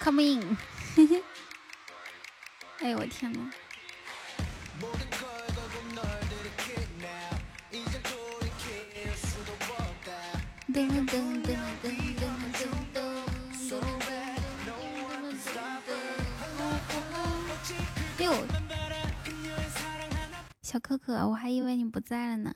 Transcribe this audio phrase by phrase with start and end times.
[0.00, 0.56] Come in，
[2.80, 3.50] 哎呦我天呐！
[10.72, 11.46] 噔噔噔噔
[11.82, 12.22] 噔噔
[12.54, 12.60] 噔
[12.94, 12.98] 噔。
[18.18, 18.32] 哟，
[20.62, 22.52] 小可可，我还以为你不在了呢。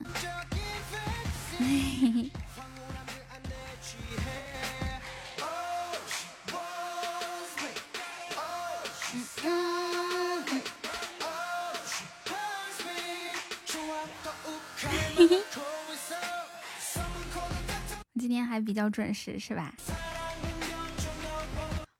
[18.53, 19.73] 还比较准时是吧？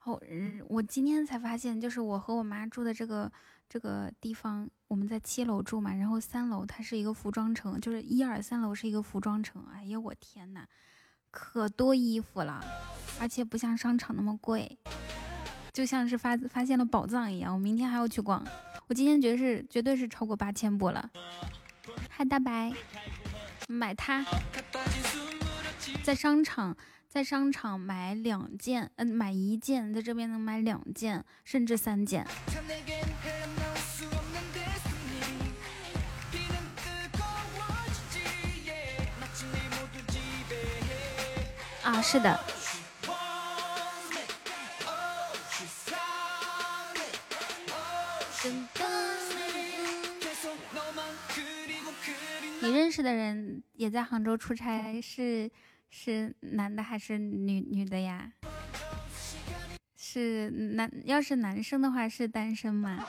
[0.04, 0.20] 哦，
[0.68, 3.30] 我今天才发现，就是我和我妈住的这个
[3.68, 9.66] 这个地方，我们在七楼住嘛，然后三楼它是一个服装城，就是一二三楼是一个服装城。
[9.74, 10.64] 哎呀，我天呐，
[11.32, 12.64] 可多衣服了，
[13.18, 14.78] 而且不像商场那么贵，
[15.72, 17.52] 就像是发发现了宝藏一样。
[17.52, 18.46] 我明天还要去逛，
[18.86, 21.10] 我今天觉得是绝对是超过八千步了。
[22.08, 22.72] 嗨，大白，
[23.66, 24.24] 买它，
[26.02, 26.76] 在商场。
[27.06, 32.26] 在商场买两件，嗯，买一件，在这边能买两件，甚至三件。
[41.84, 42.40] 啊，是的。
[52.60, 55.48] 你认识的人也在杭州出差，是？
[55.96, 58.32] 是男的还是女女的呀？
[59.96, 63.06] 是男，要是男生的话是单身吗？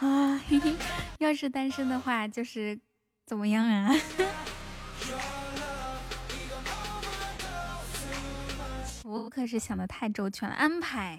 [0.00, 0.40] 啊，
[1.20, 2.76] 要是单身的话就是
[3.24, 3.94] 怎么样啊？
[9.04, 11.16] 我可是想的太周全了，安排。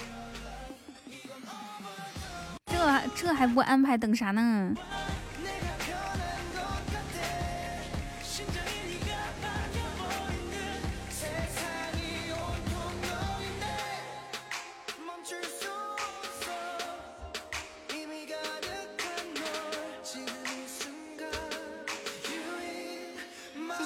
[2.65, 4.75] 这这还不安排，等啥呢？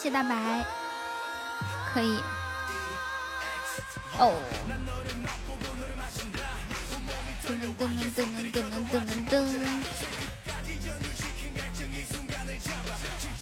[0.01, 0.65] 谢大白，
[1.93, 2.17] 可以
[4.17, 4.33] 哦。
[7.45, 8.97] 噔噔噔噔噔噔
[9.29, 9.69] 噔噔。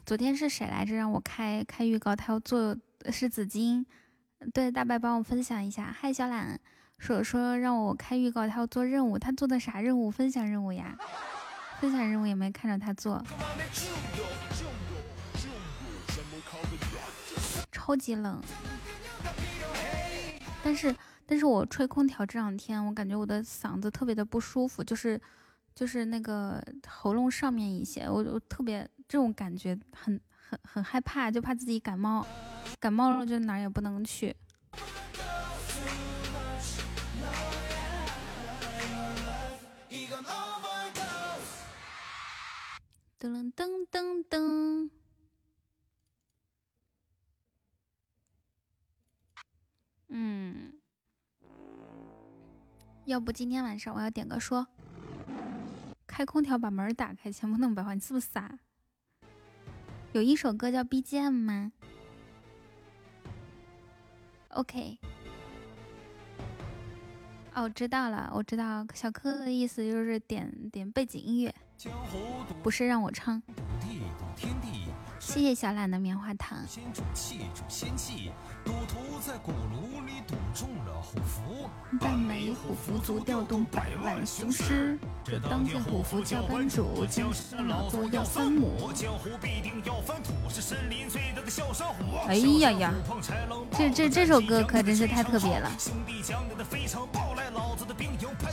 [0.06, 0.94] 昨天是谁来着？
[0.96, 2.76] 让我开开预告，他要做
[3.09, 3.86] 是紫金。
[4.53, 5.96] 对，大白帮我分享一下。
[5.97, 6.59] 嗨，小懒
[6.97, 9.18] 说说让我开预告，他要做任务。
[9.18, 10.12] 他做的啥任务？
[10.12, 10.97] 分享任务呀？
[11.80, 13.24] 分享任务也没看着他做。
[17.89, 18.39] 超级冷，
[20.63, 20.95] 但是
[21.25, 25.19] 但是我吹空调这两天，我感觉我的嗓子特别的不舒服，就是
[25.73, 32.23] 就是那个喉咙上面一些，我我特别这种感觉很很很害怕，就怕自己感冒，
[32.79, 34.35] 感冒了就哪也不能去。
[43.19, 44.89] 噔噔噔噔。
[50.09, 50.74] 嗯，
[53.06, 54.68] 要不今天晚上我要点个说，
[56.08, 58.59] 开空调把门打开，钱不能白花，你是不是傻？
[60.14, 61.72] 有一首歌叫 BGM 吗
[64.50, 64.97] ？OK，
[67.53, 71.53] 哦，我知道了，我知道小柯的意思就是点点背景音乐，
[72.64, 73.41] 不是让我唱。
[75.19, 76.57] 谢谢小懒的棉花糖。
[76.68, 78.31] 先主气，仙气，
[78.63, 79.38] 赌徒在
[79.69, 81.69] 炉里赌中了虎符，
[82.00, 84.97] 半枚虎符足调动百万雄师。
[85.24, 92.16] 这当今虎符叫班主，江山老祖要三母，江湖必定要翻土，是森林最大的山虎。
[92.28, 92.94] 哎呀呀，
[93.78, 95.69] 这这这首歌可真是太特别了。
[95.78, 96.22] 兄弟
[96.56, 96.63] 的
[97.35, 98.52] 来，老子的兵营排，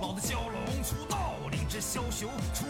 [0.00, 2.66] 老子蛟龙出道，枭雄出。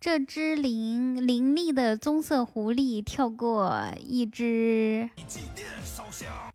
[0.00, 5.10] 这只伶伶俐的棕色狐狸跳过一只。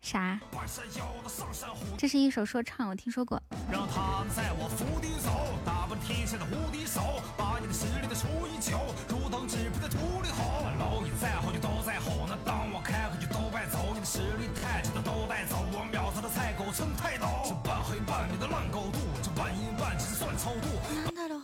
[0.00, 0.40] 啥？
[0.50, 1.84] 半山腰的上山虎。
[1.98, 3.40] 这是一首说唱，我听说过。
[3.70, 5.28] 让他们在我府邸走，
[5.62, 7.00] 打扮天下的无敌手。
[7.36, 8.80] 把你的实力的除以九，
[9.12, 10.64] 如等纸皮的处理好。
[10.78, 12.24] 老你再好就都在吼。
[12.26, 13.92] 那当我开口就都带走。
[13.92, 15.60] 你的实力太准的都带走。
[15.68, 17.44] 我秒他的菜狗撑太刀。
[17.44, 20.68] 这半黑半绿的烂高度，这半阴半指算操作。
[21.04, 21.42] 难的喽。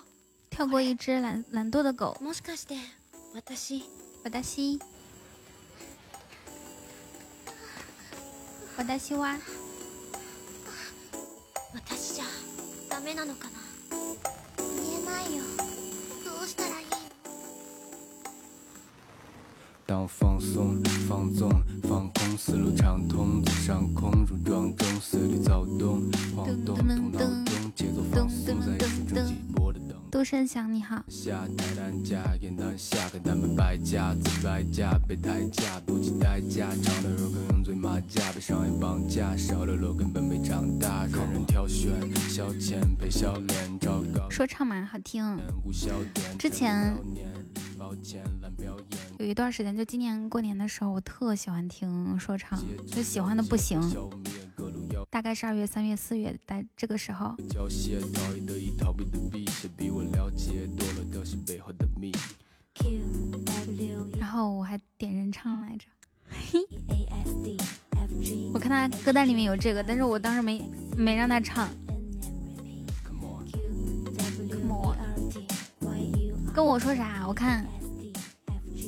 [0.50, 2.16] 跳过一只懒懒惰的狗。
[3.32, 3.84] 我大西，
[8.76, 9.38] 我大西哇，
[11.72, 12.26] 我大西呀，
[12.90, 13.60] ダメなのかな？
[14.58, 15.44] 見えないよ。
[16.24, 16.86] どうしたらいい？
[19.86, 21.48] 当我放松，放纵，
[21.84, 27.44] 放空，思路畅通；在上空，如撞钟，随律躁动，晃动，动脑中，
[27.76, 29.78] 节奏放松，在心中激波的。
[45.64, 47.28] 无笑点，之前少年
[47.78, 49.00] 抱歉烂表演。
[49.18, 53.80] 有一段时间，就今年过年的时候，我特喜欢听说唱，就喜欢的不行。
[55.10, 57.34] 大概是二月、三月、四月在这个时候。
[57.48, 62.18] 交械，逃逸得意，逃避的避，谁比我了解多了德行背后的秘密？
[64.18, 65.86] 然后我还点人唱来着，
[68.54, 70.62] 我看他歌单里面有这个，但是我当时没
[70.96, 71.68] 没让他唱。
[73.04, 73.46] Come on
[76.54, 77.26] 跟我说啥？
[77.26, 77.66] 我看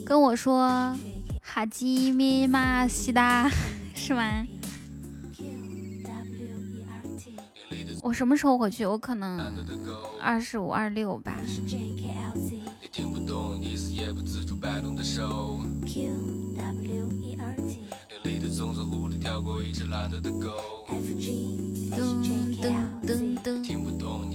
[0.07, 0.97] 跟我说
[1.43, 3.51] 哈基米马西达
[3.95, 4.47] 是吗？
[8.03, 8.85] 我什么时候回去？
[8.85, 9.41] 我可能
[10.21, 11.37] 二十五、二六吧。
[11.47, 13.61] 你听不懂，
[14.13, 15.61] 不自主摆动的手。
[15.87, 16.11] Q
[16.57, 17.79] W E R T。
[18.25, 20.51] 的，跳过一只懒惰的狗。
[21.93, 21.97] 噔
[22.61, 22.75] 噔
[23.07, 23.63] 噔噔。
[23.63, 24.29] 听不懂，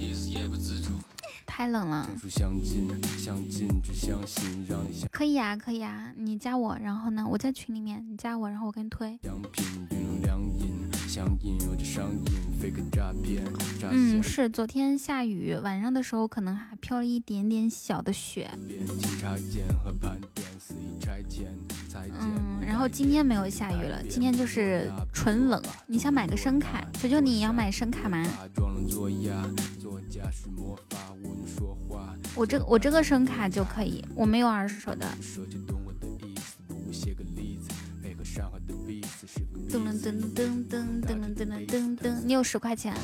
[0.50, 0.88] 不自主。
[1.44, 2.08] 太冷了。
[5.12, 9.18] 可以啊，可以啊，你加我，然后呢，我在群里面，你加我，然后我给你推。
[9.22, 10.22] 两瓶冰,
[13.90, 14.22] 嗯，骗。
[14.22, 18.50] 是昨天下雨，晚上的时候可能还飘了一点点小的雪。
[22.20, 25.62] 嗯，然后今天没有下雨了，今天就是纯冷。
[25.86, 28.22] 你想买个声卡，求求你要买声卡吗？
[32.34, 35.06] 我这我这个声卡就可以，我没有二手的。
[39.68, 42.94] 噔噔噔噔噔噔噔噔噔，你有十块钱？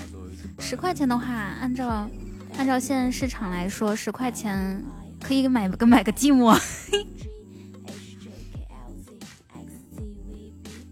[0.59, 2.09] 十块钱的话，按照
[2.57, 4.83] 按照现在市场来说，十块钱
[5.21, 6.59] 可以买个买个寂寞。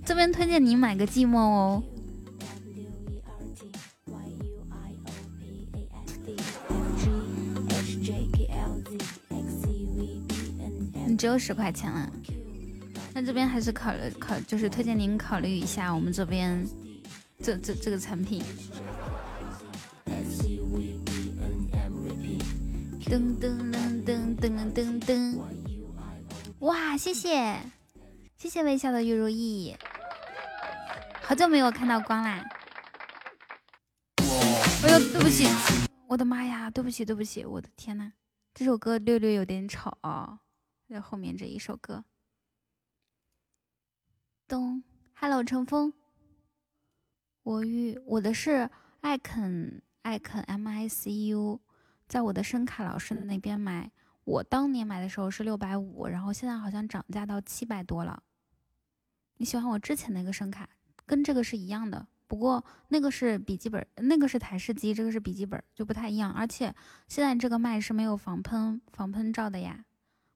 [0.05, 1.83] 这边推荐你买个寂寞哦。
[11.07, 12.11] 你只有十块钱了，
[13.15, 16.67] 那这边还是考虑考，就是推荐您考虑一下我们这边
[17.43, 18.43] 这这这个产品。
[23.05, 25.39] 噔噔噔噔噔噔噔，
[26.61, 27.61] 哇，谢谢
[28.39, 29.77] 谢谢微笑的玉如意，
[31.21, 32.43] 好久没有看到光啦。
[34.17, 35.47] 哎呦，对不起，
[36.09, 38.13] 我的妈呀，对不起对不起，我的天呐，
[38.55, 40.39] 这首歌略略有点吵啊、
[40.89, 42.03] 在后面这一首歌。
[44.53, 44.83] 咚
[45.15, 45.95] ，Hello，乘风。
[47.43, 48.69] 我与我的是
[49.01, 51.59] 艾肯艾肯 M I C U，
[52.07, 53.91] 在我的声卡老师那边买。
[54.25, 58.23] 我当年买的时候是六百五，然后现在好像涨价到七百多了。
[59.39, 60.69] 你喜欢我之前那个声卡，
[61.07, 66.31] 跟这个是一样的，不过那个是笔记本，那个是台式机，这个是笔记本，就不太一样。
[66.31, 66.75] 而且
[67.09, 69.87] 现在这个麦是没有防喷防喷罩的呀，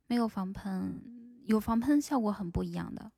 [0.06, 1.02] 没有防喷，
[1.44, 3.12] 有防喷效果很不一样的。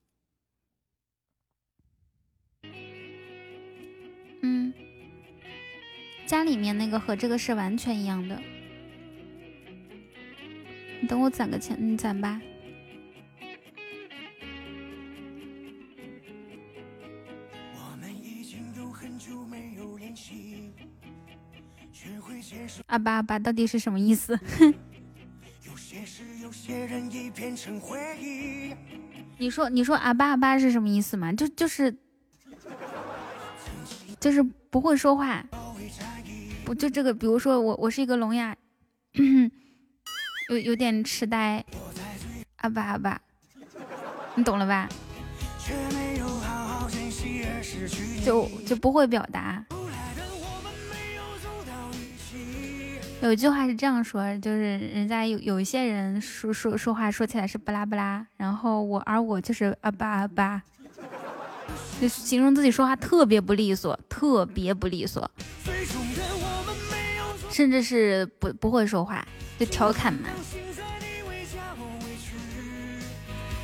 [6.29, 8.39] 家里面那个和这个是完全一样的。
[11.01, 12.39] 你等我攒个钱，你攒吧。
[17.73, 20.71] 我们已经有很久没有联系，
[21.91, 24.39] 学会接受阿巴阿巴到底是什么意思？
[25.63, 28.75] 有些事，有些人已变成回忆。
[29.39, 31.33] 你说你说阿巴阿巴是什么意思吗？
[31.33, 31.97] 就就是
[34.19, 35.43] 就是不会说话，
[36.69, 37.11] 不就这个？
[37.11, 38.55] 比如说我我是一个聋哑，
[40.49, 41.65] 有有点痴呆，
[42.57, 43.19] 阿巴阿巴，
[44.35, 44.87] 你懂了吧？
[48.23, 49.65] 就就不会表达。
[53.23, 60.61] 有一，句话是这样说，就是人家有有一些人说说说话说起来是巴拉巴拉，然后我而我就是阿巴阿巴，
[61.99, 65.29] 就形容自己说话特别不利索，特别不利索，
[67.51, 69.27] 甚至是不不会说话，
[69.59, 70.29] 就调侃嘛。
[70.51, 72.27] 现在你为家我委屈。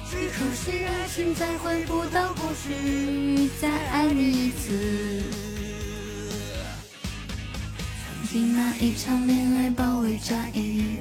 [0.10, 5.24] 最初是爱，现在回不到过去，再爱你一次。
[8.22, 10.98] 曾经那一场恋爱包围战役，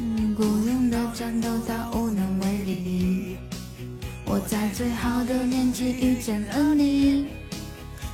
[0.00, 3.36] 嗯，孤勇的战斗到无能为力。
[4.24, 7.26] 我在最好的年纪遇见了你，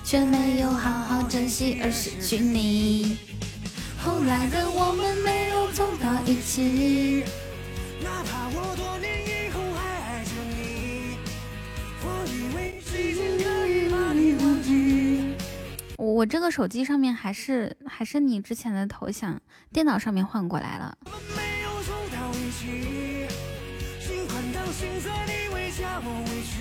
[0.04, 3.18] 却没有好好珍惜而失去你。
[4.04, 7.24] 后来的我们没有走到一起。
[8.02, 11.16] 哪怕我多年以后还爱着你，
[12.02, 15.34] 我以为时间可以把你忘记。
[15.96, 19.40] 我这个手机上面还是还是你之前的头像，
[19.72, 20.98] 电脑上面换过来了。
[21.06, 23.26] 我们没有走到一起，
[24.00, 26.60] 心宽到现在你为家我委屈，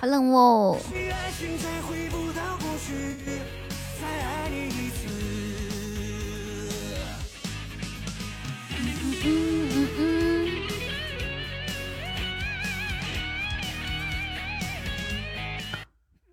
[0.00, 0.78] 好冷哦。
[0.88, 3.26] 许爱情再回不到过去，
[4.00, 4.87] 再爱你一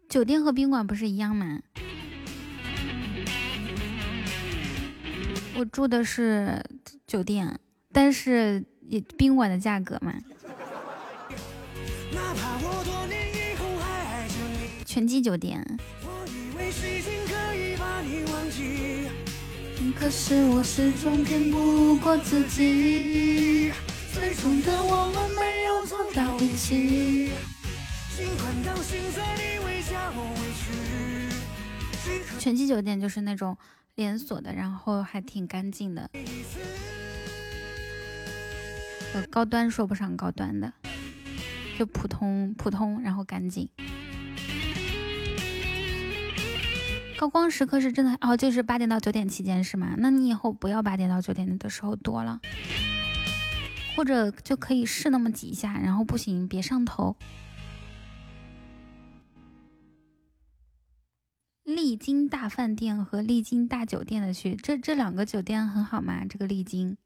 [0.08, 1.60] 酒店和宾馆不是一样吗？
[5.58, 6.64] 我住的是
[7.06, 7.60] 酒店，
[7.92, 10.14] 但是也宾馆的价格嘛。
[12.14, 15.66] 哪怕我多年以后还爱着你，全季酒店。
[16.04, 16.72] 我以为。
[19.94, 23.72] 可是我始终骗不过自己，
[24.14, 27.32] 最终的我们没有走到一起。
[28.10, 32.40] 心宽到现在你为家我委屈。
[32.40, 33.58] 全季酒店就是那种
[33.96, 36.10] 连锁的，然后还挺干净的。
[39.14, 40.74] 呃，高端说不上高端的，
[41.78, 43.70] 就普通普通，然后干净。
[47.18, 49.96] 高光时刻是真的哦，就是八点到九点期间是吗？
[49.98, 52.42] 那你以后不要八点到九点的时候多了，
[53.96, 57.16] 或者就可以试那么几下，然后不行别上头。
[61.64, 66.26] 丽晶大饭店和丽晶大酒店的区，这这两个酒店很好吗？
[66.30, 66.98] 这个丽晶。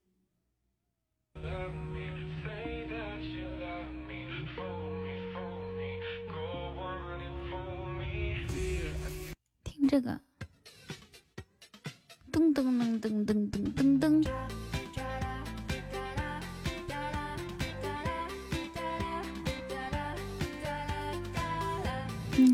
[9.90, 10.22] 这个，
[12.32, 14.24] 噔噔噔噔噔噔噔噔。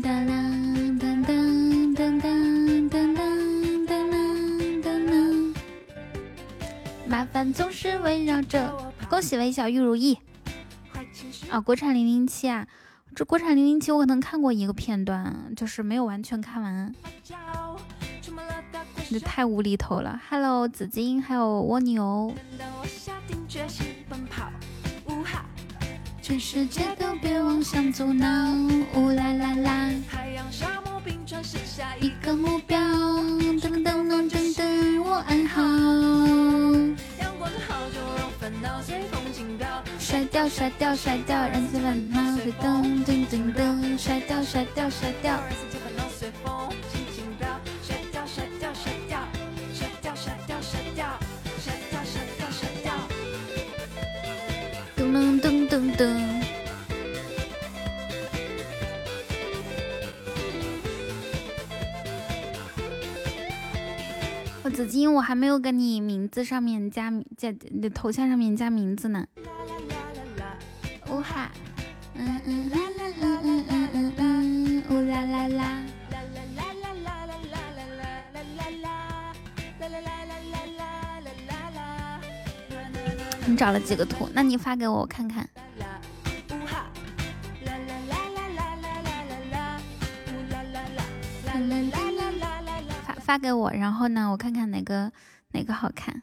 [0.02, 0.32] 哒啦
[0.98, 1.28] 哒哒
[1.94, 2.32] 哒哒
[2.88, 3.04] 哒哒
[3.86, 4.16] 哒啦
[4.82, 5.14] 哒啦，
[7.06, 8.94] 麻烦总是围绕着。
[9.10, 10.18] 恭喜微笑玉如意
[11.50, 11.60] 啊！
[11.60, 12.66] 国产零零七啊，
[13.14, 16.94] 这国产零零七我可能看过一个片段，就是没有完全看完。
[19.10, 20.20] 这太无厘头了。
[20.28, 22.34] Hello，紫金，还有蜗牛。
[26.20, 28.26] 全世界都别妄想阻挠，
[28.94, 29.90] 呜啦啦啦！
[32.00, 35.62] 一个目标，噔噔噔噔噔噔，我安好。
[40.00, 45.38] 甩掉甩掉甩掉，让自烦恼随噔噔噔噔，甩掉甩掉甩掉。
[45.42, 46.85] 噔
[55.96, 56.14] 噔。
[64.62, 69.26] 我紫金，我还没有跟你名字上面加加，你头像上面加名字呢。
[71.08, 71.50] 呜哈，
[72.14, 75.82] 嗯嗯啦啦嗯嗯嗯嗯嗯，呜啦啦啦。
[83.48, 84.28] 你找了几个图？
[84.34, 85.48] 那你发给我，我看看。
[93.06, 95.10] 发发给我，然后呢，我看看哪个
[95.52, 96.20] 哪个好看。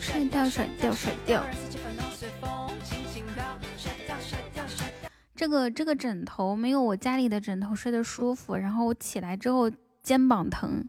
[0.00, 1.44] 甩掉甩掉甩掉。
[5.36, 9.70] 这个这个枕头没有我家里的枕头睡得舒服，然后我起来之后
[10.02, 10.84] 肩膀疼。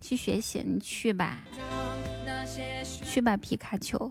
[0.00, 1.38] 去学习，你去吧，
[2.82, 4.10] 去吧，皮卡丘。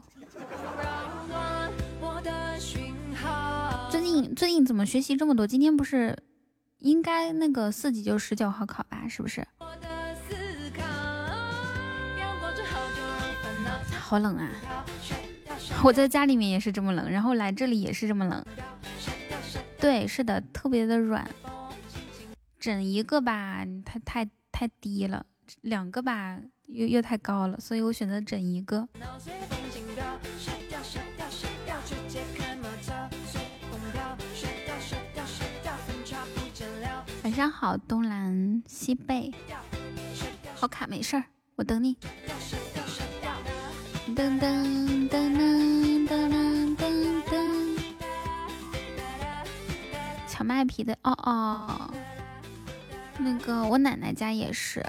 [4.36, 5.46] 最近怎么学习这么多？
[5.46, 6.18] 今天不是
[6.80, 9.08] 应该那个四级就十九号考吧？
[9.08, 9.46] 是不是？
[14.00, 14.50] 好冷啊！
[15.84, 18.46] 我在家里面也是这么冷，然后来这里也是这么冷。
[19.80, 21.30] 对，是的，特别的软。
[22.60, 25.26] 整一个吧，太太太低了。
[25.62, 28.88] 两个吧，又又太高了，所以我选择整一个。
[37.42, 39.34] 上好，东南西北，
[40.54, 41.24] 好卡没事儿，
[41.56, 41.98] 我等你。
[44.16, 47.80] 噔噔噔噔噔噔噔，
[50.28, 51.92] 荞麦皮的哦哦，
[53.18, 54.86] 那个我奶奶家也是，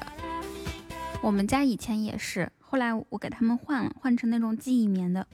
[1.23, 5.27] 我们家以前也是，后来我给他们换了，换成那种记忆棉的。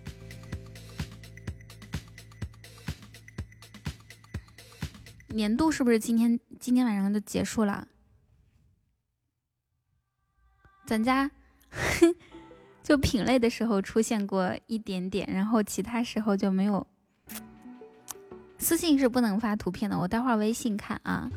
[5.31, 7.87] 年度是不是今天今天晚上就结束了？
[10.87, 11.31] 咱家
[12.83, 16.87] 就品类的时候出现过一点点，然后其他时候就没有。
[18.59, 21.31] 私信是不能发图片的，我待会儿微信看啊。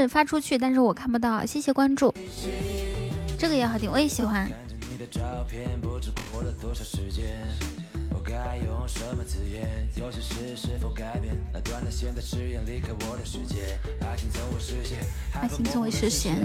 [0.00, 1.46] 是发出去，但是我看不到。
[1.46, 2.12] 谢谢关注，
[3.38, 4.50] 这个也好听，我也喜欢。
[15.32, 16.36] 爱情从未实现。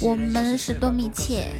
[0.00, 1.52] 我们是多密切。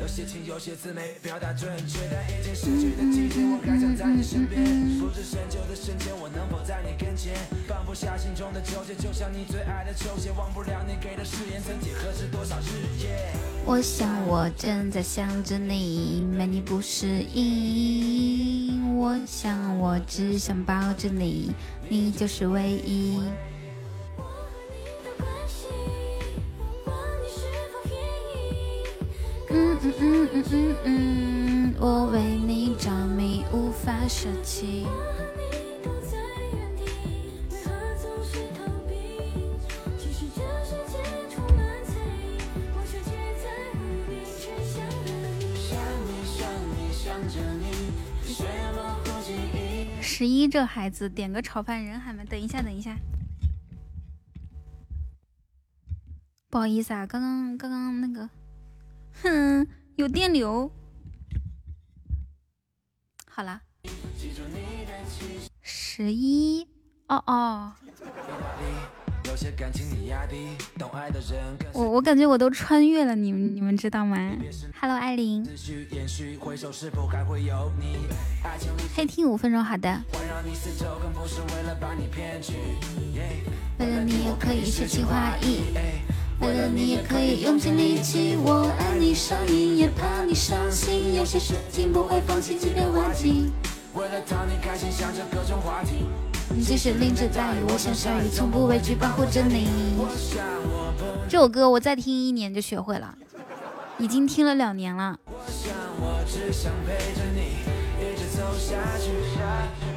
[0.00, 4.60] 有些情，有些字没，表达准确的一件事情的记忆，我该想在你身边。
[4.98, 7.34] 不知深秋的深浅，我能否在你跟前？
[7.68, 13.32] 放不下心中的纠结，就像你最爱的球鞋，忘不了你给的誓言，曾几何时多少日夜。
[13.64, 18.96] 我想我正在想着你，没你不适应。
[18.96, 21.52] 我想我只想抱着你，
[21.88, 23.22] 你就是唯一。
[29.56, 34.84] 嗯嗯嗯嗯嗯嗯，我为你着迷，无法舍弃。
[50.00, 52.96] 十一这孩子点个炒饭人还没，等一下等一下，
[56.50, 58.28] 不好意思啊，刚刚刚刚那个。
[59.22, 60.70] 哼，有电流。
[63.28, 63.60] 好了，
[65.60, 66.66] 十一，
[67.08, 67.72] 哦哦。
[71.72, 74.16] 我我感觉我都穿越了，你们你们知道吗
[74.80, 75.44] ？Hello，艾琳。
[78.94, 80.04] 黑听五分钟，好的。
[83.78, 85.74] 为了你，也可以诗情画意。
[86.44, 91.14] 为了你也可以用尽力气，我爱你上瘾，也怕你伤心。
[91.14, 93.50] 有些事情不会放弃，即便忘记。
[93.94, 96.04] 为了讨你开心，想着各种话题。
[96.62, 99.68] 即使淋着大雨，我像鲨鱼，从不畏惧，保护着你。
[101.30, 103.16] 这首歌我再听一年就学会了，
[103.98, 105.18] 已经听了两年了。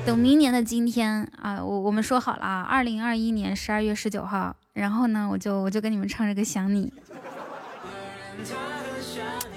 [0.05, 4.55] 等明年的今天啊，我我们说好了啊，二零二一年十二月十九号。
[4.73, 6.93] 然后呢，我就我就跟你们唱这个想你，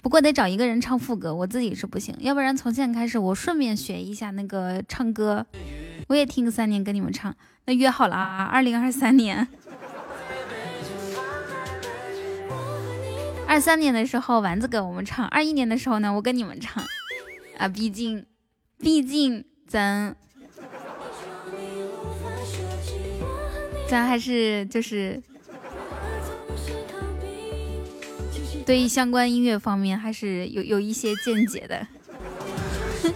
[0.02, 2.16] 不过得找一个人唱副歌，我自己是不行。
[2.20, 5.44] 要不然从现在开始，我顺便学一下那个唱歌，
[6.08, 7.36] 我也听个三年跟你们唱。
[7.66, 9.46] 那约好了啊，二零二三年，
[13.46, 16.82] 二三年的时候丸子给我们唱，二一年的时候呢，我跟你们唱
[17.58, 18.24] 啊，毕竟，
[18.80, 20.16] 毕竟咱。
[23.88, 25.20] 咱还是就是
[28.64, 31.84] 对于相关音乐方面还是有有一些见解的，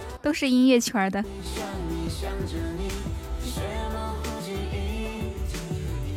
[0.21, 1.23] 都是音乐圈的。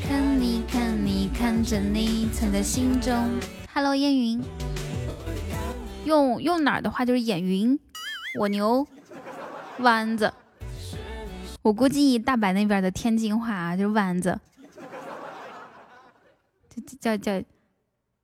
[0.03, 3.15] 看你看你看着你藏在心中。
[3.73, 4.43] Hello，烟云，
[6.05, 7.79] 用用哪儿的话就是眼云，
[8.41, 8.85] 我牛，
[9.81, 10.33] 弯子。
[11.63, 14.39] 我估计大白那边的天津话啊，就是弯子。
[17.01, 17.43] 叫叫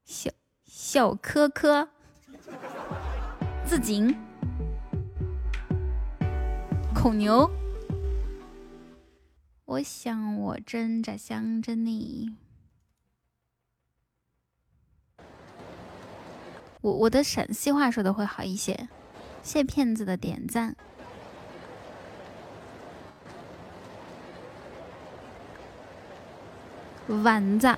[0.04, 0.30] 小
[0.64, 1.88] 小科科，
[3.66, 4.16] 自警，
[6.94, 7.50] 孔牛。
[9.64, 12.36] 我想我正在想着你。
[16.80, 18.88] 我我的陕西话说的会好一些。
[19.42, 20.76] 谢骗子的点赞。
[27.08, 27.76] 丸子。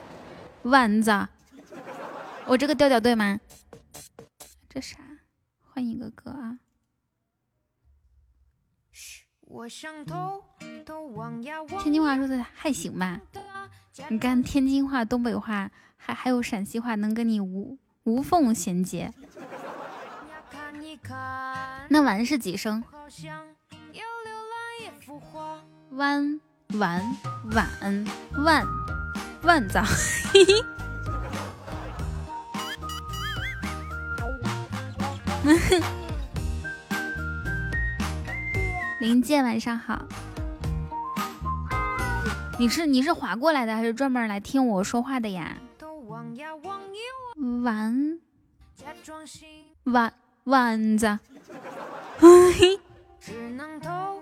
[0.63, 1.29] 丸子，
[2.47, 3.39] 我这个调调对吗？
[4.69, 4.99] 这啥？
[5.61, 6.59] 换一个歌啊！
[11.81, 13.21] 天津话说的还行吧？
[14.09, 19.15] 你看天津话、东北话，还还有陕西话，能跟你无无缝衔接。
[21.89, 22.83] 那完是几声？
[25.93, 26.41] 弯
[26.73, 27.17] 完
[27.53, 27.71] 晚
[28.45, 28.67] 万
[29.47, 29.87] 万脏。
[38.99, 40.05] 林健，晚上好。
[42.59, 45.57] 你是你是划过来的，还是专门来听我说话的呀？
[47.63, 48.19] 丸
[49.85, 50.13] 丸
[50.45, 51.19] 丸子，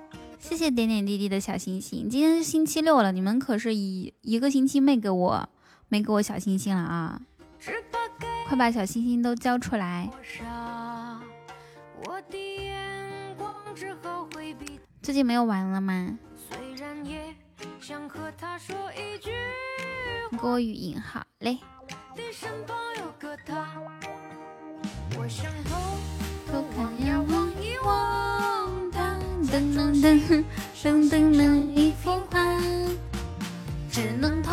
[0.46, 2.07] 谢谢点点滴滴的小星星。
[2.07, 5.48] 今天是星期六了，你们可是一一个星期没给我
[5.88, 7.18] 没给我小星星了啊！
[8.46, 10.11] 快把小星星都交出来。
[15.00, 16.18] 最近没有玩了吗？
[20.30, 21.59] 你给我语音好嘞。
[26.46, 27.11] 偷看一
[27.87, 28.63] 望，
[29.54, 30.44] 噔噔噔
[30.82, 32.60] 噔噔噔一幅画，
[33.88, 34.52] 只能偷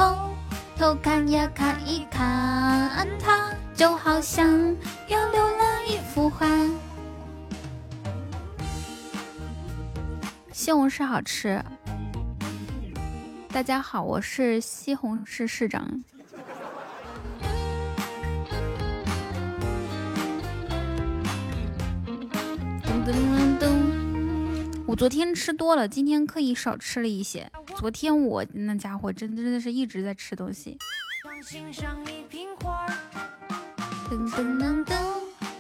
[0.77, 4.47] 偷看呀看一看它，就好像
[5.07, 6.47] 要浏览一幅画。
[10.51, 11.59] 西红柿好吃。
[13.51, 15.83] 大家好，我是西红柿市长。
[22.85, 24.00] 噔噔噔噔，
[24.91, 27.49] 我昨天吃多了，今天刻意少吃了一些。
[27.77, 30.77] 昨天我那家伙真真的是一直在吃东西。
[34.09, 34.85] 噔噔噔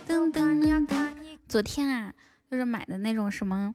[0.05, 1.07] 噔噔噔噔，
[1.47, 2.13] 昨天啊，
[2.51, 3.73] 就是买的那种什么，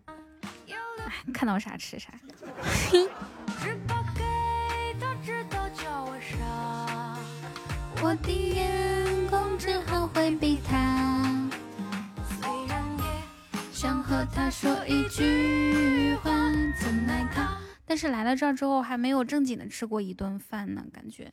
[1.07, 2.11] 哎，看到啥吃啥。
[2.93, 3.09] 嘿。
[8.03, 10.86] 我的眼光只好回避他，
[13.77, 16.31] 想和他说一句话，
[16.81, 21.31] 怎奈他，但是来了这儿之后还没有正经的吃过一顿饭呢，感觉。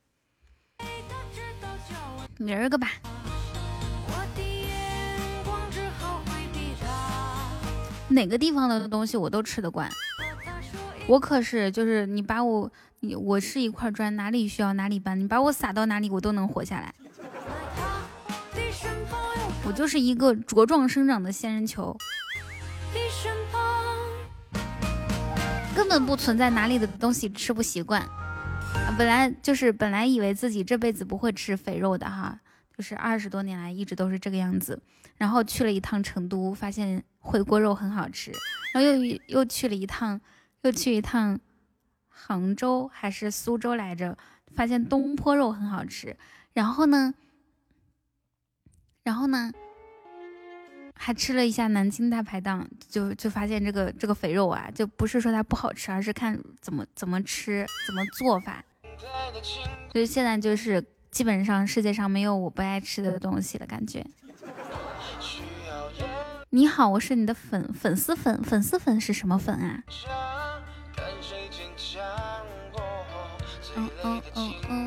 [2.38, 2.92] 明儿个吧。
[8.10, 9.90] 哪个地方的东西我都吃得惯，
[11.08, 12.70] 我可是就是你把我。
[13.00, 16.94] 你我是一块砖，哪里需要哪里搬，你把我撒到哪里，我都能活下来。
[19.66, 21.98] 我就是一个茁壮生长的仙人球，
[22.94, 23.62] 你身旁
[25.76, 28.08] 根本不存在哪里的东西吃不习惯。
[28.98, 32.40] 本来就是本来以为自己这辈子不会吃肥肉的哈，
[32.76, 34.82] 就是二十多年来一直都是这个样子。
[35.18, 38.32] 然后去了一趟成都，发现回锅肉很好吃，
[38.74, 40.20] 然后又又去了一趟，
[40.62, 41.40] 又去一趟。
[42.10, 44.18] 杭州还是苏州来着？
[44.56, 46.16] 发现东坡肉很好吃，
[46.54, 47.14] 然后呢，
[49.04, 49.52] 然后呢，
[51.06, 58.64] 还吃了一下南京大排档，就就发现这个这个肥肉啊，就不是说它不好吃，而是看怎么怎么吃，怎么做法。
[59.92, 64.06] 所以现在就是基本上世界上没有我不爱吃的东西了，感觉。
[66.52, 69.84] 你好，我是你的粉粉丝粉粉丝粉是什么粉啊？
[73.76, 74.83] 嗯嗯嗯嗯。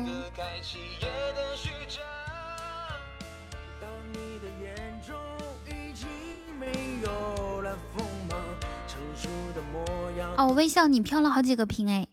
[10.37, 12.07] 哦，微笑，你飘了好几个屏哎！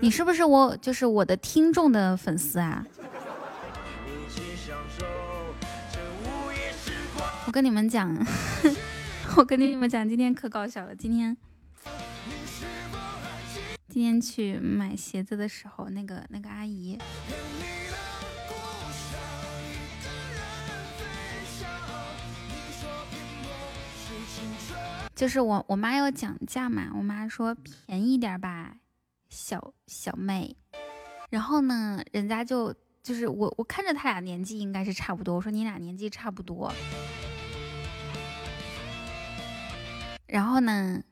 [0.00, 2.84] 你是不是我就是我的听众的粉丝啊？
[7.46, 8.16] 我跟你们讲，
[9.36, 11.36] 我跟你们讲，今天可搞笑了，今天。
[13.88, 16.96] 今天去买鞋子的时候，那个那个阿姨，
[25.20, 28.74] 就是我我妈要讲价嘛，我妈说便宜点吧，
[29.28, 30.56] 小小妹。
[31.28, 36.72] 然后呢，人家就就是我我看着他俩年纪应该是差不多，我说你俩年纪差不多。
[40.26, 41.02] 然后呢，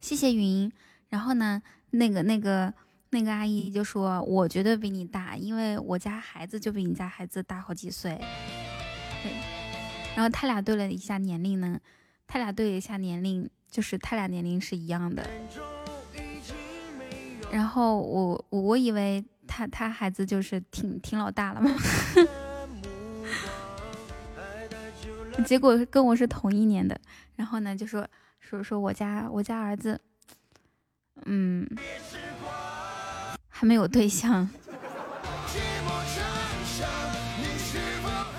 [0.00, 0.70] 谢谢云。
[1.08, 2.72] 然后呢，那个那个
[3.10, 8.20] 那个阿姨就说：“我绝对比你大，因为我家孩子就比你家孩子大好几岁。”
[10.14, 11.80] 然后他俩对了一下年龄呢，
[12.34, 15.24] 他俩对一下年龄，就是他俩年龄是一样的。
[17.52, 21.70] 然后我我我以为他他孩子就是挺挺老大了嘛。
[25.46, 27.00] 结果跟我是同一年的。
[27.36, 28.04] 然后呢，就说
[28.40, 30.00] 说说我家我家儿子，
[31.26, 31.64] 嗯，
[33.48, 34.50] 还没有对象。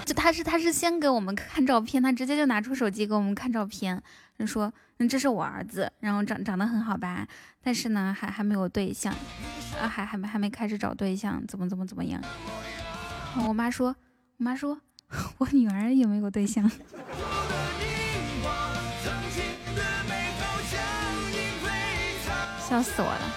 [0.06, 4.00] 就他是他是先给我们看照片，他直接就拿出手机给我们看照片，
[4.38, 7.28] 就说嗯这是我儿子，然后长长得很好吧，
[7.64, 9.12] 但是呢还还没有对象，
[9.82, 12.22] 啊还还没还没开始找对象，怎么怎么怎么样？
[13.48, 13.96] 我妈说，
[14.38, 14.80] 我妈说
[15.40, 16.70] 我女儿也没有对象，
[22.70, 23.34] 笑死我了。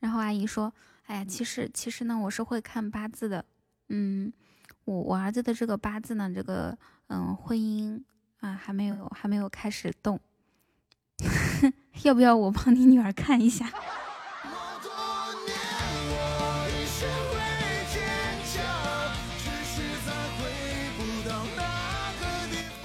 [0.00, 0.72] 然后阿姨说。
[1.06, 3.44] 哎呀，其实其实呢，我是会看八字的。
[3.88, 4.32] 嗯，
[4.84, 8.02] 我我儿子的这个八字呢，这个嗯婚姻
[8.40, 10.20] 啊还没有还没有开始动，
[12.02, 13.70] 要不要我帮你女儿看一下？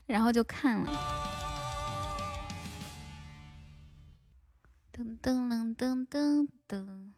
[0.06, 0.92] 然后就看了，
[4.94, 7.12] 噔噔噔噔噔。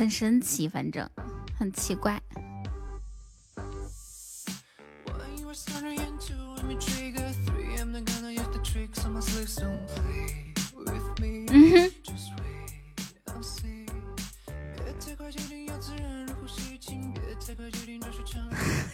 [0.00, 1.06] 很神奇，反正
[1.58, 2.18] 很奇怪。
[11.52, 11.92] 嗯哼，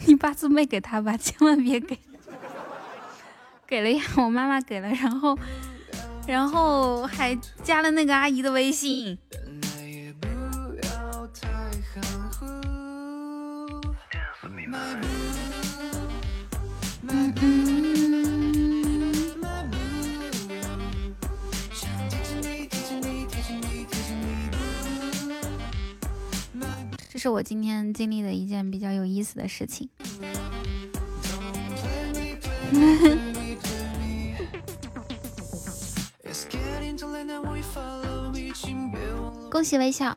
[0.07, 1.17] 你八字没给他吧？
[1.17, 1.97] 千万别给。
[3.65, 5.39] 给了呀，我妈妈给了，然后，
[6.27, 9.17] 然后还加了那个阿姨的微信。
[27.09, 29.89] 这是我今天经历的一件比较有意思的事情。
[39.51, 40.15] 恭喜微笑。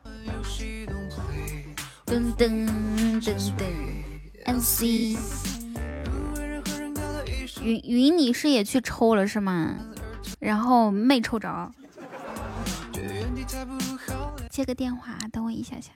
[2.04, 2.66] 噔噔
[3.22, 4.09] 噔噔
[4.44, 5.16] ，N C。
[7.62, 9.74] 云云，你是也去抽了是吗？
[10.38, 11.72] 然后没抽着。
[14.48, 15.90] 接个电话，等我一下下。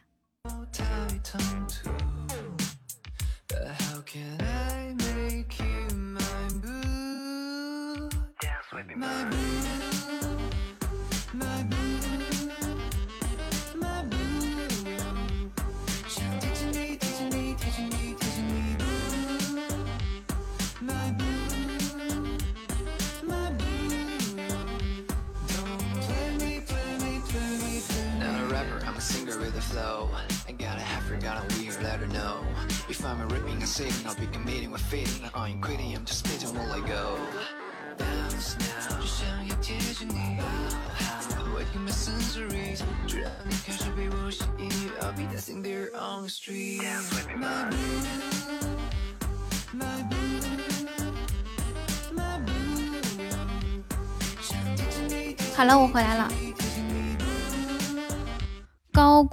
[55.56, 56.43] 好了，我回来了。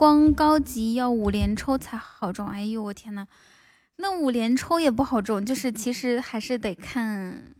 [0.01, 3.27] 光高级要五连抽才好中，哎呦我天呐，
[3.97, 7.53] 那五连抽也不好中，就是其实还是得看，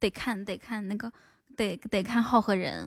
[0.00, 1.12] 得看得看那个，
[1.54, 2.86] 得得看号和人。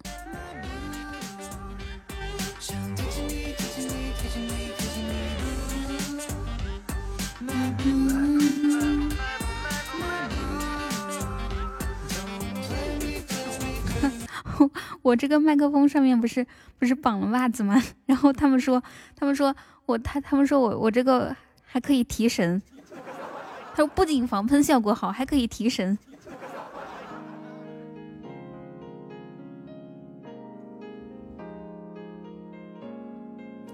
[15.04, 16.46] 我这个麦克风上面不是
[16.80, 17.80] 不是绑了袜子吗？
[18.08, 18.82] 然后他们说，
[19.16, 25.98] 他们说我他他们说我我这个还可以提神，他说不仅防喷效果好，还可以提神。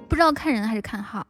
[0.08, 1.26] 不知道看人还是看号。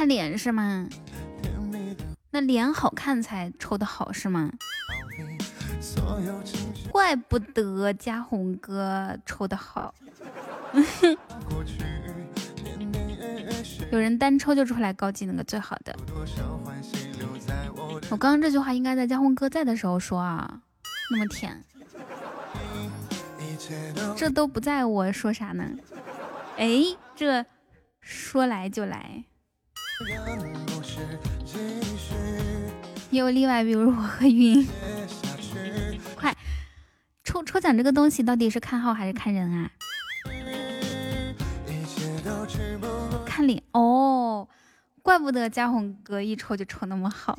[0.00, 0.88] 看脸是吗？
[2.30, 4.50] 那脸好看才抽的好是吗？
[6.90, 9.94] 怪不得嘉宏哥抽的好。
[13.92, 15.94] 有人单抽就出来高级那个最好的。
[18.08, 20.62] 我刚刚这句话应该在嘉宏哥在的时候说啊，
[21.10, 21.62] 那么甜。
[24.16, 25.62] 这都不在我说啥呢？
[26.56, 27.44] 哎，这
[28.00, 29.24] 说来就来。
[33.10, 34.66] 也有例外，比如我和云。
[36.14, 36.34] 快，
[37.24, 39.70] 抽抽奖这个东西到底是看号还是看人啊？
[43.26, 44.48] 看脸哦，
[45.02, 47.38] 怪不得嘉宏哥一抽就抽那么好。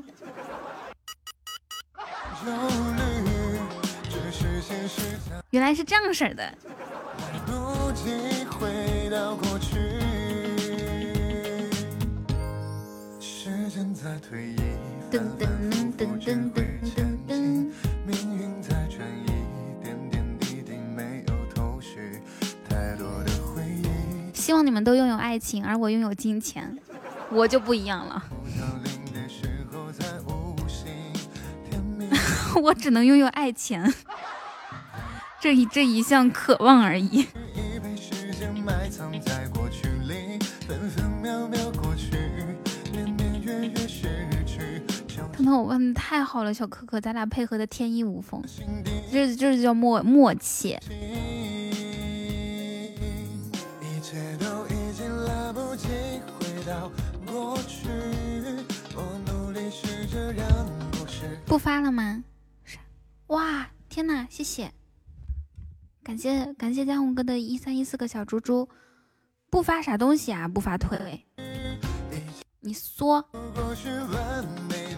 [5.52, 6.34] 原来是这样式
[24.33, 26.75] 希望你们都拥有爱情，而我拥有金钱，
[27.29, 28.23] 我就不一样了。
[32.61, 33.93] 我只能拥有爱情，
[35.39, 37.27] 这一这一项渴望而已。
[45.43, 48.41] 那，我问的太好了，小可可，咱俩配合的天衣无缝，
[49.12, 50.77] 这这叫默默契。
[61.45, 62.23] 不发了吗？
[63.27, 64.27] 哇，天哪！
[64.30, 64.71] 谢谢，
[66.04, 68.69] 感谢感谢嘉宏哥的一三一四个小猪猪。
[69.49, 70.47] 不发啥东西啊？
[70.47, 71.25] 不发腿？
[72.62, 72.73] 你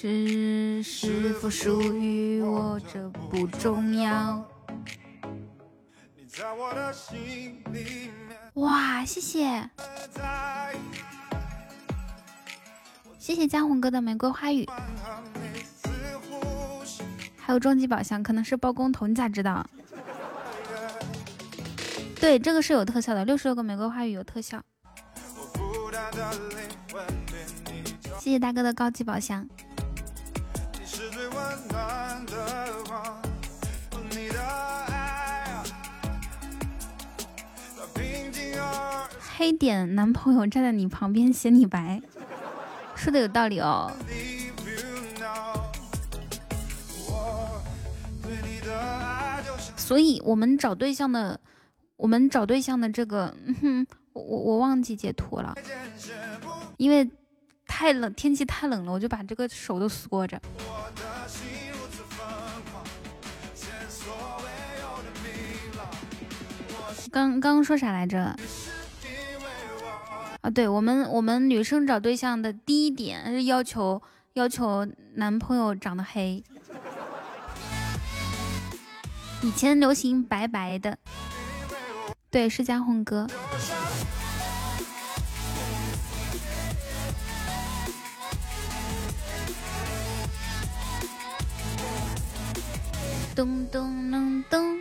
[0.00, 4.42] 是是否属于我，这不重要。
[8.54, 9.68] 哇，谢谢。
[13.18, 14.66] 谢谢江红哥的玫瑰花语，
[17.36, 19.68] 还有终极宝箱，可能是包工头，你咋知道？
[22.18, 24.62] 对，这个是有特效的，六十六个玫瑰花语有特效。
[28.18, 29.46] 谢谢大哥的高级宝箱。
[39.36, 42.00] 黑点男朋友站在你旁边嫌你白。
[42.94, 43.90] 说的有道理哦，
[49.76, 51.40] 所以我们找对象的，
[51.96, 53.34] 我们找对象的这个，
[54.12, 55.54] 我我我忘记截图了，
[56.76, 57.10] 因为
[57.80, 60.38] 太冷，天气太冷了，我就把这个手都缩着。
[67.10, 68.36] 刚刚说啥来着？
[70.42, 74.02] 啊，对我们我们女生找对象的第一点是要求
[74.34, 76.44] 要求男朋友长得黑，
[79.40, 80.98] 以前流行白白的，
[82.28, 83.26] 对，是家宏哥。
[93.34, 94.78] 咚咚咚咚。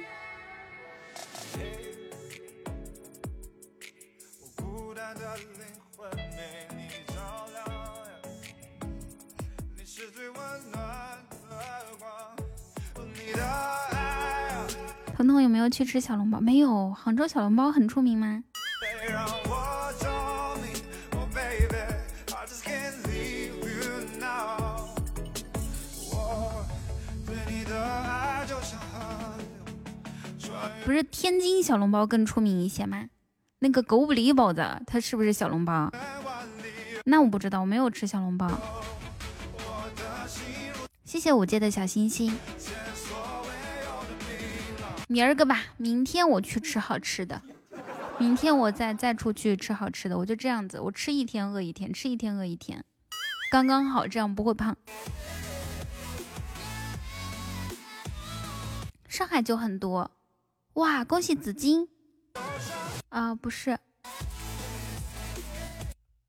[15.16, 16.40] 彤彤有没有去吃小笼包？
[16.40, 18.44] 没有，杭州小笼包很出名吗？
[30.90, 33.06] 不是天津小笼包更出名一些吗？
[33.60, 35.94] 那个狗不理包子，它是不是小笼包？
[37.06, 38.50] 那我不知道，我没有吃小笼包。
[41.06, 42.36] 谢谢五阶的小心心。
[45.08, 47.40] 明儿个吧，明天我去吃好吃的，
[48.18, 52.84] 明天我再再出去吃好吃的，我就这样子，我吃一天饿一天，吃一天饿一天，
[53.52, 54.76] 刚刚好，这样不会胖。
[59.08, 60.10] 上海就很多，
[60.74, 61.90] 哇，恭喜紫金
[63.10, 63.78] 啊，不是，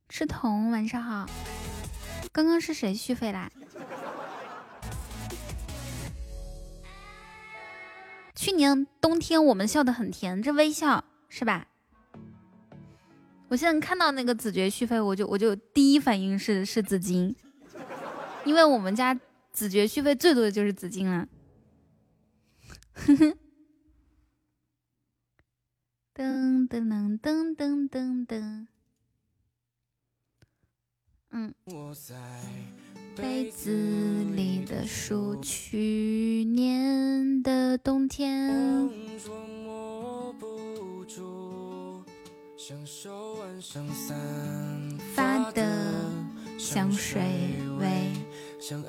[0.08, 1.26] 赤瞳，晚上好，
[2.32, 3.50] 刚刚是谁续费啦？
[8.34, 11.68] 去年冬天我们笑得很甜，这微笑是吧？
[13.48, 17.36] 我现在看到那个子爵续费，我就我就第一反应是是紫金，
[18.44, 19.16] 因为我们家
[19.52, 21.28] 子爵续费最多的就是紫金了。
[22.96, 23.36] 噔
[26.20, 28.66] 噔噔噔噔噔噔，
[31.30, 31.54] 嗯。
[33.16, 33.70] 被子
[34.34, 38.50] 里的书，去年的冬天。
[45.14, 46.12] 发的
[46.58, 47.22] 香水
[47.78, 48.12] 味。
[48.60, 48.84] 红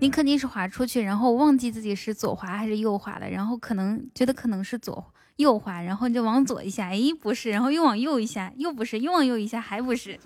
[0.00, 5.04] 你肯定是滑出去，然后忘记自己是左滑还是右滑了，然后可能觉得可能是左
[5.36, 10.18] 右滑，然后你就往左一下，哎不是，然后又往右一下，又不是，又往右一下，还不是。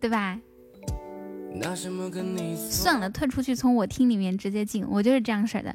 [0.00, 0.38] 对吧？
[2.70, 5.74] 算了，退出去，从我厅里面直接进，我就是这样式的。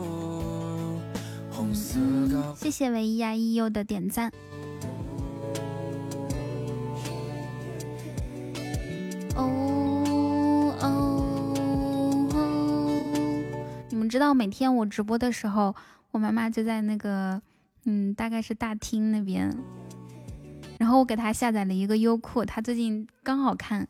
[2.55, 4.31] 谢谢唯一呀一优的点赞。
[9.35, 10.85] 哦哦
[12.33, 12.73] 哦！
[13.89, 15.75] 你们知道每天我直播的时候，
[16.11, 17.41] 我妈妈就在那个，
[17.85, 19.55] 嗯，大概是大厅那边。
[20.77, 23.87] 然后我给她下载了一个优酷，她最近刚好看，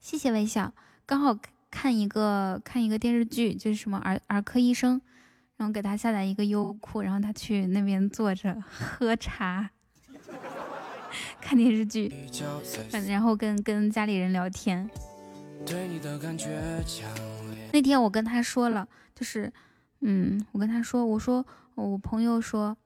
[0.00, 0.72] 谢谢微笑，
[1.04, 1.36] 刚好
[1.70, 5.00] 看一个看一个电视剧，就是什么儿儿科医生。
[5.58, 9.68] 然后给他下载一个优酷，然后他去那边坐着喝茶。
[11.40, 12.12] 看电视剧，
[13.06, 14.88] 然后跟跟家里人聊天。
[17.72, 19.50] 那天我跟他说了，就是，
[20.00, 21.44] 嗯，我跟他说，我说
[21.74, 22.76] 我朋友说，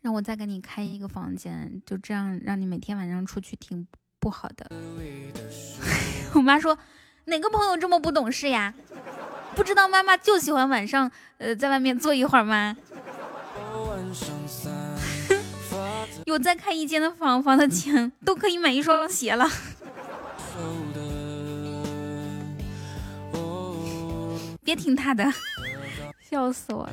[0.00, 3.86] 让我再给你开一个房间，就这样让你每天晚上出去挺
[4.20, 4.70] 不好的。
[6.34, 6.78] 我妈说，
[7.24, 8.72] 哪个朋友这么不懂事呀？
[9.58, 12.76] 不知道妈妈就喜欢晚上，呃，在外面坐一会儿吗？
[16.26, 19.50] 有再开一间的房，房的钱都可以买一双鞋了。
[24.62, 25.24] 别听他的，
[26.30, 26.92] 笑死我了。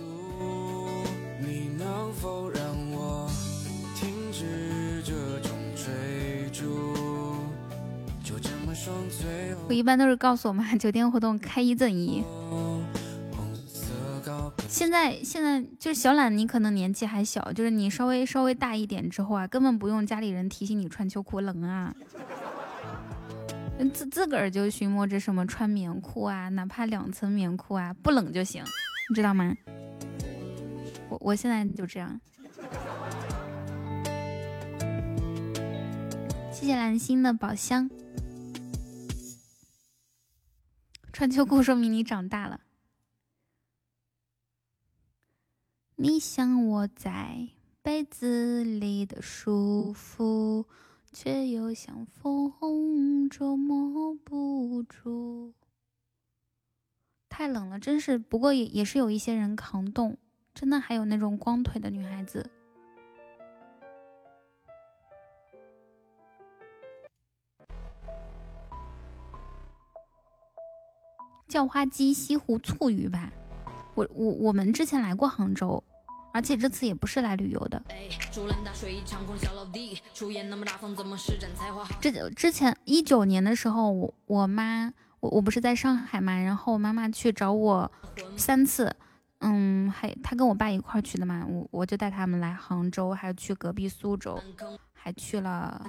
[9.71, 12.21] 我一般都是告诉我妈， 酒店活动开一赠一。
[14.67, 21.95] 现在现在就是小懒，你可能年纪还小，就是你稍微稍微大一点之后啊，根本不用家里人提醒你穿秋裤冷啊，
[23.93, 28.61] 自自个儿就寻摸着什么穿棉裤啊，哪怕两层棉裤啊，不冷就行，
[29.09, 29.55] 你知道吗？
[31.07, 32.19] 我我现在就这样。
[36.51, 37.89] 谢谢蓝心的宝箱。
[41.21, 42.61] 穿秋裤说明你长大了。
[45.97, 47.49] 你像窝在
[47.83, 50.65] 被子里的舒服，
[51.13, 55.53] 却又像风捉摸不住。
[57.29, 58.17] 太冷了，真是。
[58.17, 60.17] 不过也也是有一些人扛冻，
[60.55, 62.49] 真的还有那种光腿的女孩子。
[71.51, 73.29] 叫花鸡、西湖、醋鱼吧。
[73.93, 75.83] 我我我们之前来过杭州，
[76.33, 77.83] 而且这次也不是来旅游的。
[81.99, 87.91] 这之前一九年的时候，我我妈我我不是在上海嘛，然后我妈妈去找我
[88.37, 88.95] 三次，
[89.39, 94.39] 嗯，还她跟我爸一块儿去的嘛，我我就带他们来杭州，还有去隔壁苏州，
[94.93, 95.85] 还去了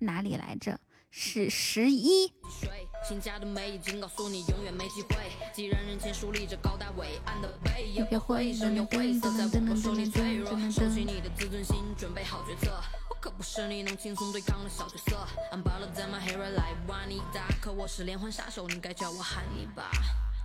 [0.00, 0.76] 哪里来着？
[1.12, 2.70] 是十一睡
[3.04, 5.16] 秦的美告诉你永远没机会
[5.52, 12.44] 既然人前树立着高大伟岸的背影灰一你灰色再不说你脆弱收起你的自尊心准备好
[13.08, 15.16] 我可不是你能轻松对抗的小角色
[15.50, 19.18] i'm baller than my hero like yawnida 可我是连环杀手你该叫我
[19.74, 19.90] 吧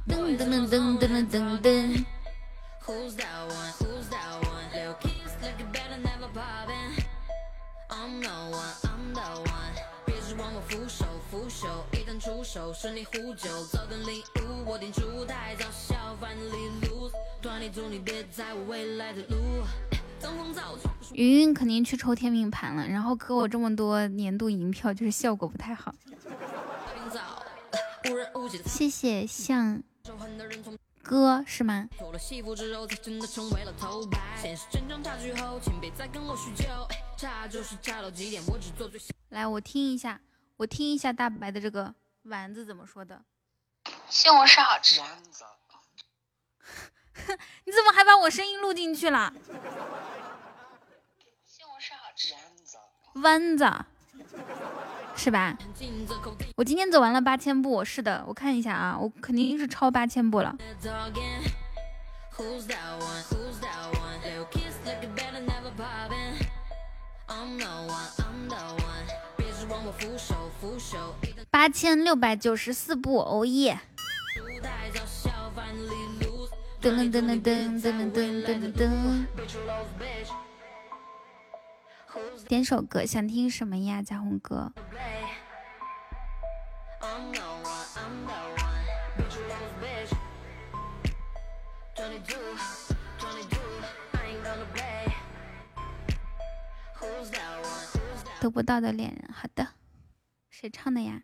[0.07, 2.05] 噔噔噔噔噔噔噔
[2.83, 7.03] who's that one who's that one little kids look better never robin
[7.89, 9.94] i'm no one i'm the one
[10.25, 10.33] 我
[11.93, 13.47] 一旦出手呼救。
[13.65, 17.11] 早点领悟，我点出太早笑，finally lose。
[17.41, 19.35] 团里祝你别在我未来的路。
[21.13, 25.93] 云云肯定去抽天命盘了，然后给我这么多年度银票，就是效果不太好。
[28.65, 29.83] 谢谢向
[31.05, 31.87] 哥是吗？
[39.29, 40.19] 来，我听一下，
[40.57, 41.93] 我听一下大白的这个
[42.23, 43.23] 丸子怎么说的。
[44.09, 45.01] 西红柿好吃。
[47.65, 49.33] 你怎么还把我声音录进去了？
[51.45, 52.33] 西红柿好吃。
[53.21, 53.63] 丸子，
[55.15, 55.57] 是吧？
[56.55, 60.55] 我今天走完了八千步，是的，我看一下啊，我肯定是超八千步了。
[71.49, 73.79] 八千六百九十四步，哦耶！
[76.81, 79.25] 噔噔噔噔噔噔噔噔噔。
[82.47, 84.71] 点首歌，想听什么呀，彩虹哥？
[98.39, 99.69] 得不到的恋人，好的，
[100.49, 101.23] 谁唱的呀？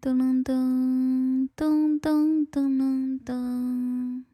[0.00, 4.24] 噔噔噔噔噔噔噔，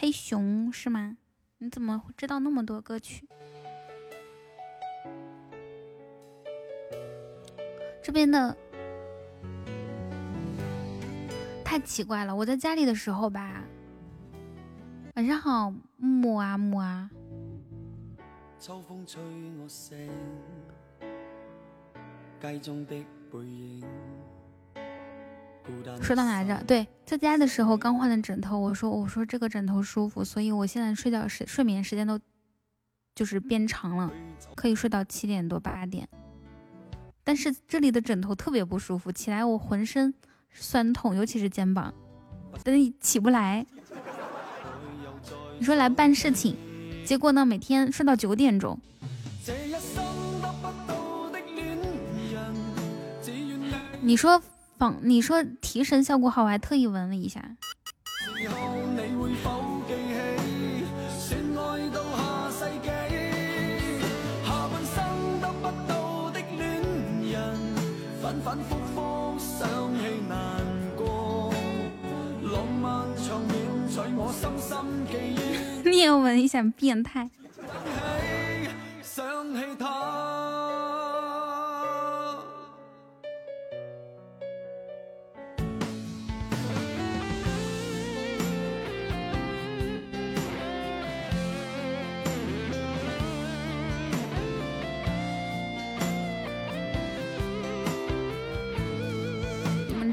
[0.00, 1.18] 黑熊是吗？
[1.58, 3.28] 你怎么知道那么多歌曲？
[8.02, 8.56] 这边的
[11.62, 12.34] 太奇怪了。
[12.34, 13.62] 我在家里的时候吧，
[15.16, 17.10] 晚上好，木啊木啊。
[26.02, 26.62] 说到哪着？
[26.66, 32.18] 对，在家的时候刚换的枕头，我说我说这个枕头舒服，所以我现在睡觉时睡眠时间都
[33.14, 34.10] 就是变长了，
[34.54, 36.08] 可以睡到七点多八点。
[37.22, 40.12] 但是这里的枕头特别不舒服，起来我浑身
[40.52, 41.92] 酸痛，尤其是肩膀，
[42.64, 43.64] 但是起不来。
[45.58, 46.56] 你说来办事情，
[47.04, 48.80] 结果呢每天睡到九点钟。
[54.00, 54.42] 你说
[55.02, 57.56] 你说提神效果好，我还特意闻了一下。
[75.84, 77.30] 你 也闻一下，变态。
[79.02, 80.29] 想起他。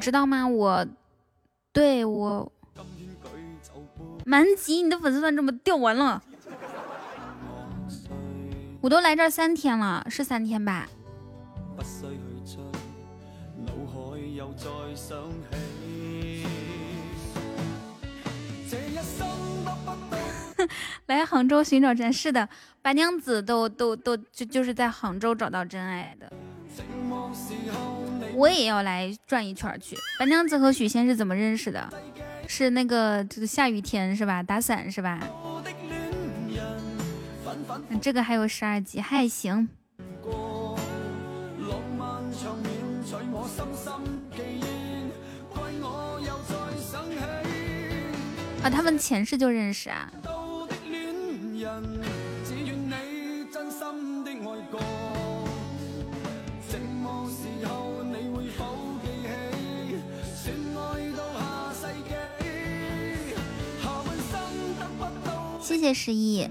[0.07, 0.47] 知道吗？
[0.47, 0.87] 我
[1.73, 2.49] 对我
[4.23, 6.23] 满级，你的粉丝团怎么掉完了？
[8.79, 10.87] 我都来这儿三天了，是三天吧？
[21.07, 22.47] 来杭州寻找真是的，
[22.81, 26.31] 白娘子都都都就就是在杭州找到真爱的。
[28.37, 29.97] 我也要来转一圈去。
[30.19, 31.89] 白娘子和许仙是怎么认识的？
[32.47, 34.43] 是那个这个下雨天是吧？
[34.43, 35.19] 打伞是吧？
[37.89, 39.67] 那这个还有十二级，还行。
[48.63, 50.11] 啊，他们前世就认识啊。
[65.77, 66.49] 谢谢十一。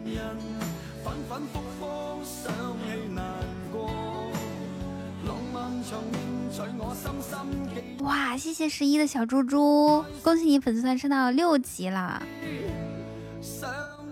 [7.98, 12.22] 哇，谢谢十一的小猪猪，恭喜你粉丝团升到六级了，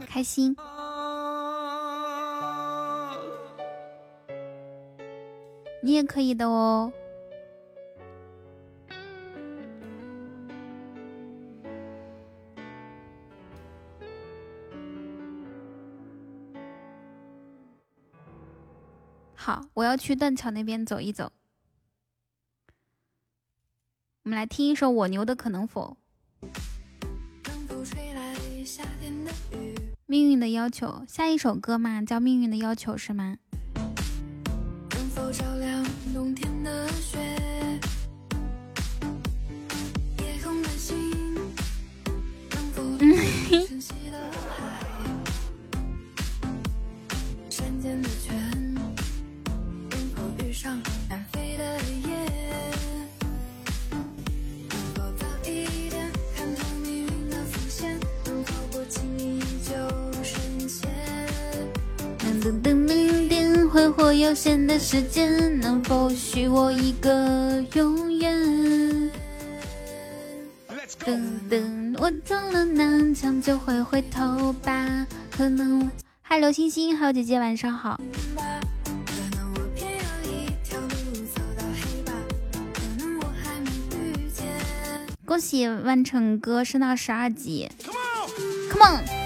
[0.09, 0.57] 开心。
[5.81, 6.93] 你也可以的哦。
[19.45, 21.31] 好，我要去断桥那边走一走。
[24.23, 25.99] 我们来听一首《我牛的可能否》。
[30.07, 33.37] 命运的要求，下一首歌嘛，叫《命运的要求》是吗？
[35.13, 35.31] 挥
[42.73, 43.79] 霍
[64.21, 69.11] 有限的时间，能否许我一个永远？
[71.05, 75.07] 等等，我撞了南墙就会回头吧。
[75.31, 75.91] 可能，
[76.23, 78.01] 嗨，刘星星，还有姐姐，晚上好。
[85.27, 87.69] 恭喜万成哥升到十二级
[88.71, 89.24] ，Come on！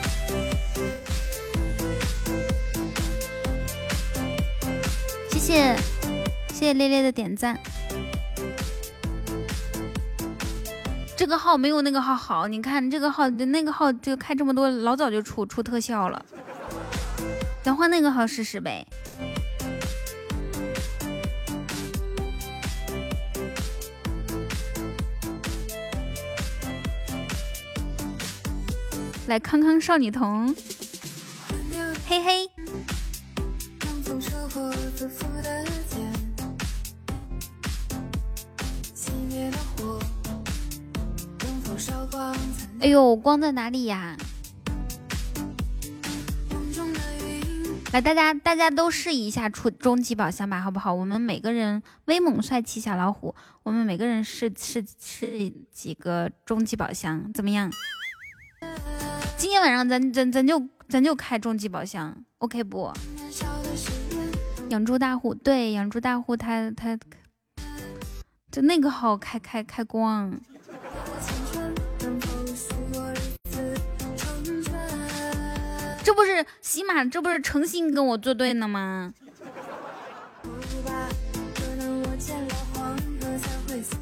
[5.49, 5.77] 谢谢
[6.53, 7.59] 谢烈烈的点赞，
[11.17, 16.23] 这个号没有那个号好，你看这个号那个号就开这么多，老早就出出特效了，
[17.63, 18.87] 咱换那个号试试呗。
[29.29, 30.55] 来康康少女童，
[32.07, 32.48] 嘿嘿。
[42.81, 44.17] 哎呦，光在哪里呀？
[47.93, 50.93] 来，大家大家都试一下出终极宝箱吧，好不好？
[50.93, 57.71] 我们每个人威猛帅气小老虎，我们每个人试试试几个终极宝箱，怎么样？
[59.37, 62.93] 今天晚上咱咱咱就咱就开终极宝箱，OK 不？
[64.69, 66.99] 养猪大户，对，养猪大户，他他
[68.53, 70.39] 就那个号开开开光。
[76.03, 79.13] 这不是喜马，这不是诚心跟我作对呢吗？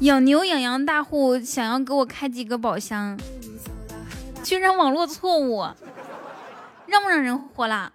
[0.01, 3.17] 养牛养羊大户想要给我开几个宝箱，
[4.43, 5.65] 居然网络错误，
[6.87, 7.93] 让不让人活了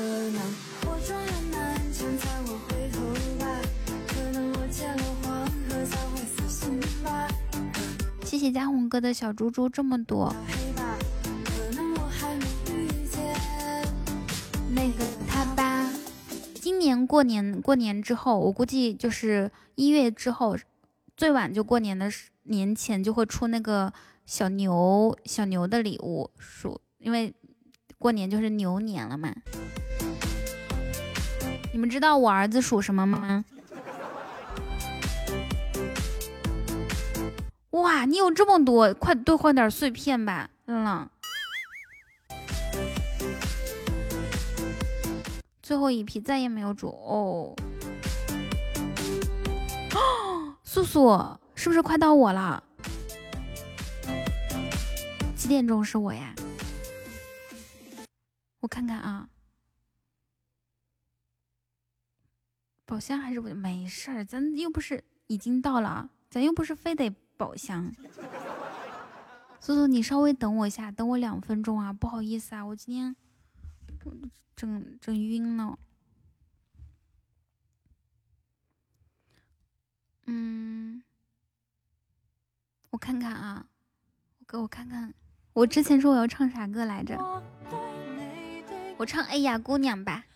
[0.00, 0.40] 了？
[8.24, 10.34] 谢谢嘉宏哥的小猪猪这么多。
[14.74, 15.88] 那个他吧，
[16.54, 20.56] 今年过年过年之后，我估计就是一月之后，
[21.16, 22.10] 最晚就过年的
[22.44, 23.92] 年前就会出那个
[24.24, 27.32] 小牛小牛的礼物，属因为
[27.98, 29.32] 过年就是牛年了嘛。
[31.72, 33.44] 你们知道我儿子属什么吗？
[37.70, 41.08] 哇，你有这么多，快兑换点碎片吧，冷冷。
[45.62, 47.56] 最后一批再也没有主哦
[49.94, 52.62] 哦， 素素是不是快到我了？
[55.34, 56.34] 几点钟是我呀？
[58.60, 59.26] 我看看啊，
[62.92, 67.90] 宝箱还是不没事儿，咱又不是已经到了，咱又不是非得宝箱。
[69.60, 73.16] 苏苏，你稍微等我一下，等我两分钟啊，不好意思啊，我今天。
[74.54, 75.78] 整整晕了，
[80.26, 81.02] 嗯，
[82.90, 83.66] 我看看啊，
[84.46, 85.14] 给，我看看。
[85.54, 87.16] 我之前说我要唱啥歌来着？
[88.98, 90.26] 我唱《哎呀姑娘》吧。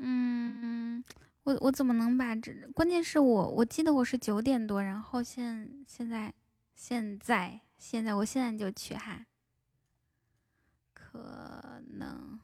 [0.00, 1.04] 嗯
[1.44, 6.32] 我我怎么能把这关键是我我记得我是九点多然后现现在
[6.74, 9.26] 现在现在我现在就去哈。
[10.92, 12.40] 可能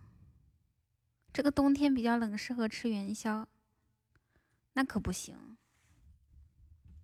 [1.33, 3.49] 这个冬天比较冷适合吃元宵。
[4.73, 5.59] 那可不行。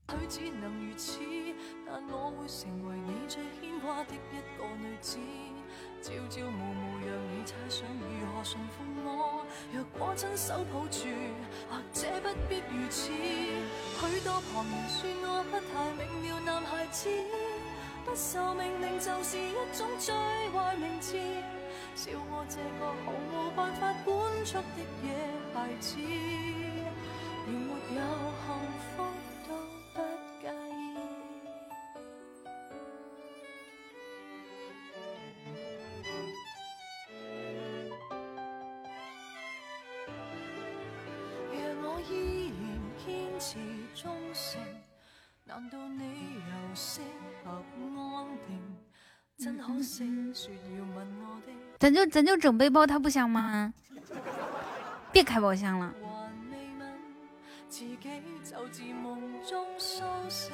[0.08, 1.18] 他只能如此
[1.84, 5.18] 但我会成为你最牵挂的一个女子
[6.00, 11.08] 朝朝暮暮让你猜想如何驯服我若果亲手抱住
[11.68, 17.08] 或者不必如此许多旁人说我不太明了男孩子
[18.04, 20.14] 不受命令就是一种最
[20.50, 21.16] 坏名字
[21.96, 25.12] 笑我这个毫无办法管束的野
[25.52, 25.98] 孩子
[27.46, 28.00] 连没有
[28.42, 28.46] 幸
[28.82, 29.04] 福
[29.46, 29.48] 都
[29.94, 29.96] 不
[30.42, 30.74] 介意。
[41.52, 42.12] 若我依
[42.50, 42.60] 然
[42.98, 43.06] 坚
[43.38, 43.48] 持
[43.94, 44.60] 忠诚，
[45.44, 46.02] 难道你
[46.34, 47.00] 又适
[47.44, 48.50] 合安定？
[49.38, 51.40] 真可惜，说要问我，
[51.78, 53.72] 咱就咱就整背包，它不香吗？
[55.12, 55.94] 别开宝箱了。
[57.68, 57.98] 自己
[58.44, 60.52] 就自梦中苏醒，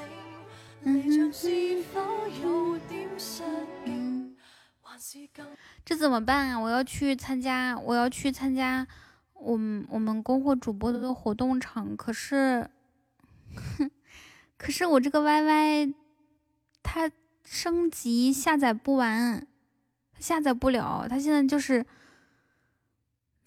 [0.82, 2.00] 离场是否
[2.42, 3.42] 有点失
[3.84, 4.34] 敬？
[4.80, 5.46] 还是更
[5.84, 6.58] 这怎么办啊？
[6.58, 8.86] 我要去参加，我要去参加
[9.34, 12.68] 我们我们供货主播的活动场，可是，
[14.56, 15.94] 可是我这个 YY
[16.82, 17.10] 它
[17.44, 19.46] 升级下载不完，
[20.18, 21.84] 下载不了，它现在就是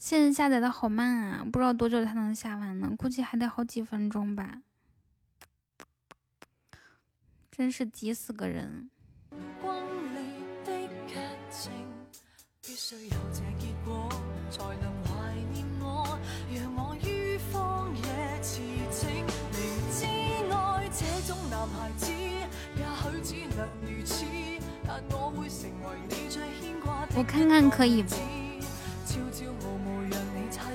[0.05, 4.61] 现在下载的好慢啊，不知道多久才能下完呢，估计还得好几分钟吧，
[7.49, 8.91] 真是急死个人。
[27.17, 28.05] 我看看可以。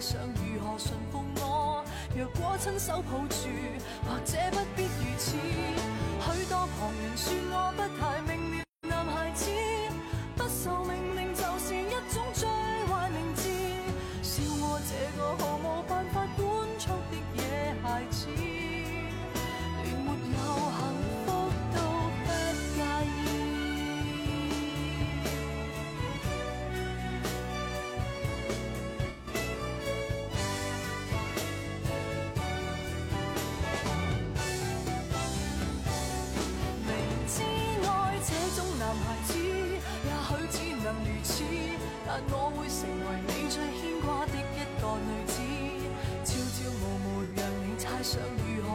[0.00, 1.84] 想如何驯服我
[2.16, 3.48] 若果亲手抱住
[4.08, 9.59] 或者不必如此许多旁人说我不太明了男孩子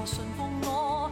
[0.06, 1.10] 信奉我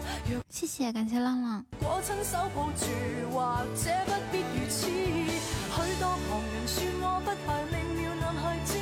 [0.49, 1.65] 谢谢感谢浪浪。
[1.79, 2.85] 如果亲手抱住
[3.31, 8.77] 或者不必如此许多旁人说我不太明了男孩子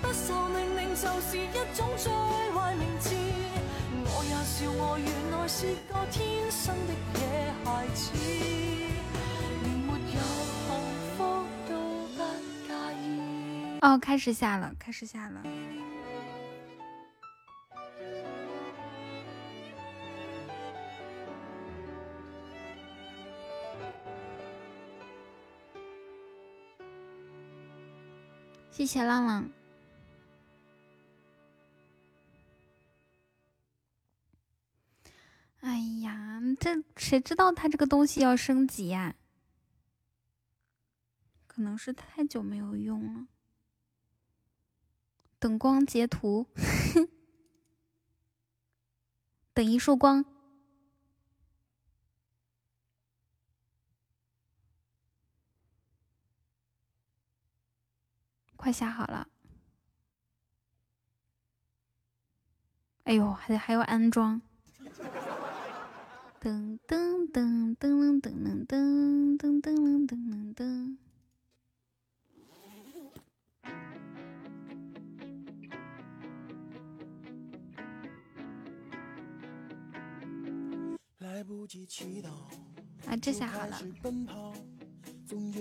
[0.00, 2.10] 不受命令就是一种最
[2.52, 3.14] 坏名字。
[4.10, 8.12] 我也笑我原来是个天生的野孩子
[9.62, 10.20] 连没有
[10.64, 10.68] 幸
[11.18, 11.18] 福
[11.68, 11.72] 都
[12.16, 12.18] 不
[12.66, 12.72] 介
[13.04, 13.78] 意。
[13.82, 15.42] 哦开始下了开始下了。
[28.78, 29.50] 谢谢浪浪。
[35.58, 39.16] 哎呀，这谁知道他这个东西要升级呀？
[41.48, 43.26] 可能是太久没有用了。
[45.40, 46.46] 等光截图，
[49.52, 50.24] 等一束光，
[58.58, 59.28] 快下好了。
[63.04, 64.42] 哎呦，还还要安装。
[66.40, 70.96] 噔噔噔噔噔噔噔噔噔噔噔噔。
[83.06, 83.80] 啊，这下好了。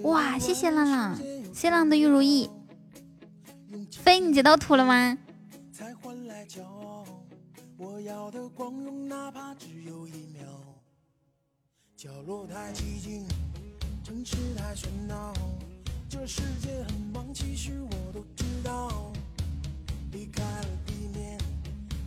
[0.03, 1.15] 哇，谢谢浪浪，
[1.53, 2.49] 谢浪的玉如意。
[3.85, 5.17] 飞，你截到图了吗？
[5.71, 7.05] 才换来骄傲。
[7.77, 10.43] 我要的光荣，哪怕只有一秒。
[11.95, 13.27] 角落太寂静，
[14.03, 15.33] 城市太喧闹，
[16.09, 19.11] 这世界很忙，其实我都知道。
[20.11, 21.37] 离开了地面，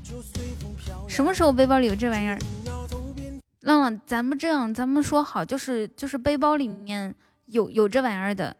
[0.02, 1.08] 就随风飘。
[1.08, 2.38] 什么时候背包里有这玩意儿？
[3.60, 7.14] 浪浪，咱们这样，咱们说好，就是就是背包里面
[7.46, 8.56] 有有这玩意儿的，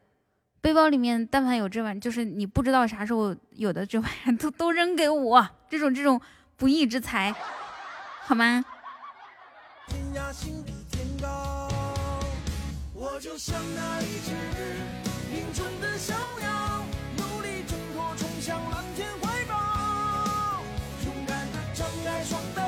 [0.61, 6.21] 背包里面但凡有这玩意儿，就是你不知道啥时候有的这玩意儿，都都扔给我，这种这种
[6.57, 7.35] 不义之财，
[8.27, 8.65] 好吗？
[9.89, 11.69] 天涯，心比天高。
[12.93, 14.31] 我就像那一只
[15.81, 16.85] 的小鸟，
[17.17, 20.61] 努力挣脱，冲向蓝天怀抱。
[21.05, 22.61] 勇敢的张开双臂，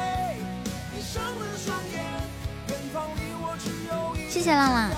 [0.90, 2.02] 闭上了双眼，
[2.68, 4.90] 远方离我只有一谢谢浪浪，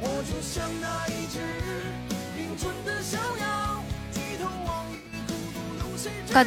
[0.00, 1.15] 我就像那一
[6.36, 6.42] 高。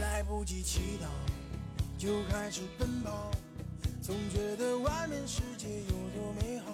[0.00, 1.08] 来不及祈祷，
[1.98, 3.32] 就开始奔跑，
[4.00, 6.66] 总觉得外面世界有多美好。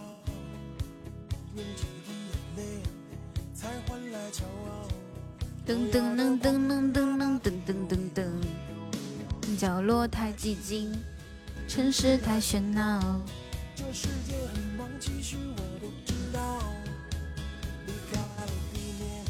[1.57, 2.63] 用几滴眼泪，
[3.55, 4.87] 才换来骄傲。
[5.67, 10.93] 噔噔噔噔噔噔噔噔噔噔噔，角落太寂静，
[11.71, 13.01] 城市太喧闹。
[13.77, 16.59] 这世界很忙，其实我都知道。
[17.87, 19.25] 离开了地面，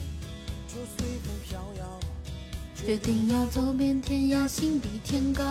[0.66, 2.01] 就随风飘摇。
[2.74, 5.45] 决定要走遍天涯，心比天高。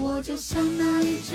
[0.00, 1.34] 我就像那一只。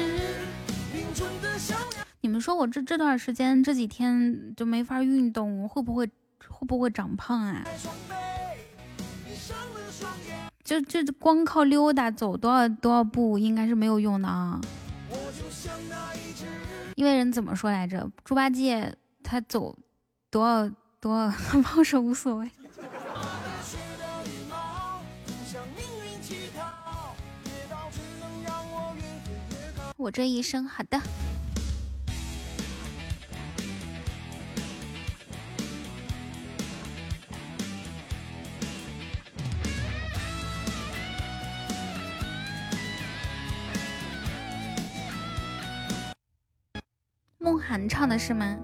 [0.93, 6.08] 林中的小鸟，你们说我这这段时间这几天就没法运动，会不会
[6.47, 7.66] 会不会长胖啊？
[10.78, 14.62] 就就光靠溜达走多少多少步应该是没有用的啊。
[16.96, 18.08] 因为人怎么说来着？
[18.24, 18.94] 猪八戒
[19.24, 19.76] 他走
[20.30, 22.52] 多少多少 猫是无所谓。
[29.98, 31.02] 我这一生，好的。
[47.50, 48.56] 梦涵唱的是吗？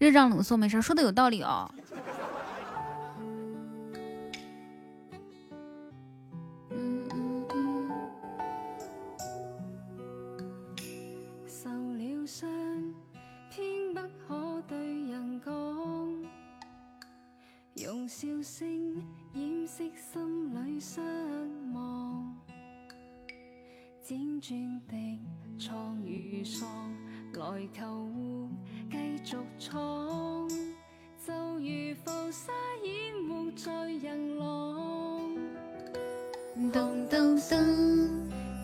[0.00, 1.70] 热胀冷缩没事，说的有道理哦。
[6.70, 7.88] 嗯嗯嗯
[11.46, 12.50] 受了伤，
[13.48, 16.26] 偏不可對人講，
[17.74, 18.96] 用笑聲
[19.34, 21.00] 掩飾心裏失
[21.72, 22.34] 望。
[24.08, 25.18] 輾轉的
[25.58, 26.64] 創與喪，
[27.32, 28.46] 來求護，
[28.88, 30.48] 繼續闖，
[31.26, 32.52] 就如浮沙
[32.84, 35.32] 淹沒在人浪。
[36.72, 37.50] 噔噔噔。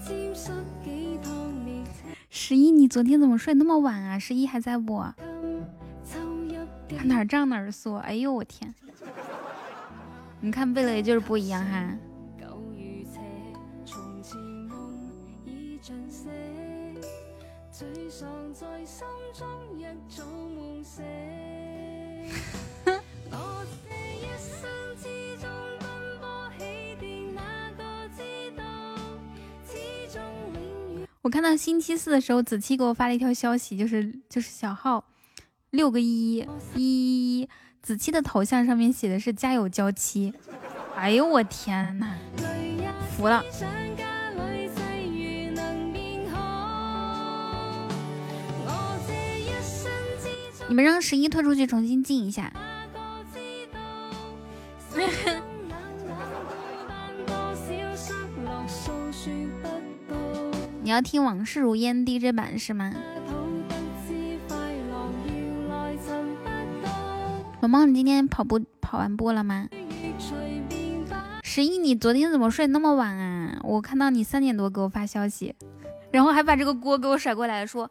[0.07, 0.53] 沾濕
[0.85, 2.15] 幾趟烈情。
[2.31, 4.17] 十一，你昨天怎么睡那么晚啊？
[4.17, 5.05] 十一还在不？
[7.03, 7.97] 哪儿胀哪儿缩。
[7.97, 8.73] 哎呦我天！
[10.41, 11.97] 你看贝勒也就是不一样哈。
[18.63, 19.05] 在心
[19.35, 19.45] 中
[19.77, 21.03] 一早夢醒。
[23.29, 25.03] 我這一生之
[25.39, 25.51] 中
[25.81, 25.85] 奔
[26.21, 26.63] 波起
[27.01, 27.05] 跌，
[27.35, 27.43] 哪
[27.77, 27.83] 個
[28.17, 28.23] 知
[28.57, 28.63] 道？
[29.67, 29.73] 始
[30.17, 30.21] 終
[30.55, 31.07] 永遠。
[31.23, 35.05] 我看到星期四的时候，子期给我发了一条消息，就是就是小号
[35.71, 36.47] 六个一一
[36.77, 37.49] 一一，
[37.83, 40.33] 子期的头像上面写的是家有娇妻。
[40.95, 42.15] 哎呦我天呐！
[43.17, 43.43] 服了
[50.73, 52.51] 你们让十一退出去，重新进一下。
[60.83, 62.91] 你要听往事如烟 DJ 版是吗？
[67.61, 69.69] 萌萌，你今天跑步跑完步了吗？
[71.43, 73.59] 十一，你昨天怎么睡那么晚啊？
[73.63, 75.55] 我看到你三点多给我发消息，
[76.11, 77.91] 然后还把这个锅给我甩过来说。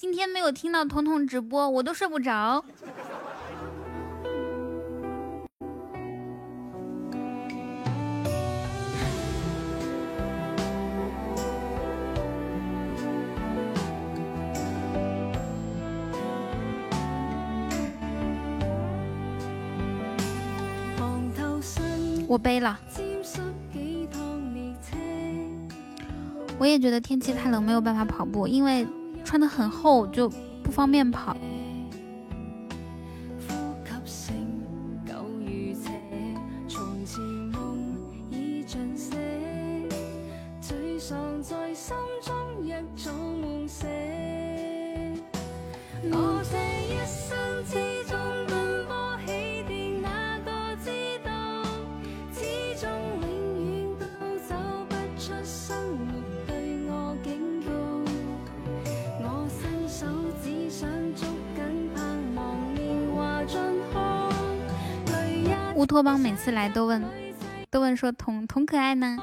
[0.00, 2.64] 今天没有听到彤彤直播我都睡不着。
[22.26, 22.80] 我背了。
[26.58, 28.86] 我也觉得天气太冷没有办法跑步因为
[29.30, 30.28] 穿的很厚，就
[30.60, 31.36] 不方便跑。
[66.00, 67.04] 乌托邦每次来都问，
[67.70, 69.18] 都问说童童可爱呢？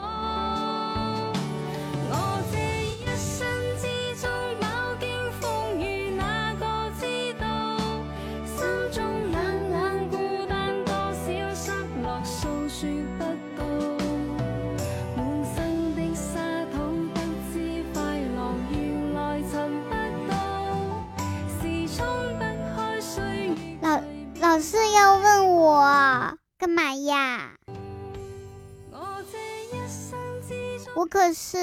[31.28, 31.58] 可是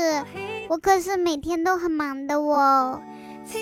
[0.69, 3.01] 我可是每天都很忙的哦。
[3.47, 3.59] 谢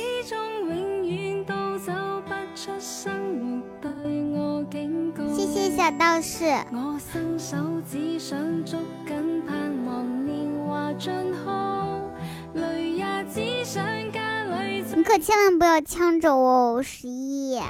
[5.47, 6.45] 谢小道士。
[14.97, 17.61] 你可千万不要抢着哦，十一。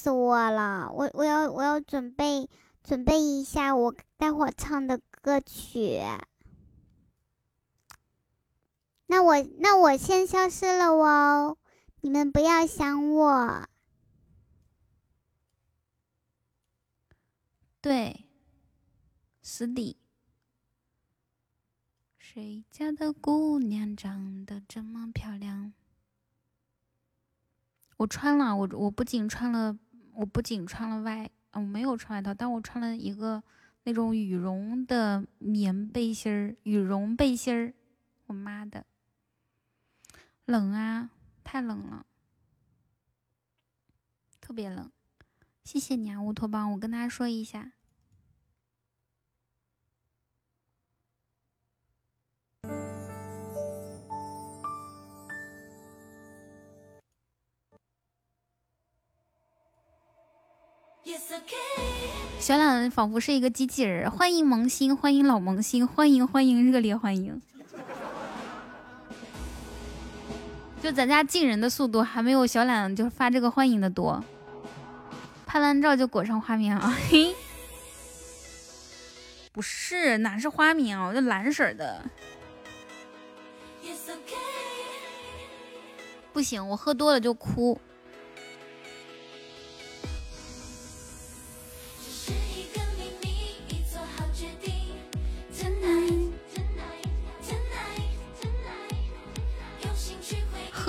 [0.00, 0.90] 死我了！
[0.94, 2.48] 我我要我要准备
[2.82, 6.00] 准备一下我待会唱的歌曲。
[9.04, 11.58] 那我那我先消失了哦，
[12.00, 13.68] 你们不要想我。
[17.82, 18.26] 对，
[19.42, 19.98] 死底。
[22.16, 25.74] 谁家的姑娘长得这么漂亮？
[27.98, 29.78] 我穿了，我我不仅穿了，
[30.20, 33.42] 我不仅穿了外，我没有穿外套，但我穿了一个
[33.84, 37.72] 那种羽绒的棉背心儿，羽绒背心儿。
[38.26, 38.84] 我妈的，
[40.44, 41.08] 冷啊，
[41.42, 42.04] 太冷了，
[44.42, 44.92] 特别冷。
[45.64, 46.70] 谢谢你啊，乌托邦！
[46.72, 47.72] 我跟他说一下。
[62.38, 67.40] 小懒仿佛是一个机器人，欢迎萌新，欢迎老萌新，欢迎欢迎热烈欢迎。
[70.82, 74.24] 就咱家进人的速度还没有小懒就发这个欢迎的多。
[75.46, 77.34] 拍完照就裹上花棉袄，嘿，
[79.52, 82.04] 不是，哪是花棉袄，就蓝色的。
[86.32, 87.80] 不行，我喝多了就哭。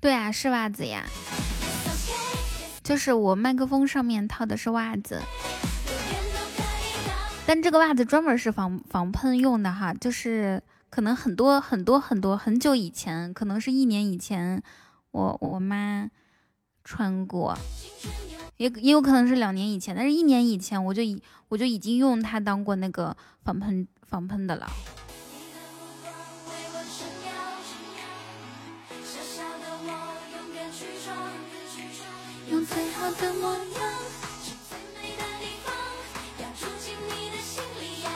[0.00, 1.04] 对啊，是袜子呀，
[2.82, 5.20] 就是我麦克风上面套的是袜子，
[7.46, 14.62] 但这个袜子专门是防防喷用的哈，就是可能很多很多很多很久以前，可能是一年以前，
[15.10, 16.08] 我我妈
[16.82, 17.54] 穿过，
[18.56, 24.66] 也也有可能是两年以前，但是一年以前我就已我就已经用它当过那个防喷防喷的了。
[33.20, 33.60] 的模样，
[34.42, 35.74] 去最美的地方，
[36.38, 38.08] 要住进你的心里呀。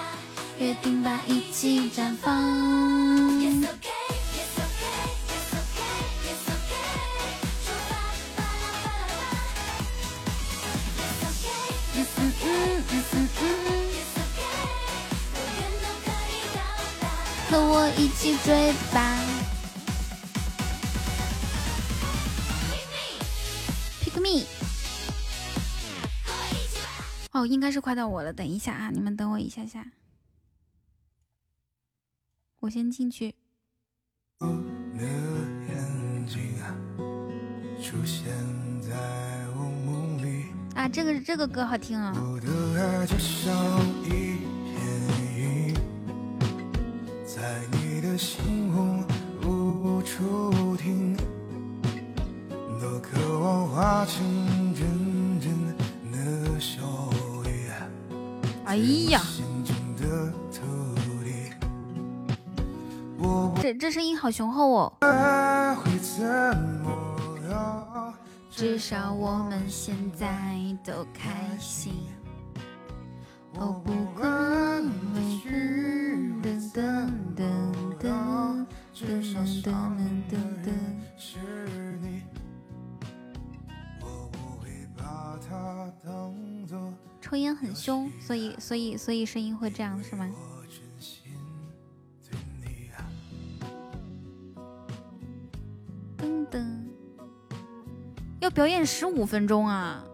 [0.58, 2.42] 约定吧，一起绽放。
[3.38, 3.92] Yes, okay,
[17.50, 19.43] 和我一起追吧。
[27.34, 29.84] 哦，应该是快到我了，等一下啊，你们等我一下下，
[32.60, 33.34] 我先进去。
[34.38, 34.48] 的
[35.00, 36.70] 眼睛啊，
[37.82, 38.32] 出现
[38.80, 38.94] 在
[39.56, 42.14] 我梦里，啊，这个这个歌好听啊！
[42.16, 42.48] 我的
[42.80, 43.52] 爱就像
[44.04, 44.38] 一
[44.70, 44.78] 片
[45.36, 45.74] 云，
[47.26, 49.04] 在你的心中
[49.42, 51.16] 无处停，
[52.80, 55.76] 多渴望化成阵阵
[56.12, 56.80] 的小
[57.12, 57.13] 雨，
[58.66, 58.76] 哎
[59.10, 59.20] 呀，
[63.60, 64.92] 这这声音好雄厚哦！
[68.50, 70.26] 至少我们现在
[70.84, 71.92] 都开心。
[73.58, 73.92] 哦，不
[87.74, 90.30] 很凶，所以所以所以声音会这样是吗？
[96.16, 96.64] 噔噔，
[98.38, 100.04] 要表演十五分钟啊！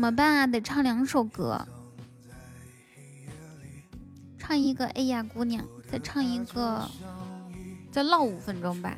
[0.00, 0.46] 怎么办啊？
[0.46, 1.60] 得唱两首歌，
[4.38, 6.90] 唱一个《哎呀姑娘》，再唱一个，
[7.92, 8.96] 再唠五分钟吧。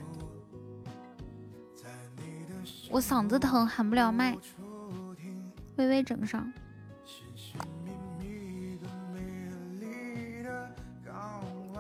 [2.89, 4.39] 我嗓子疼，喊不了麦，
[5.75, 6.53] 微微整上。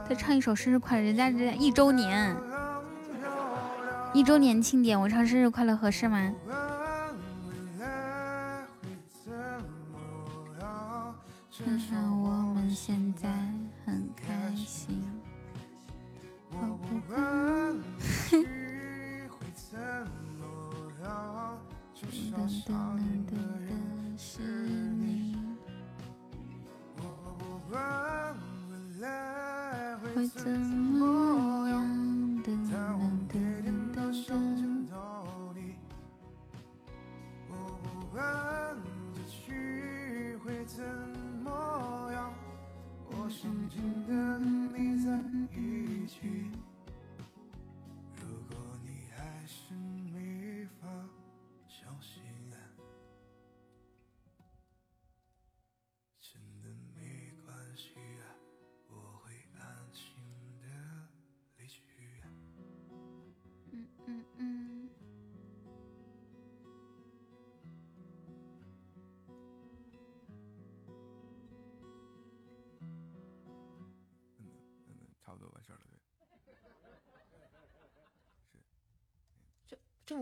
[0.09, 2.37] 再唱一首生日快乐，人家人家一周年，
[4.12, 6.35] 一周年庆典，我唱生日快乐合适吗？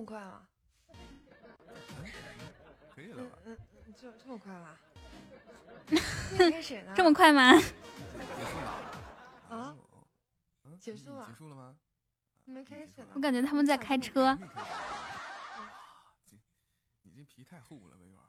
[0.01, 0.48] 么快啊？
[2.94, 3.39] 可以了吧？
[3.44, 3.56] 嗯，
[3.86, 4.78] 嗯这这么快吗？
[6.39, 6.93] 开始呢？
[6.97, 7.52] 这么快吗？
[7.59, 7.66] 结
[8.47, 8.70] 束了
[9.51, 9.77] 啊？
[10.81, 11.77] 结束了结束了吗？
[12.47, 13.20] 没开始呢我？
[13.20, 14.36] 感觉他们在开车。
[17.02, 18.24] 你 这皮太厚了，委婉。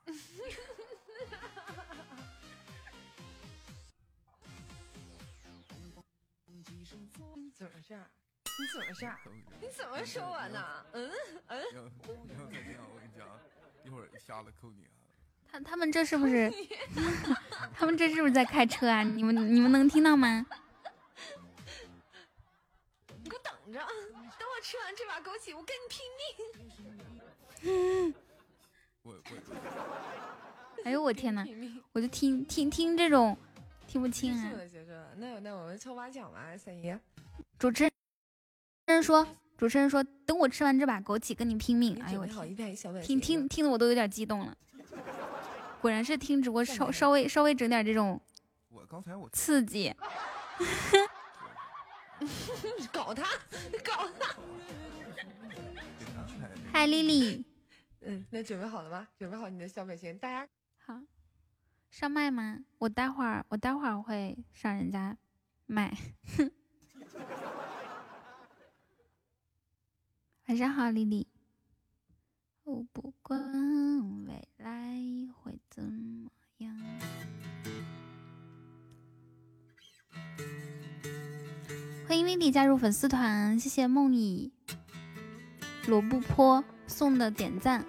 [6.45, 6.53] 你
[7.53, 8.09] 怎么回事儿？
[8.61, 9.17] 你怎么回事儿？
[9.59, 10.85] 你怎么说我呢？
[10.93, 11.09] 嗯
[11.47, 11.61] 嗯，
[12.07, 12.13] 我
[12.51, 13.27] 跟你讲，
[13.83, 14.93] 一会儿一下子扣你啊！
[15.51, 16.51] 他他们这是不是？
[17.73, 19.01] 他们这是不是在开车啊？
[19.01, 20.45] 你们你们能听到吗？
[23.23, 26.05] 你给我等着，等我吃完这把枸杞，我跟你拼
[27.65, 28.13] 命。
[29.03, 29.21] 我我
[30.85, 31.43] 哎呦我天呐，
[31.93, 33.35] 我就听听听这种
[33.87, 34.51] 听不清啊。
[35.17, 36.95] 那那我们抽把奖吧，三姨。
[37.59, 37.90] 主持
[38.91, 39.25] 人说，
[39.57, 41.99] 主持人说，等我吃完这把枸杞跟你拼命。
[42.01, 44.57] 哎呦我天，听听听的我都有点激动了。
[45.79, 48.21] 果然是听直播稍稍微稍微整点这种
[48.69, 49.93] 我刚才我刺激。
[52.93, 53.23] 搞他，
[53.83, 54.35] 搞他。
[56.71, 57.43] 嗨，丽丽，
[58.01, 59.07] 嗯，那准备好了吗？
[59.17, 60.47] 准备好你的小表情，大家
[60.85, 61.01] 好，
[61.89, 62.59] 上麦吗？
[62.77, 65.17] 我待会儿我待会儿会上人家
[65.65, 65.97] 麦。
[70.51, 71.25] 晚上好，丽丽。
[72.65, 73.39] 我不管
[74.25, 74.99] 未来
[75.33, 76.77] 会怎么样。
[82.05, 84.51] 欢迎丽丽加入粉丝团，谢谢梦里
[85.87, 87.85] 罗布泊送的点赞。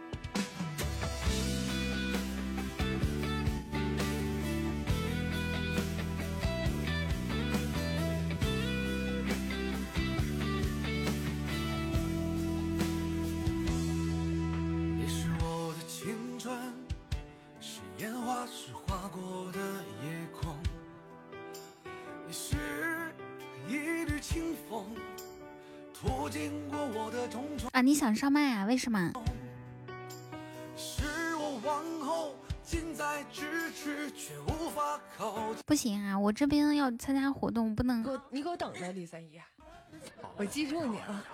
[28.15, 28.65] 上麦啊？
[28.67, 29.13] 为什么？
[30.77, 32.35] 是我往后
[32.65, 35.63] 近在咫尺，却无法靠近。
[35.67, 39.41] 不行啊，我这边要参加活动，不能，我，你给我等着，李三姨。
[40.37, 41.25] 我记住你了。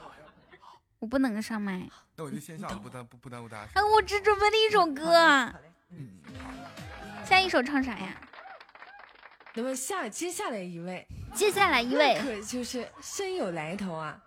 [0.99, 1.89] 我不能上麦。
[2.17, 5.73] 那我就先下了，不耽不不耽误大家时啊，我只准备了一首歌，好嘞。
[5.91, 6.09] 嗯，
[7.25, 8.21] 下一首唱啥呀？
[9.55, 14.21] 那么下接下来一位，接下来一位，可就是深有来头啊，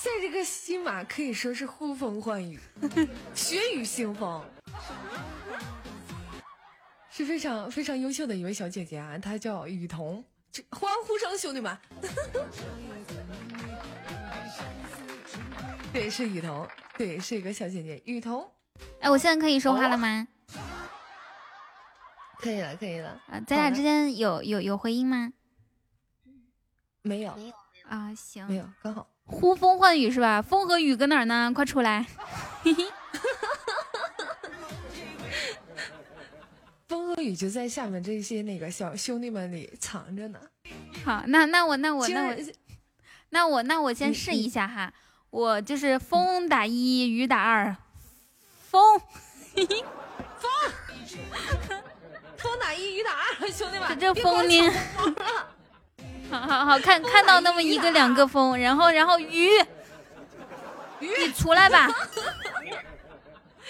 [0.00, 2.60] 在这个西马可以说是呼风唤雨，
[3.34, 4.44] 血雨腥风，
[7.10, 11.76] 是非常非常优秀的一位小姐姐啊，她叫雨桐，这欢呼声，兄弟们！
[15.92, 18.48] 对，是雨桐，对，是一个小姐姐，雨桐，
[19.00, 20.28] 哎，我现在可以说话了吗？
[22.38, 25.32] 可以了，可以了，啊，咱俩之间有有有回音吗？
[27.02, 27.36] 没有，
[27.88, 29.08] 啊，行没，有，刚好。
[29.28, 30.42] 呼风唤雨是吧？
[30.42, 31.52] 风和雨搁哪儿呢？
[31.54, 32.06] 快出来！
[36.88, 40.40] 风和雨就在下面这些那个小兄弟们里藏着呢。
[41.04, 42.34] 好，那那我那我那我
[43.30, 44.92] 那我那我先试一下哈，
[45.30, 47.76] 我就是风打一，雨打二，
[48.70, 48.98] 风，
[52.38, 54.72] 风 打一，雨打二，兄弟们，这这风呢
[56.30, 59.48] 好好好看看到那么一个两个风，然后然后鱼，
[61.00, 61.08] 鱼。
[61.18, 61.88] 你出来吧，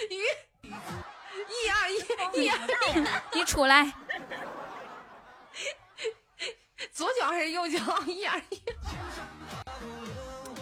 [0.09, 0.15] 鱼，
[0.63, 2.57] 一二一，一二。
[2.93, 3.93] 一，你出来，
[6.91, 7.79] 左脚还是右脚？
[8.05, 8.61] 一二一，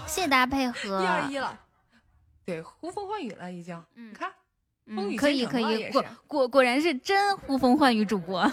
[0.06, 1.57] 谢谢大家配合，一二一了。
[2.45, 3.76] 对，呼风唤雨了已经。
[3.95, 4.10] 嗯。
[4.10, 4.32] 你看，
[4.86, 8.49] 风嗯，可以可以，果果果然是真呼风唤雨主播，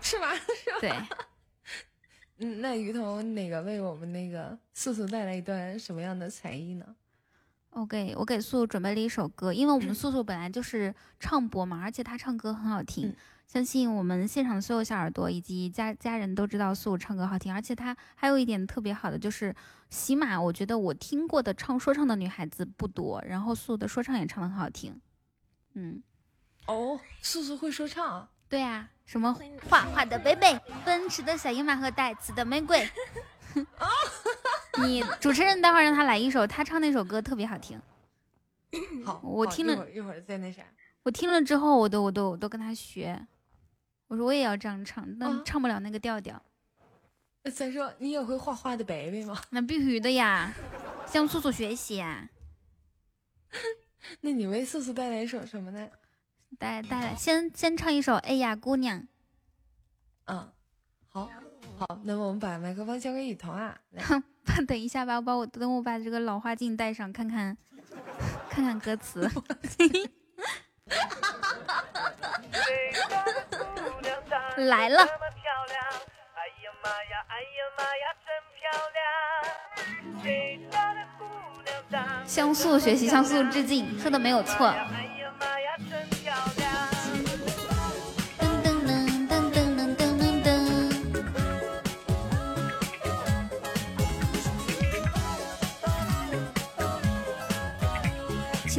[0.00, 0.34] 是吧？
[0.34, 0.78] 是吧？
[0.80, 0.92] 对，
[2.40, 6.96] 嗯，那于彤那个为我们那个素素带来一段什么样的才艺呢？
[7.70, 13.16] 我给我给素素准备了一首歌，因为我们素素本来就是唱播嘛，而且她唱歌很好听，嗯。
[13.46, 19.54] 相信我们现场的所有小耳朵以及家家人都知道素素唱歌好听，而且她还有一点特别好的就是
[19.88, 25.00] 起码，我觉得我听过的唱说唱的女孩子不多，然后素素的说唱也唱的很好听，
[25.74, 26.00] 嗯，
[26.66, 29.36] 哦，素素会说唱啊，对啊，什么
[29.68, 32.88] 画画的贝贝，奔驰的小野马和带刺的玫瑰。
[34.80, 37.82] 你主持人待会儿让他来一首，他唱那首歌特别好听。
[39.04, 40.62] 好，我听了一会儿再那啥。
[41.02, 43.26] 我听了之后，我都我都我都跟他学，
[44.06, 46.40] 我说我也要这样唱，但啊唱不了那个调调。
[47.42, 49.42] 那再说，你也会画画的北北吗？
[49.50, 50.54] 那必须的呀，
[51.08, 52.30] 向素素学习呀。
[54.20, 55.88] 那你为素素带来一首什么呢？
[56.58, 58.98] 带带来，先先唱一首《哎呀姑娘》。
[60.26, 60.52] 嗯，
[61.08, 61.28] 好，
[61.78, 64.04] 好，那么我们把麦克风交给雨桐啊，来，
[64.68, 67.56] 等一下吧，我把我等我把这个老花镜戴上，看看
[68.48, 69.28] 看看歌词。
[74.56, 75.06] 来了，
[82.26, 84.68] 像素学习，向素致敬，说的没有错。
[84.68, 85.09] 噔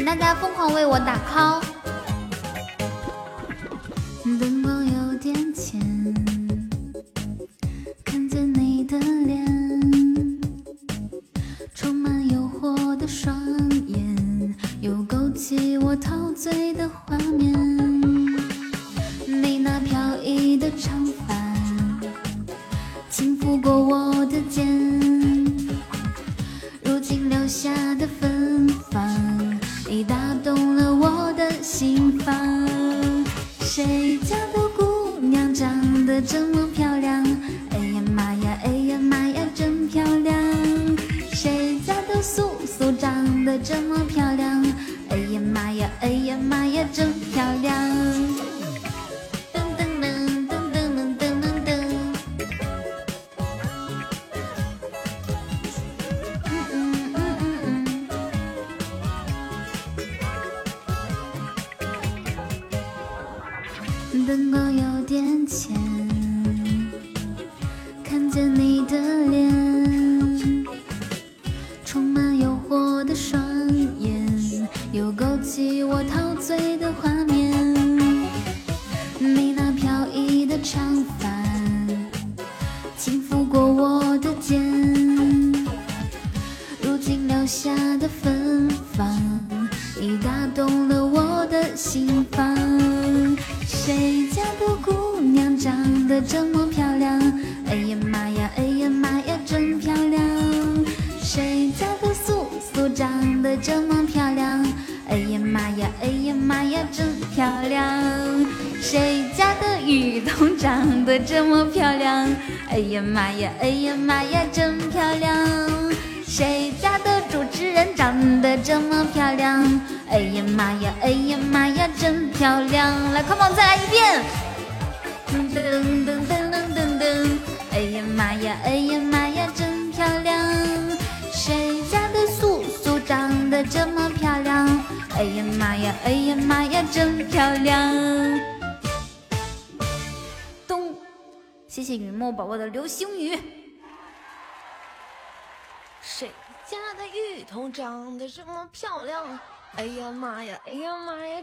[0.01, 1.61] 请大家疯狂为我打 call。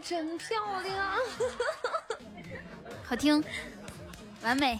[0.09, 1.13] 真漂亮！
[3.05, 3.43] 好听，
[4.41, 4.79] 完美。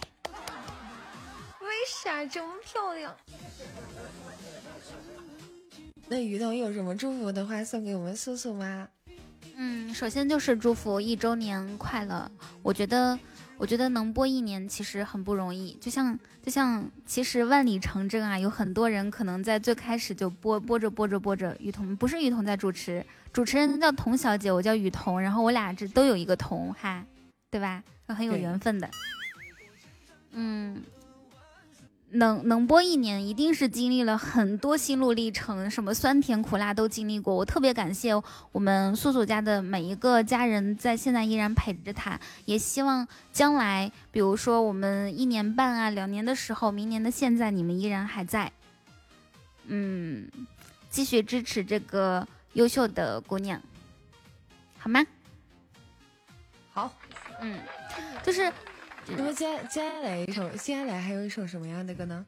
[1.60, 3.14] 为啥这么漂亮？
[6.08, 8.88] 那雨桐有什么祝福的话送给我们素素吗？
[9.54, 12.28] 嗯，首先就是祝福一周年快乐。
[12.60, 13.16] 我觉得，
[13.56, 15.78] 我觉得能播一年其实很不容易。
[15.80, 27.04] 就像，就像，其实万里长征啊，有很多人可能在最开始就播播着播着播着，雨桐不是雨桐在主持，主持人叫童小姐，我叫雨桐，然后我俩这都有一个童哈，
[27.50, 27.82] 对吧？
[28.08, 28.90] 很有缘分的。
[30.32, 30.82] 嗯，
[32.10, 37.32] 能能播一年，一定是经历了很多心路历程，什么酸甜苦辣都经历过。
[37.32, 38.12] 我特别感谢
[38.50, 48.50] 我们素素家的每一个家人，在现在依然陪着他，也希望将来，比如说我们一年半啊、两年的时候，明年的现在，你们依然还在，
[49.66, 50.28] 嗯，
[50.88, 53.60] 继续支持这个优秀的姑娘，
[54.76, 55.06] 好吗？
[56.72, 56.92] 好，
[57.40, 57.58] 嗯，
[58.24, 58.52] 就是
[59.06, 62.26] 那么接接下来一首，接下来还有一首什么样的歌呢？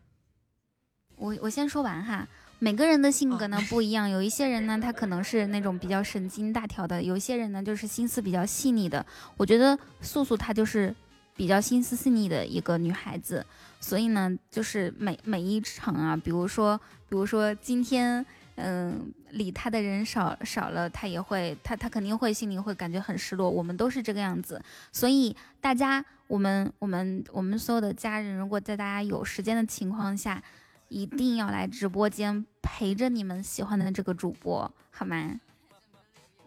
[1.17, 2.29] 我我先说完哈，
[2.61, 9.05] 每个人的性格呢哦不一样，有一些人呢他可能是那种比较神经大条的，有一些人呢就是心思比较细腻的。
[9.37, 10.95] 我觉得素素她就是
[11.35, 13.45] 比较心思细腻的一个女孩子，
[13.81, 16.79] 所以呢，就是每每一场啊，比如说
[17.09, 18.25] 比如说今天。
[18.57, 23.51] 嗯，理他的人少少了，他也会，他他肯定会心里会感觉很失落。
[23.51, 30.43] 我们都是这个样子，所以大家，我们我们我们所有的家人，如果在大家有时间的情况下，
[30.89, 35.41] 一定要来直播间陪着你们喜欢的这个主播，好吗？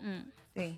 [0.02, 0.78] 嗯，对，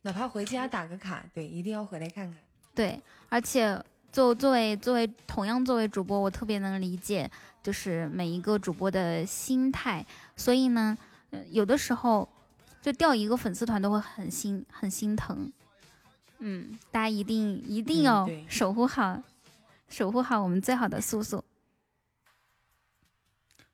[0.00, 2.34] 哪怕回家打个卡，对，一定要回来看看。
[2.74, 2.98] 对，
[3.28, 3.78] 而且
[4.10, 7.30] 作作为作为同样作为主播，我特别能理解，
[7.62, 10.96] 就是每一个主播的心态，所以呢，
[11.32, 12.28] 呃有的时候
[12.80, 15.52] 就掉一个粉丝团都会很心很心疼。
[16.38, 19.22] 嗯，大家一定一定嗯要守护好，
[19.88, 21.44] 守护好我们最好的素素。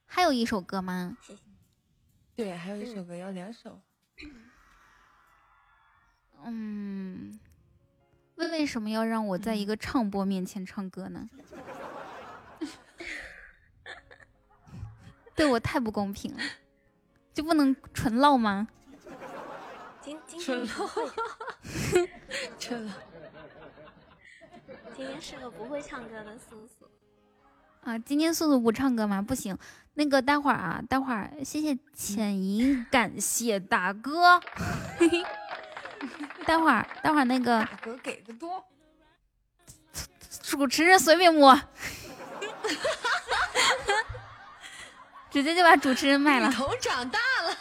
[0.06, 1.16] 还有一首歌吗？
[2.34, 3.80] 对，还有一首歌要两首。
[6.44, 7.38] 嗯，
[8.36, 11.28] 为为什么要让我在一个唱播面前唱歌呢？
[15.34, 16.40] 对我太不公平了，
[17.38, 18.66] 就不能纯唠吗？
[20.00, 21.08] 今今春天不会，
[22.58, 22.92] 真的。
[24.96, 26.84] 今天是个不会唱歌的素素。
[27.84, 29.22] 啊，今天素素不唱歌吗？
[29.22, 29.56] 不行，
[29.94, 34.40] 那个待会儿啊，待会儿谢谢浅吟，感谢大哥。
[34.98, 35.24] 嘿嘿，
[36.44, 38.64] 待会儿待会儿那个大哥给的多，
[40.42, 41.56] 主持人随便摸，
[45.30, 46.68] 直接就把主持人卖了头。
[46.80, 47.56] 长大了，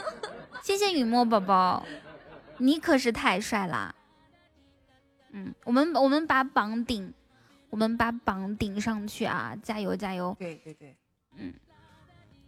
[0.62, 1.86] 谢谢雨墨宝宝，
[2.58, 3.94] 你可是太帅啦！
[5.30, 7.12] 嗯，我们我们把榜顶，
[7.70, 9.56] 我们把榜顶上去啊！
[9.62, 10.36] 加油加油！
[10.38, 10.96] 对对对，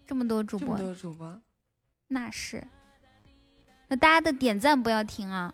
[0.06, 1.40] 这么多主播这么，多主播，
[2.08, 2.62] 那是。
[3.88, 5.52] 那大家的点赞不要停啊！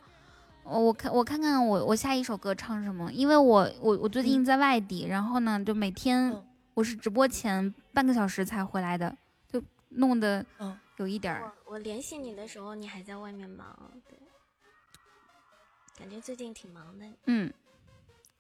[0.64, 6.44] 我我看我看看我我下一首歌唱什么，因为我我我最近在外地，然后呢就每天嗯
[6.74, 9.16] 我是直播前半个小时才回来的，
[9.48, 11.52] 就弄得嗯有一点儿。
[11.66, 14.18] 我我联系你的时候，你还在外面忙，对，
[15.98, 17.06] 感觉最近挺忙的。
[17.26, 17.52] 嗯，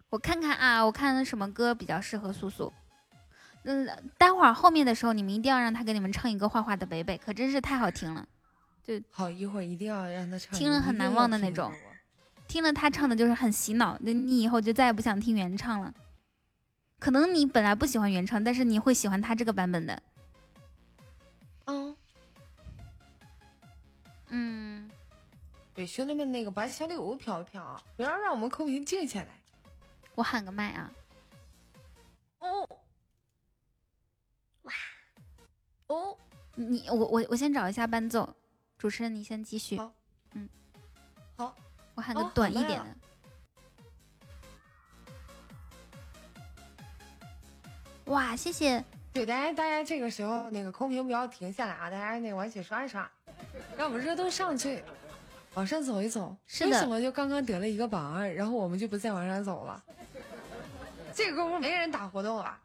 [0.08, 2.72] 我看看啊，我看什么歌比较适合素素。
[3.64, 3.86] 嗯，
[4.16, 8.26] 待会儿后面的时候，你们一定要让他给你们唱一个《画画的北北》，可真是太好听了。
[8.82, 11.70] 就好，一会儿一定要让他唱，听了很难忘的那种
[12.48, 15.92] 听了他唱的就是很洗脑，那你以后就再也不想听原唱了。
[17.00, 20.02] 可能你本来不喜欢原唱，但是你会喜欢他这个版本的。
[21.64, 21.96] 嗯，
[24.28, 24.90] 嗯，
[25.72, 29.28] 对，兄弟们，那个把小礼物飘一飘啊，不要让我们扣屏静下来。
[30.14, 30.92] 我喊个麦啊，
[32.40, 32.68] 哦，
[34.62, 34.72] 哇，
[35.86, 36.18] 哦，
[36.54, 38.36] 你我我我先找一下伴奏，
[38.76, 39.78] 主持人你先继续。
[39.78, 39.90] 好。
[40.34, 40.46] 嗯，
[41.36, 41.56] 好，
[41.94, 42.96] 我喊个短一点的。
[48.10, 53.08] 哇，谢谢对，大家大家这个时候那个空屏不要停下来啊，大家那个往起刷一刷，
[53.76, 54.82] 让我们热度上去，
[55.54, 56.36] 往上走一走。
[56.44, 59.80] 是的为什么就刚刚得了一个榜二，然后我们就不再往上走了？
[61.14, 62.58] 这个功夫没人打活动啊！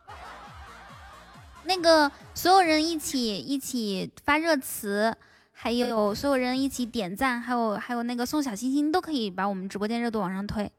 [1.65, 5.15] 那个所有人一起一起发热词，
[5.51, 10.71] 还有所有人一起点赞，还有还有那个送小心心，都可以把我们直播间热度往上推。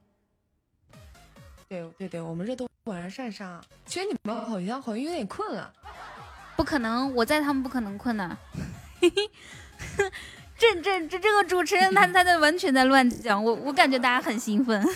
[1.68, 3.64] 对对对，我们这都晚上上上。
[3.84, 5.72] 其实你们好像好像有点困了。
[6.56, 8.36] 不可能，我在他们不可能困的。
[10.58, 14.82] 这这这这个主持人他他在完全在乱讲，我我感觉大家很兴奋。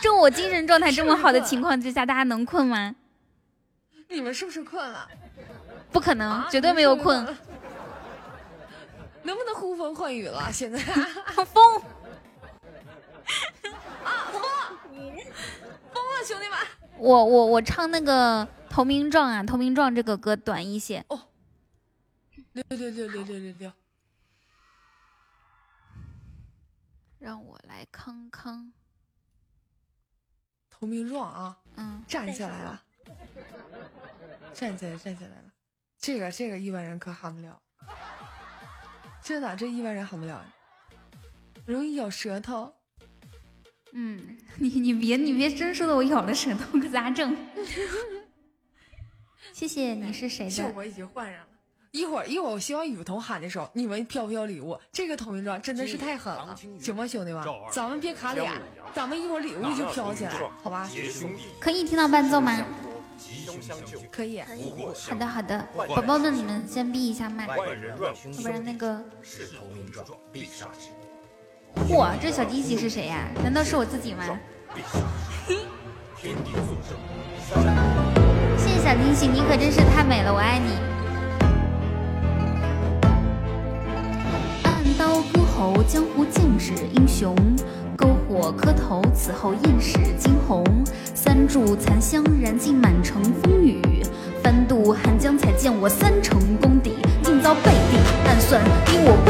[0.00, 2.94] 就我精神状态这么好的情况之下，大家能困吗？
[4.08, 5.06] 你们是不是困了？
[5.92, 7.24] 不可能，啊绝对没有困。
[9.22, 10.50] 能不能呼风唤雨了？
[10.50, 11.82] 现在疯
[15.00, 16.58] 疯了，兄弟们！
[16.98, 21.04] 我我我唱那个《投名状》啊，《投名状》这个歌短一些。
[21.08, 21.26] 哦
[22.52, 23.72] 六六六六六六六，
[27.20, 28.72] 让我来康康，
[30.68, 31.58] 投名状啊！
[31.76, 32.82] 嗯，站起来了，
[34.52, 35.52] 站起来，站起来了。
[35.96, 37.62] 这个这个一般人可喊不了，
[39.22, 40.44] 真的，这一般人喊不了，
[41.66, 42.74] 容易咬舌头。
[43.92, 47.36] 嗯， 你你别你别真说的我咬了舌头，可咋整？
[49.52, 50.50] 谢谢你是谁的？
[50.50, 51.46] 效果已经换上了。
[51.92, 54.78] 一会儿一会儿，我希望雨桐喊的时候，你们飘飘礼物。
[54.92, 57.44] 这个投名状真的是太狠了，行吗，兄弟们？
[57.72, 58.52] 咱们别卡脸，
[58.94, 60.88] 咱们一会儿礼物就飘起来，好吧？
[61.58, 62.64] 可以听到伴奏吗？
[64.12, 64.40] 可以。
[64.46, 64.72] 可以，
[65.08, 67.54] 好的好的，宝宝们你们先闭一下麦，要
[68.40, 69.04] 不然那个。
[71.88, 74.24] 嚯，这小惊喜是谁呀、难道是我自己吗？
[78.56, 80.72] 谢谢小惊喜，你可真是太美了，我爱你。
[84.64, 87.34] 暗刀割喉，江湖尽是英雄；
[87.96, 90.64] 篝火磕头，此后艳史惊鸿。
[91.14, 93.80] 三炷残香，燃尽满城风雨。
[94.42, 99.29] 翻渡寒江，才见我三成功底，竟遭背地暗算，逼我跪地。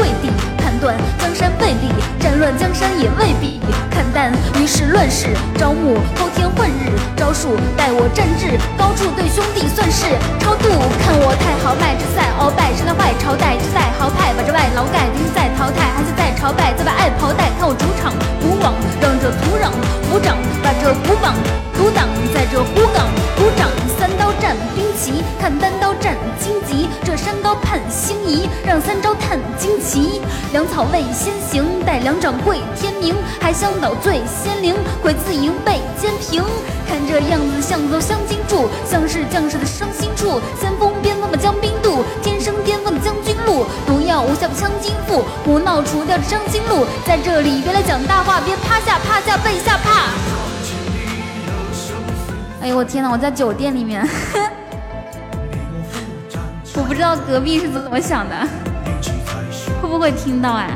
[0.81, 3.61] 断江山未立，战乱江山也未必。
[3.91, 10.09] 看淡于是乱世，招募偷天换日，招数待我战至高处，对兄弟算是
[10.41, 10.65] 超度。
[11.05, 13.55] 看我太豪迈，这赛鳌拜，谁来坏朝代？
[13.61, 17.53] 这赛豪派，把这外劳盖，今在淘汰，还是在朝拜，再把爱袍带。
[17.61, 19.69] 看我主场古往，让这土壤
[20.09, 20.35] 鼓掌，
[20.65, 21.37] 把这古榜
[21.77, 23.05] 阻挡，在这虎岗
[23.37, 23.69] 鼓掌。
[24.01, 24.57] 三刀战
[25.01, 30.21] 兵旗，看单刀战荆棘，这山高盼星移，让三招探旌旗。
[30.53, 36.43] 粮草未先行，待粮掌跪天明，还香岛醉仙灵，鬼自营被监平。
[36.87, 40.39] 看这样子像走相金柱，像是将士的伤心处。
[40.59, 43.65] 先锋边锋的将兵渡，天生巅峰的将军路。
[43.87, 46.85] 毒药，无下不枪金腹，胡闹除掉的伤心路。
[47.07, 50.11] 在这里别来讲大话，别趴下趴下被吓怕。
[52.61, 53.09] 哎呦我天哪！
[53.09, 54.07] 我在酒店里面，
[56.73, 58.47] 我不知道隔壁是怎么想的，
[59.81, 60.67] 会不会听到啊？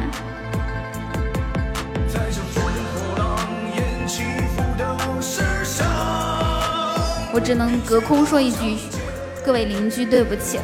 [7.34, 8.78] 我只能隔空说一句，
[9.46, 10.64] 各位邻居，对不起了。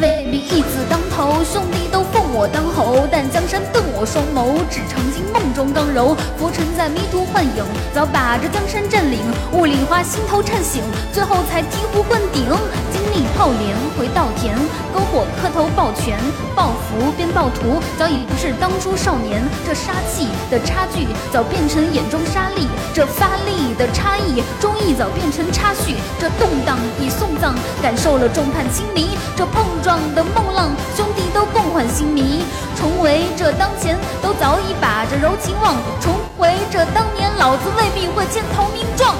[0.00, 6.16] 未必义子当头，兄弟都奉我当侯，但江山瞪我双眸，只曾经梦中刚柔。
[6.38, 9.20] 浮沉在迷途幻影，早把这江山占领。
[9.52, 10.80] 雾里花心头颤醒，
[11.12, 12.48] 最后才醍醐灌顶。
[12.88, 14.56] 经历泡莲回稻田，
[14.96, 16.16] 篝火磕头抱拳，
[16.56, 19.44] 抱福变暴徒，早已不是当初少年。
[19.66, 22.64] 这杀气的差距，早变成眼中沙粒；
[22.94, 25.96] 这发力的差异，忠义早变成插叙。
[26.18, 29.10] 这动荡已送葬，感受了众叛亲离。
[29.36, 32.44] 这碰撞的梦浪，兄弟都共患心迷。
[32.76, 35.76] 重回这当前，都早已把这柔情忘。
[36.00, 39.14] 重回这当年，老子未必会签投名状。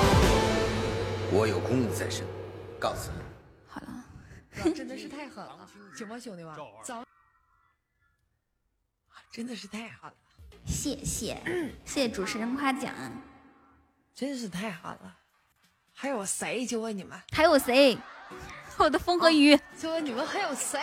[1.32, 2.26] 我有公务在身，
[2.78, 3.10] 告辞。
[3.68, 6.54] 好了，真的是太狠了，行吗，兄弟们？
[6.82, 7.04] 早，
[9.30, 10.14] 真的是太狠了，
[10.66, 12.92] 谢谢谢谢主持人夸奖。
[14.14, 15.16] 真是太狠了。
[15.94, 16.66] 还有谁？
[16.66, 17.96] 就问你们，还有谁？
[18.78, 19.58] 我的风和雨。
[19.78, 20.80] 就问你们还有谁？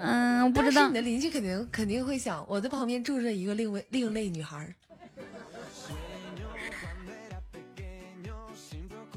[0.00, 0.94] 嗯，我不知道你。
[0.94, 4.74] 的邻居肯定肯定会想，我的旁边住着一个另类另类女孩儿。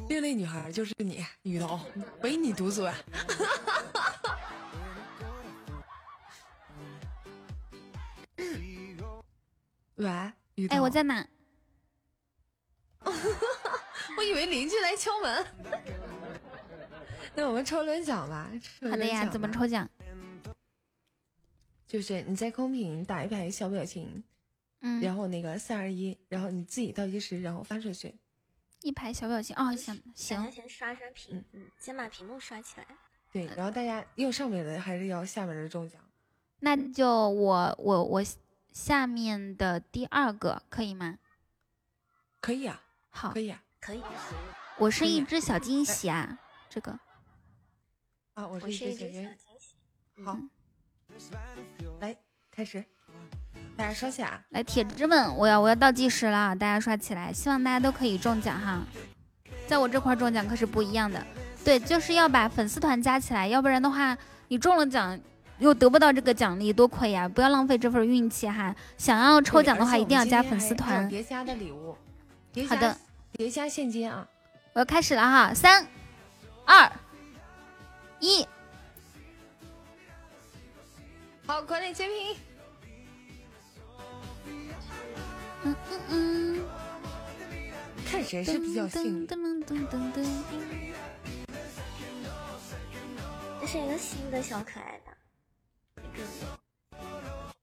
[0.10, 1.80] 另类女孩就是你，雨桐，
[2.22, 2.94] 唯你独尊。
[9.96, 10.78] 喂，雨桐。
[10.78, 11.26] 哎，我在哪？
[14.18, 15.46] 我以为邻居来敲门。
[17.34, 18.50] 那我们抽轮奖吧。
[18.62, 19.90] 抽好的呀，怎么抽奖？
[21.92, 24.24] 就是你在公屏打一排小表情，
[24.80, 28.16] 嗯，然后那个三二一，然后你自己倒计时，然后发出去。
[28.80, 32.88] 一排小表情哦，行行，先刷刷屏，嗯，先把屏幕刷起来。
[33.30, 36.02] 对，然后大家要上面的还是要下面的中奖？
[36.62, 38.24] 那就我我我
[38.72, 41.20] 下面的第二个可以吗？
[42.40, 43.62] 可以啊，好可，以啊。
[43.82, 44.02] 可以，
[44.78, 46.40] 我是一只小惊喜啊，
[46.70, 46.98] 这个
[48.36, 49.10] 啊，我我是一只小。
[49.10, 49.76] 惊喜。
[50.24, 50.40] 好，
[52.00, 52.16] 来
[52.50, 52.84] 开始，
[53.76, 54.42] 大家刷起啊！
[54.50, 58.82] 来，铁子们，我要我要倒计时了，大家刷起来，希望大家都可以中奖哈。
[59.68, 61.26] 在我这块中奖可是不一样的，
[61.64, 64.18] 对，就是要把粉丝团加起来，要不然的话，
[64.50, 65.18] 你中了奖
[65.60, 67.30] 又得不到这个奖励，多亏呀！
[67.30, 68.76] 不要浪费这份运气哈。
[68.98, 71.08] 想要抽奖的话，一定要加粉丝团。
[71.08, 71.96] 叠加的礼物，
[72.68, 72.98] 好的，
[73.34, 74.28] 叠加现金啊！
[74.74, 75.86] 我要开始了哈，三、
[76.66, 76.92] 二、
[78.20, 78.46] 一，
[81.52, 82.38] 好，管理截屏。
[85.64, 86.66] 嗯嗯嗯，
[88.06, 89.28] 看谁是比较幸运。
[89.28, 90.26] 噔噔噔噔噔，
[93.60, 95.12] 这是一个新的小可爱的，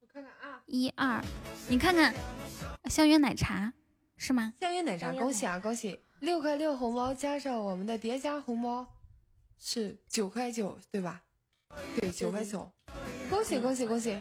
[0.03, 1.25] 我看看啊，一二，
[1.67, 2.15] 你看看，
[2.91, 3.73] 香约奶茶
[4.19, 4.53] 是吗？
[4.61, 5.99] 香约奶茶，恭喜啊，恭喜！
[6.21, 8.87] 六块六红包加上我们的叠加红包
[9.59, 11.23] 是九块九，对吧？
[12.01, 12.71] 对，九块九，
[13.29, 14.21] 恭喜恭喜恭喜！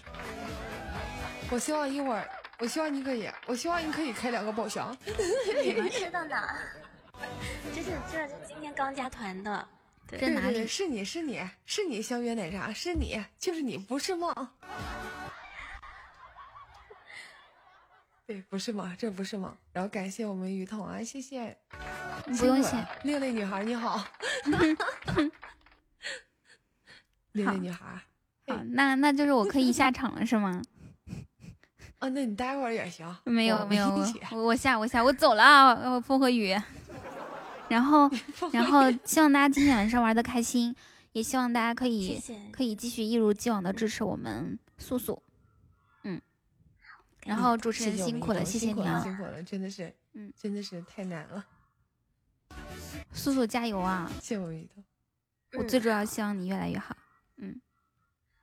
[1.49, 2.29] 我希望一会儿，
[2.59, 4.95] 我希望你可以，我希望你可以开两个宝箱。
[5.63, 6.35] 你们知道呢？
[7.73, 9.67] 这是这是今天刚加团的，
[10.07, 10.67] 对在哪里对对对，？
[10.67, 14.33] 是你是你是你相约奶茶，是你就是你，不是梦。
[18.27, 19.55] 对，不是梦，这不是梦。
[19.71, 21.57] 然后感谢我们雨桐啊，谢谢。
[22.37, 22.75] 不用谢。
[23.03, 24.03] 另类女孩你好。
[27.37, 28.01] 另类女孩，
[28.47, 30.61] 好，那那就是我可以下场了是吗？
[31.99, 33.07] 哦，那你待会儿也行。
[33.23, 33.89] 没有没有，
[34.31, 35.73] 我我下我下我走了啊！
[35.73, 36.55] 呃风和雨。
[37.69, 38.09] 然后
[38.53, 40.75] 然后希望大家今天晚上玩的开心，
[41.11, 42.39] 也希望大家可以谢。
[42.51, 45.21] 可以继续一如既往的支持我们素素。
[46.03, 46.21] 嗯，
[47.25, 51.43] 然后主持人辛苦了，谢谢你啊，辛苦了，真的是，嗯真的是太难了。
[53.11, 54.09] 素素加油啊！
[54.21, 54.83] 谢谢我们雨桐。
[55.59, 56.95] 我最主要希望你越来越好。
[57.37, 57.61] 嗯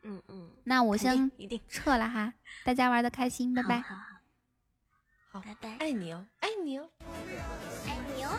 [0.03, 2.35] 嗯嗯，那我先一定，撤了哈，
[2.65, 3.81] 大家玩的开心，拜拜。
[3.81, 4.03] 好好
[5.31, 6.91] 好拜拜，爱你哦，爱你哦。
[7.87, 8.39] 爱你哦。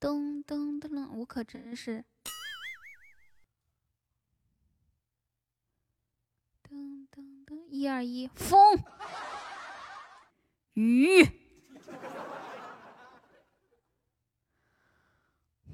[0.00, 2.04] 噔噔噔噔，我可真是。
[6.66, 8.78] 噔噔噔，一二一，风，
[10.74, 11.22] 雨。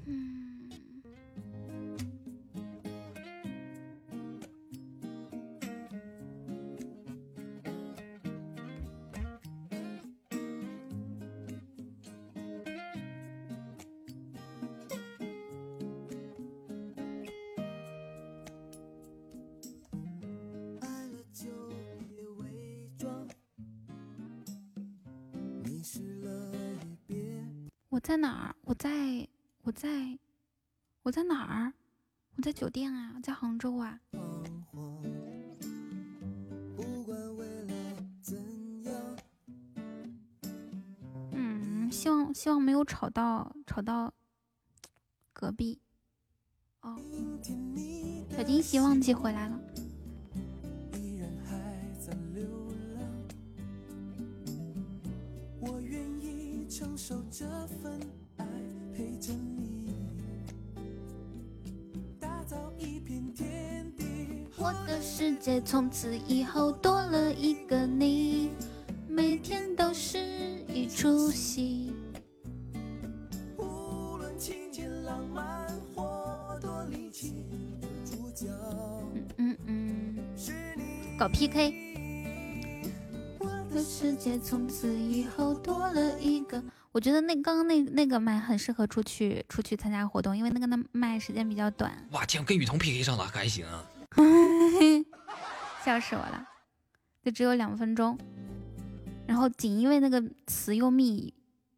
[0.09, 0.36] 嗯，
[28.07, 28.55] 在哪儿？
[28.63, 29.27] 我在，
[29.63, 30.17] 我在，
[31.03, 31.73] 我在哪儿？
[32.37, 33.99] 我在酒店啊，在杭州啊。
[41.33, 44.15] 嗯，希望希望没有吵到吵到
[45.33, 45.81] 隔壁。
[46.83, 46.97] 哦，
[48.31, 49.61] 小惊喜忘记回来了。
[65.67, 68.53] 从此以后多了一个你，
[69.09, 70.17] 每天都是
[70.73, 71.93] 一出戏。
[73.59, 77.45] 无论情节浪漫或多离奇，
[78.05, 78.47] 主角
[79.39, 81.19] 嗯嗯，是你。
[81.19, 81.75] 搞 PK。
[83.41, 86.63] 我的世界从此以后多了一个。
[86.93, 92.07] 我觉得那刚刚那那个麦很适合出去出去参加活动，因为那个那麦时间比较短。
[92.13, 93.85] 哇，竟然跟雨桐 PK 上了，还行啊！
[95.87, 96.45] 笑死我了，
[97.23, 98.19] 就只有两分钟，
[99.29, 101.33] 然后仅因为那个词又密，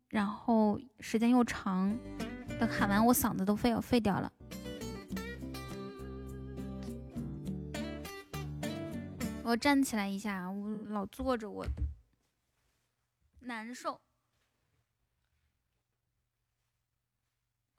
[0.09, 1.95] 然后时间又长，
[2.59, 4.33] 等喊完我嗓子都废要废掉了。
[9.45, 11.67] 我站起来一下，我老坐着我
[13.41, 14.01] 难受。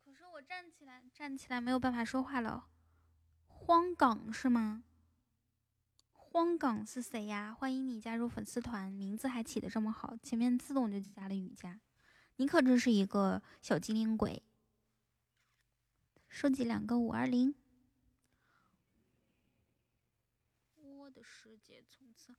[0.05, 2.67] 可是我站起来，站起来没有办法说话了。
[3.47, 4.83] 荒岗是吗？
[6.39, 7.53] 荒港是谁呀？
[7.53, 11.81] 欢迎你加入粉丝团，名字还起的这么好，前面自动就加了雨佳，
[12.37, 14.41] 你可真是一个小精灵鬼。
[16.29, 17.53] 收集两个五二零。
[20.77, 22.33] 我的世界从此……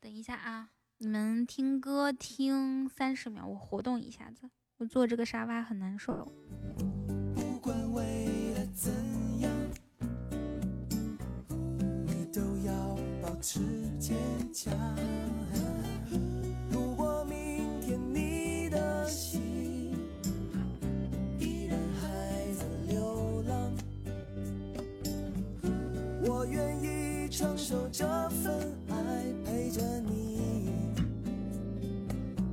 [0.00, 4.48] 等一下啊，你们听歌听三十秒，我活动一下子。
[4.76, 6.32] 我坐这个沙发很难受。
[13.46, 13.60] 持
[14.00, 14.16] 坚
[14.54, 14.72] 强。
[16.70, 19.92] 如果明天你的心
[21.38, 22.08] 依然还
[22.54, 23.70] 在流浪，
[26.24, 30.72] 我愿意承受这份爱，陪着你，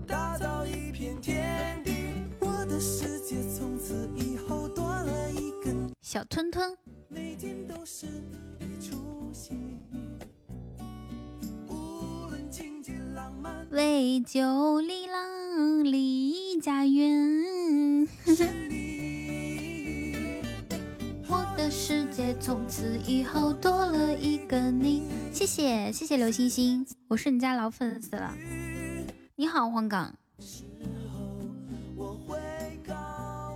[0.06, 1.94] 打造一片天地。
[2.42, 6.76] 我的世界从此以后多了一个，小吞吞，
[7.08, 8.08] 每天都是
[8.60, 8.98] 一出
[9.32, 9.56] 戏。
[13.70, 18.08] 为救里郎离家园。
[21.28, 25.04] 我的世界从此以后多了一个你。
[25.32, 28.34] 谢谢谢谢刘星星，我是你家老粉丝了。
[29.36, 30.14] 你好，黄岗。
[31.96, 32.38] 我会
[32.86, 32.94] 告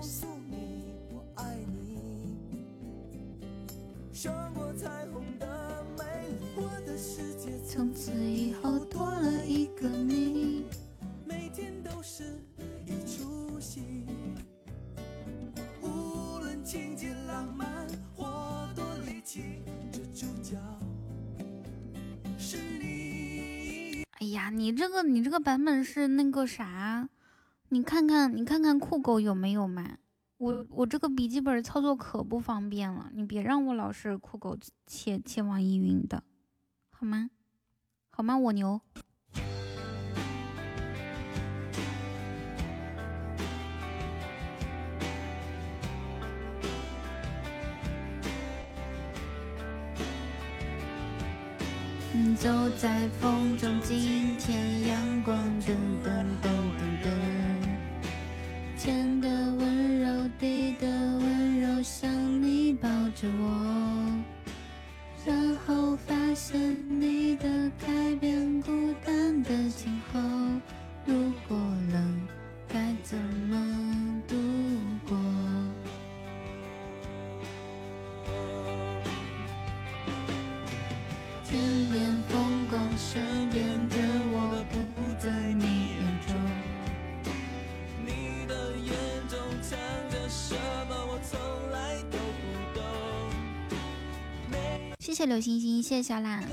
[0.02, 2.38] 诉你我爱你，
[4.14, 5.24] 胜过彩虹
[7.68, 10.64] 从此以后多了一个你。
[11.26, 12.24] 每天都是
[12.86, 14.06] 一出戏。
[15.82, 17.86] 无论情节浪漫
[18.16, 19.44] 或多离奇，
[19.92, 20.56] 这主角
[22.38, 24.04] 是你。
[24.20, 27.10] 哎呀，你这个你这个版本是那个啥？
[27.70, 29.98] 你看看你看看酷狗有没有嘛？
[30.38, 34.58] 我我这个笔记本操作可不方便了，你别让我老是酷狗
[34.88, 36.24] 切切网易云的，
[37.06, 37.30] 好吗？
[38.10, 38.36] 好吗？
[38.36, 38.82] 我牛。
[52.40, 56.10] 走在风中，今天阳光噔噔
[56.41, 57.07] 噔噔噔，
[58.80, 62.11] 天的温柔，地的温柔，像
[62.41, 63.74] 你抱着我，
[95.26, 96.43] 谢谢刘星星，谢谢小懒。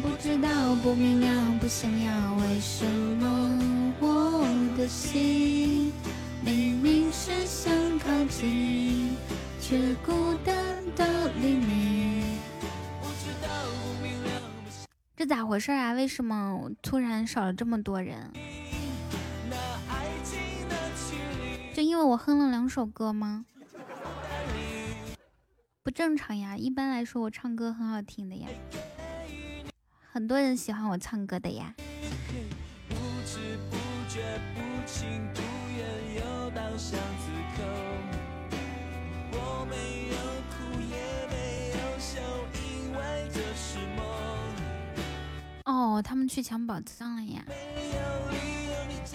[0.00, 3.03] 不知道，不明了，不想要，为什么
[15.54, 15.92] 回事啊？
[15.92, 18.28] 为什么突然少了这么多人？
[21.72, 23.44] 就因为我哼了两首歌吗？
[25.84, 26.56] 不正常呀！
[26.56, 28.48] 一般来说，我唱歌很好听的呀，
[30.10, 31.76] 很多人喜欢我唱歌的呀。
[46.04, 47.42] 他们去抢宝藏了呀？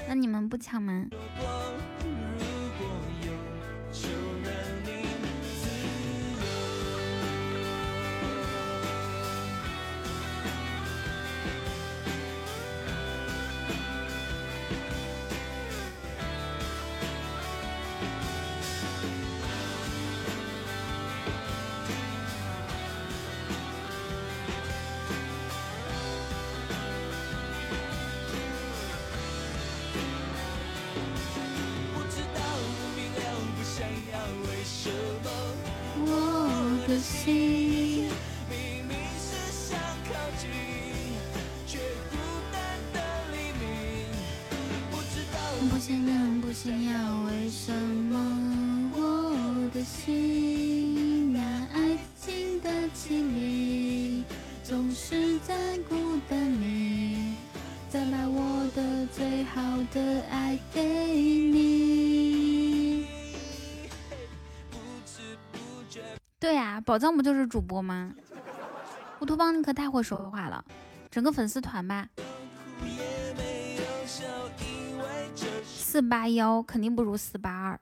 [0.08, 1.06] 那你们不抢吗？
[66.90, 68.12] 宝藏不就是主播吗？
[69.20, 70.66] 乌托邦你可太会说话了，
[71.12, 72.10] 整个粉丝团吧。
[75.64, 77.80] 四八幺肯定不如四八二。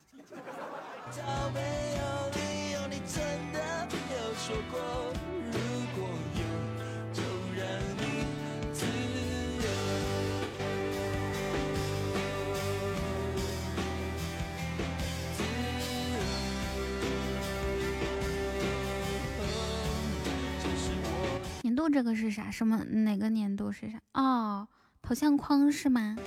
[21.77, 22.49] 度这个是啥？
[22.49, 24.01] 什么哪个年度是啥？
[24.13, 24.67] 哦，
[25.03, 26.17] 头像框是吗？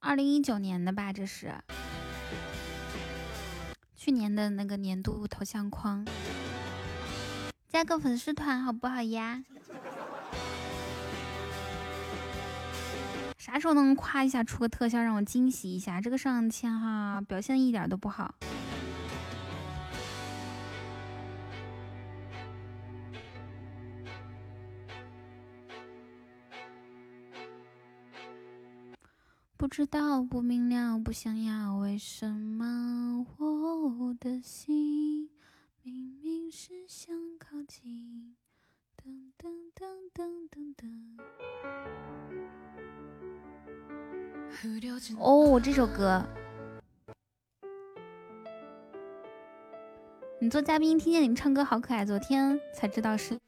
[0.00, 1.54] 二零一九年的吧，这是
[3.96, 6.06] 去年的那个年度头像框，
[7.68, 9.44] 加个粉丝团好不好呀？
[13.50, 16.00] 啥时候能夸一下，出个特效让我惊喜一下？
[16.00, 18.32] 这个上签哈，表现一点都不好。
[29.56, 35.28] 不知道，不明了，不想要，为什么我的心
[35.82, 38.36] 明明是想靠近？
[38.96, 41.18] 噔噔噔噔噔噔。
[45.18, 46.24] 哦，这首歌，
[50.38, 53.38] 你做嘉宾，听见你们唱歌好可爱，昨天才知道是。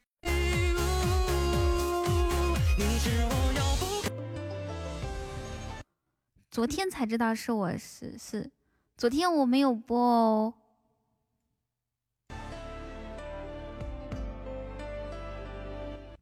[6.51, 8.51] 昨天才知道是我是是，
[8.97, 10.55] 昨天我没有播哦。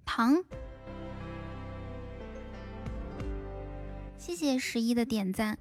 [0.05, 0.45] 糖，
[4.21, 5.59] 谢谢十一的点赞，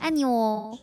[0.00, 0.76] 爱你哦。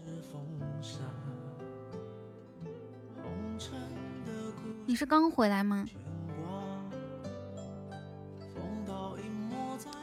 [4.85, 5.85] 你是刚回来吗？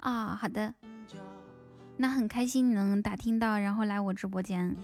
[0.02, 0.74] 啊，好的。
[1.96, 4.76] 那很开心你能打听到，然后来我直播间，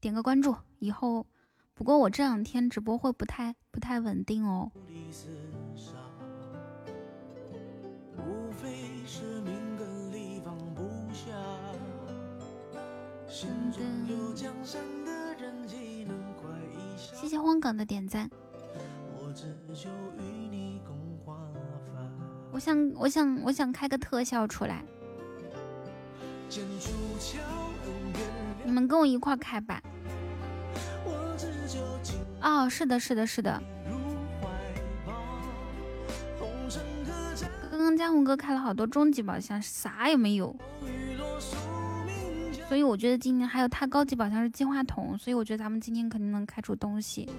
[0.00, 0.54] 点个关注。
[0.78, 1.26] 以后，
[1.74, 4.70] 不过我这两天直播会不太不太稳定哦。
[17.12, 18.30] 谢谢荒港的点赞。
[22.52, 24.84] 我想，我想，我想开个特效出来。
[28.62, 29.82] 你们跟我一块开吧。
[32.40, 33.60] 哦，是的，是的，是的。
[37.68, 40.54] 刚刚江湖哥开了好多终极宝箱，啥也没有，
[42.74, 47.30] 所以我觉得今年还有他高级宝箱是金话筒，所以我觉得咱们今天肯定能开出东西。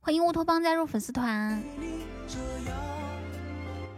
[0.00, 1.62] 欢迎乌托邦加入粉丝团。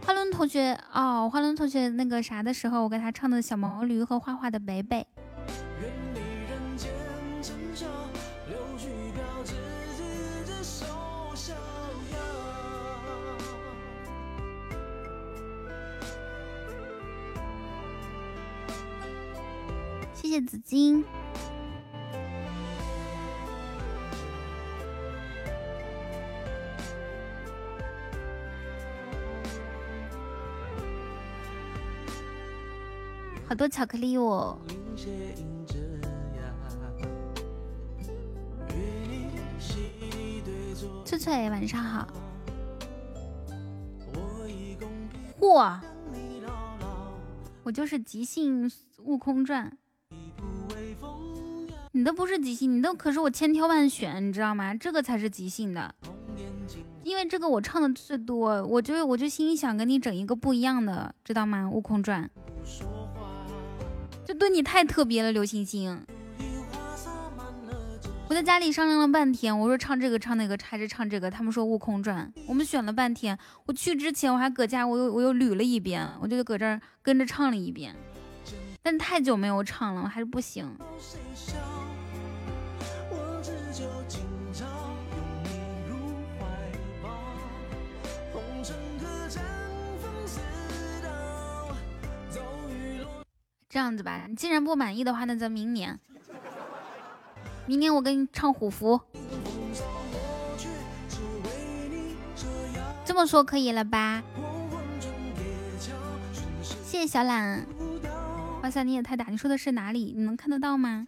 [0.05, 5.07] 花轮同学哦，花轮同学那个啥的时候，我给他唱的小毛驴和画画的北北。
[20.29, 21.03] 谢紫金。
[33.47, 34.55] 好多巧克力哦！
[41.03, 42.07] 翠翠，晚上好。
[45.39, 45.79] 嚯！
[47.63, 48.71] 我就是即兴
[49.03, 49.75] 悟空传。
[51.99, 54.73] 你都不是即兴，你都可是我千挑万选，你知道吗？
[54.73, 55.93] 这个才是即兴的，
[57.03, 61.69] 因为这个我唱的最多，我就我就心想跟你整一个不一样的，知道吗？
[61.69, 62.29] 悟空传。
[64.25, 66.01] 这对你太特别了，刘星星。
[68.29, 73.37] 我在家里商量了半天，我说唱这个唱那个还是唱这个，他们说《悟空传》，我们选了半天。
[73.65, 77.93] 我去之前我还搁家，我又我又捋了一遍，我就搁这儿跟着唱了一遍。
[78.81, 80.65] 但太久没有唱了，我还是不行。
[83.79, 83.85] 就
[93.69, 95.97] 这样子吧，你既然不满意的话，那咱明年，
[97.65, 98.99] 明年我给你唱虎符，
[103.05, 104.21] 这么说可以了吧？
[106.83, 107.65] 谢谢小懒，
[108.61, 110.13] 哇塞，你也太大，你说的是哪里？
[110.17, 111.07] 你能看得到吗？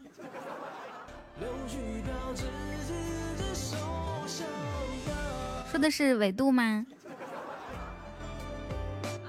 [5.71, 6.85] 说的是纬度吗？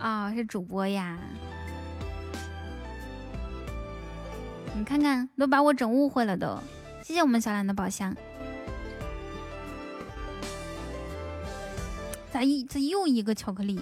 [0.00, 1.18] 啊，是主播呀。
[4.74, 6.58] 你看看，都把我整误会了都。
[7.04, 8.14] 谢谢我们小懒的宝箱。
[12.32, 13.80] 咋一这又一个巧克力？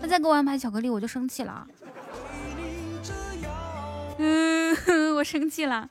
[0.00, 1.66] 他再给我安排巧克力，我就生气了。
[4.18, 4.65] 嗯，我
[5.26, 5.90] 生气了。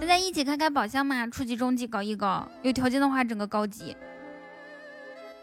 [0.00, 3.94] 大家一起开开宝箱嘛，初级、中级搞一搞，有条件的话整个高级，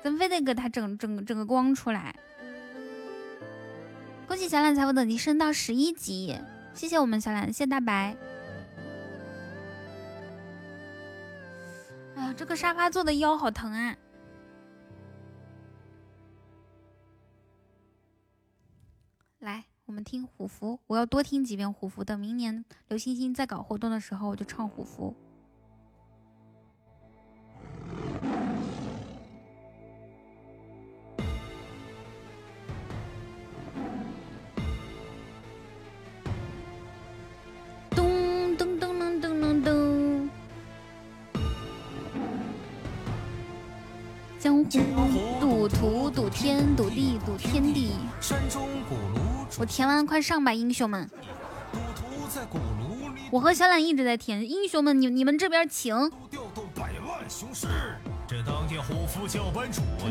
[0.02, 2.16] 咱非得给他整整整个光出来。
[4.26, 6.36] 恭喜小懒财富等级升到十一级，
[6.74, 8.16] 谢谢我们小懒，谢谢大白。
[12.36, 13.96] 这个沙发坐的腰好疼啊！
[19.40, 19.66] 来。
[19.86, 22.06] 我们听虎符，我要多听几遍虎符。
[22.06, 25.14] 等明年刘星星再搞活动的时候，我就唱虎符。
[44.44, 44.66] 江湖
[45.40, 47.94] 赌徒赌天赌地赌天地。
[48.20, 49.22] 山中古炉。
[49.58, 51.10] 我填完快上吧，英雄们！
[53.32, 55.96] 我和小懒一直在填，英雄们，你你们这边请。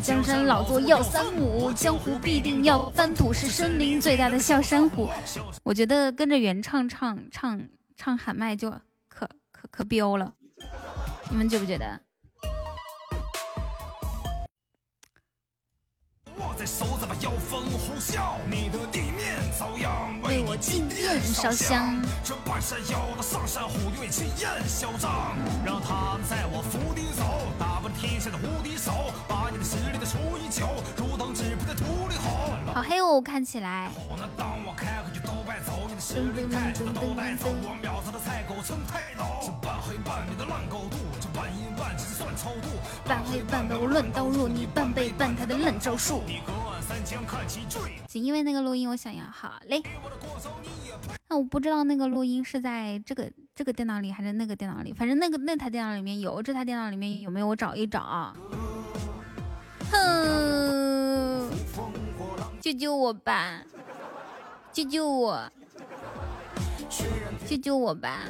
[0.02, 5.10] 江山老作要三亩，江湖必定要翻土，是森林最大的笑珊瑚。
[5.62, 7.60] 我觉得跟着原唱唱唱
[7.98, 8.70] 唱喊麦就
[9.10, 10.32] 可可可彪了，
[11.28, 12.00] 你们觉不觉得？
[20.22, 22.00] 为我进殿烧香。
[22.22, 25.34] 这半山腰的上山虎，勇气焰嚣张。
[25.66, 27.24] 让他们在我府邸走，
[27.58, 28.92] 打败天下的无敌手，
[29.26, 32.54] 把你的实力的除以九，如同纸片在土里吼。
[32.72, 33.90] 好黑哦，看起来。
[34.16, 37.50] 那当我开口就都败走，你的实力太差都带走。
[37.50, 41.66] 我秒杀的菜狗成泰斗，这半黑半白的烂高度，这半阴
[42.32, 42.68] 半气算超度。
[43.04, 46.22] 半黑半白我乱刀入你半背半抬的烂招数。
[48.06, 49.82] 仅因为那个录音，我想要好嘞。
[51.28, 57.46] 那我不知道那个录音是在这个这个电脑里还是那个电脑里，反正那个那台电脑里面有，这台电脑里面有没有？
[57.46, 58.34] 我找一找。
[59.90, 61.50] 哼，
[62.60, 63.62] 救救我吧！
[64.72, 65.50] 救救我！
[67.46, 68.20] 救救我吧！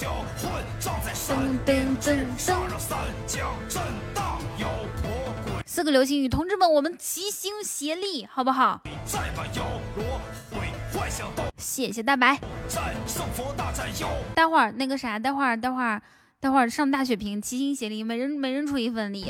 [0.00, 3.82] 我转枪混，账在山巅之上，让三江震
[4.14, 4.66] 荡妖
[5.02, 5.62] 魔鬼。
[5.66, 8.80] 四个流星雨，同志们，我们齐心协力，好不好？
[9.04, 9.64] 再把妖
[9.94, 10.60] 魔鬼
[10.92, 12.38] 幻想都谢谢大白。
[12.66, 14.08] 战胜佛大战妖。
[14.34, 16.00] 待会儿那个啥，待会儿待会儿
[16.40, 19.24] 待会儿上大血瓶，齐心协力，每人每人出一份力。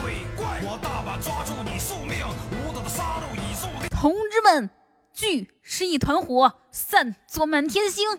[0.00, 3.88] 鬼怪，我大把抓住你宿命，无道的杀戮已注定。
[3.90, 4.70] 同志们，
[5.12, 8.18] 聚是一团火，散作满天星。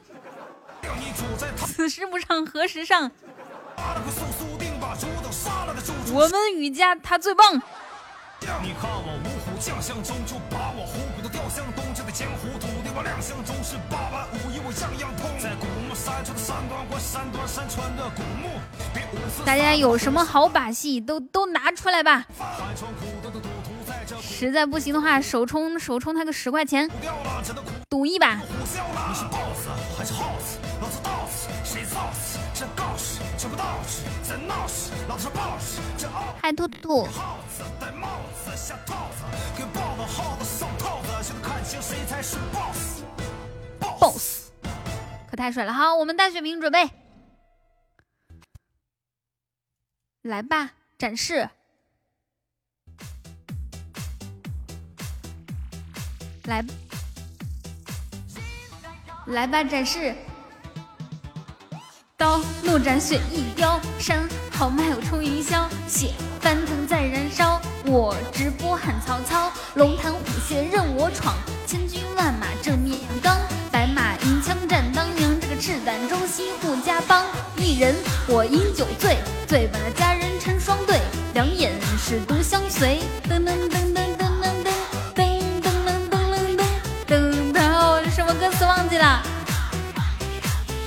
[1.66, 3.12] 此时不上，何时上？
[6.14, 7.62] 我们雨家他最棒。
[8.62, 11.86] 你看我五虎将相中，就把我虎骨的雕像东
[12.16, 15.28] 江湖土地我亮相中是八般武艺我样样通。
[15.38, 18.50] 在古墓山川的山端或山端山川的古墓。
[19.46, 22.26] 大家有什么好把戏都都拿出来吧。
[22.40, 23.55] 寒窗苦读的赌徒在这
[24.22, 26.88] 实在不行的话首充首充他个十块钱。
[27.90, 28.36] 赌一把。
[28.36, 28.48] 你是
[29.98, 30.38] 还是老
[31.28, 31.84] 子谁
[32.58, 32.66] 这
[35.08, 36.08] 老子是 boss 这
[36.42, 37.04] 嗨兔兔。
[37.04, 37.10] 给
[40.44, 43.02] 上套子现在看清谁才是 boss
[43.80, 44.52] boss
[45.30, 45.74] 可太帅了。
[45.74, 46.90] 好我们大血瓶准备。
[50.22, 51.50] 来吧展示。
[56.48, 56.64] 来，
[59.28, 60.14] 来吧，展示。
[62.18, 67.60] 刀怒斩雪翼雕，山豪迈我冲云霄，血翻腾在燃烧。
[67.86, 71.36] 我直播喊曹操，龙潭虎穴任我闯，
[71.68, 73.38] 千军万马正面刚，
[73.72, 77.26] 白马银枪战当阳，这个赤胆忠心护家邦。
[77.58, 77.96] 一人
[78.28, 79.18] 我饮酒醉，
[79.48, 81.02] 醉把那佳人成双对，
[81.34, 83.02] 两眼是独相随。
[83.28, 83.94] 噔噔噔
[88.46, 89.24] 歌词忘记了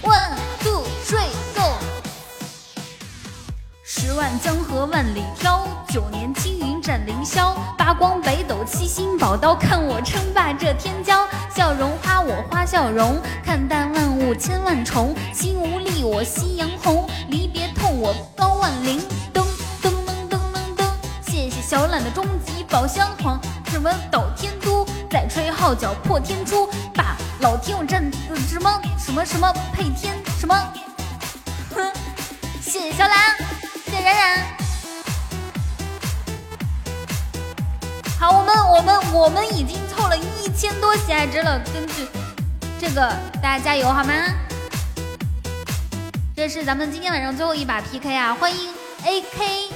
[0.05, 1.27] ？One two three
[1.57, 1.73] go。
[3.83, 7.53] 十万江河万里挑，九年青云斩凌霄。
[7.77, 11.27] 八光北斗七星宝刀，看我称霸这天骄。
[11.53, 15.13] 笑容花我花笑容，看淡万物千万重。
[15.35, 19.01] 心无力我夕阳红，离别痛我高万里。
[19.35, 19.43] 噔
[19.83, 20.85] 噔噔噔噔噔，
[21.27, 28.03] 谢谢小懒的终极宝箱皇，什么斗天都，再吹号角破天出，把老天我战
[28.49, 30.55] 什么什么什么配天什么，
[31.73, 31.93] 哼，
[32.61, 33.37] 谢谢小兰。
[33.85, 34.45] 谢谢冉冉。
[38.19, 42.09] 好，我们我们我们已经凑了一千多喜爱值了，根据
[42.81, 43.09] 这个
[43.41, 44.13] 大家加油好吗？
[46.35, 48.35] 这是咱们今天晚上最后一把 PK 啊！
[48.35, 48.69] 欢迎
[49.05, 49.71] AK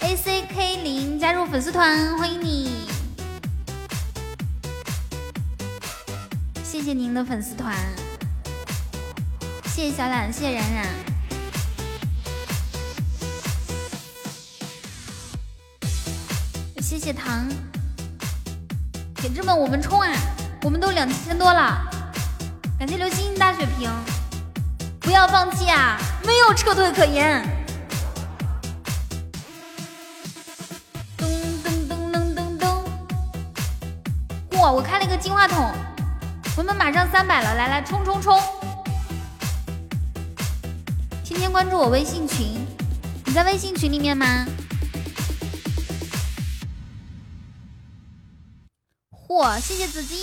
[0.00, 2.86] ACK 零加入粉丝团，欢迎你！
[6.78, 7.74] 谢谢您的粉丝团，
[9.64, 10.84] 谢谢小懒，谢谢冉冉。
[16.82, 17.48] 谢谢糖，
[19.14, 20.12] 铁子们，我们冲啊！
[20.64, 21.80] 我们都两千多了，
[22.78, 23.90] 感谢流星大血瓶，
[25.00, 25.98] 不要放弃啊！
[26.26, 27.42] 没有撤退可言。
[31.16, 31.24] 噔
[31.64, 34.58] 噔噔噔噔噔！
[34.58, 35.72] 哇，我开了一个金话筒，
[36.56, 38.40] 我们马上三百了，来来冲冲冲！
[41.22, 42.66] 天天关注我微信群，
[43.26, 44.46] 你在微信群里面吗？
[49.28, 49.60] 嚯！
[49.60, 50.18] 谢谢紫金，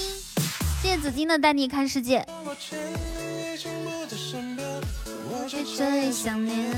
[0.82, 2.26] 谢谢紫金的带你看世界。
[2.44, 2.56] 我
[5.48, 6.74] 最想念。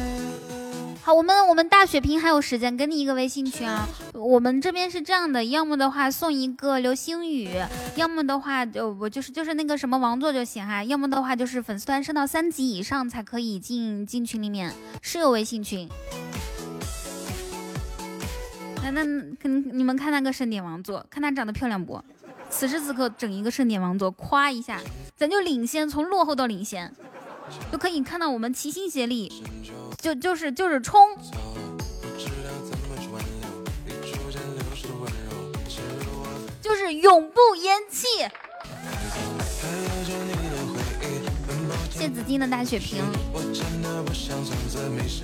[1.06, 3.88] 好，我们我们大血瓶还有时间，给你一个微信群啊。
[4.14, 7.48] 我们这边是这样的，要么的话送一个流星雨，
[7.95, 15.88] 要么的话就我就是就是那个什么王座就行哈，要么的话就是粉丝团升到三级以上才可以进进群里面，是有微信群。
[18.82, 19.03] 那那
[19.40, 22.03] 跟你们看那个盛典王座，看她长得漂亮不？
[22.49, 24.82] 此时此刻整一个盛典王座，夸一下，
[25.15, 26.91] 咱就领先，从落后到领先，
[27.72, 29.32] 就可以看到我们齐心协力，
[30.06, 31.02] 就就是就是冲！
[36.61, 38.06] 就是永不言弃。
[41.90, 43.03] 谢紫金的大血瓶，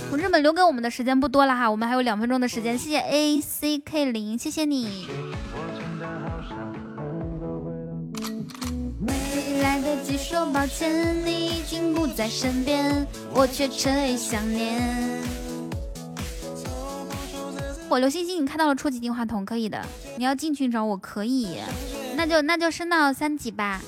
[0.09, 2.75] 同志们留给我们的时间不多了哈，我们还有两分钟的时间。
[2.75, 5.07] 谢谢 A C K 零，谢谢你。
[10.21, 14.79] 说抱歉，你已经不在身边，我却彻夜想念。
[17.89, 19.83] 火流星星，你看到了初级金话筒，可以的。
[20.17, 21.59] 你要进群找我可以。
[22.15, 23.81] 那就那就升到三级吧，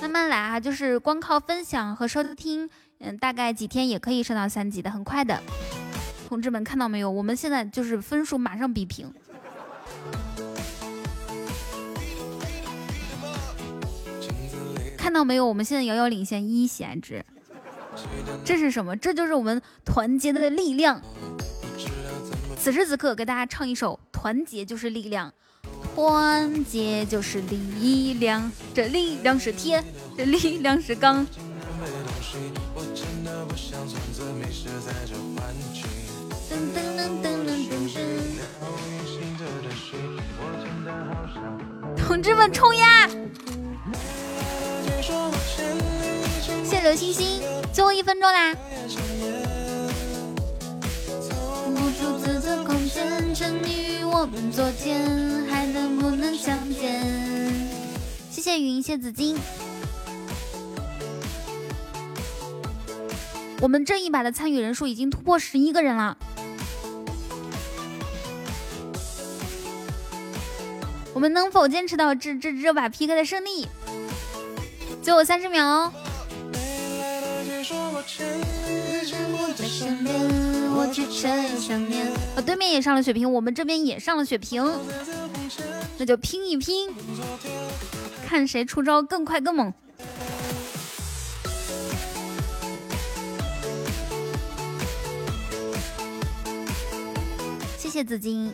[0.00, 2.68] 慢慢来啊，就是光靠分享和收听，
[3.00, 5.40] 嗯，大概几天也可以升到三级的，很快的。
[6.28, 7.10] 同志们看到没有？
[7.10, 9.12] 我们现在就是分数马上比平。
[15.06, 15.46] 看到没有？
[15.46, 17.24] 我们现在遥遥领先一喜爱值，
[18.44, 18.96] 这是什么？
[18.96, 21.00] 这就是我们团结的力量。
[22.58, 25.32] 此时此刻，给大家唱一首《团结就是力量》，
[25.94, 29.80] 团结就是力量，这力量是铁，
[30.16, 31.24] 这力量是钢。
[41.96, 43.08] 同志们冲呀！
[45.06, 47.40] 谢谢刘星星，
[47.72, 48.52] 最后一分钟啦！
[51.68, 57.04] 无数自责空间，沉溺于我们昨天，还能不能相见？
[58.32, 59.38] 谢谢云，谢紫金。
[63.60, 66.18] 我们这一把的参与人数已经突破十一个人了。
[71.14, 73.68] 我们能否坚持到这这这把 PK 的胜利？
[75.06, 75.92] 最后三十秒哦！
[82.34, 84.68] 哦，对面也上了血瓶，我们这边也上了血瓶，
[85.96, 86.90] 那就拼一拼，
[88.26, 89.72] 看谁出招更快更猛。
[97.78, 98.52] 谢谢紫金。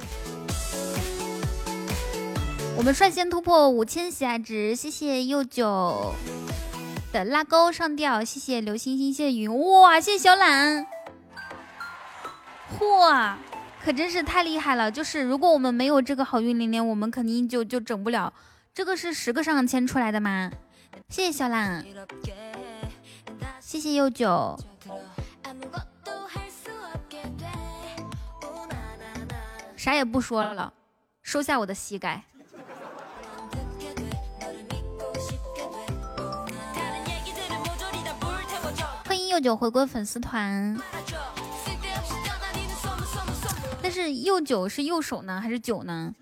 [2.77, 6.15] 我们率先突破五千喜爱值，谢谢悠久
[7.13, 10.87] 的拉钩上吊，谢谢刘星星，谢谢云，哇，谢谢小懒，
[12.77, 13.35] 嚯，
[13.85, 14.91] 可真是太厉害了！
[14.91, 18.33] 就是如果我们没有这个好运连连，我们肯定就就整不了。
[18.75, 20.51] 这个是十个上签出来的吗？
[21.09, 21.85] 谢谢小懒，
[23.61, 24.59] 谢谢悠久，
[29.77, 30.73] 啥也不说了，
[31.23, 32.25] 收下我的膝盖。
[39.33, 40.79] 佑九回归粉丝团，
[43.83, 46.15] 但是右九是右手呢还是九呢？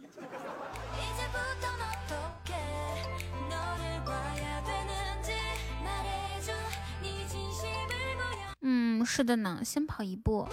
[8.61, 10.49] 嗯，是的呢，先跑一步。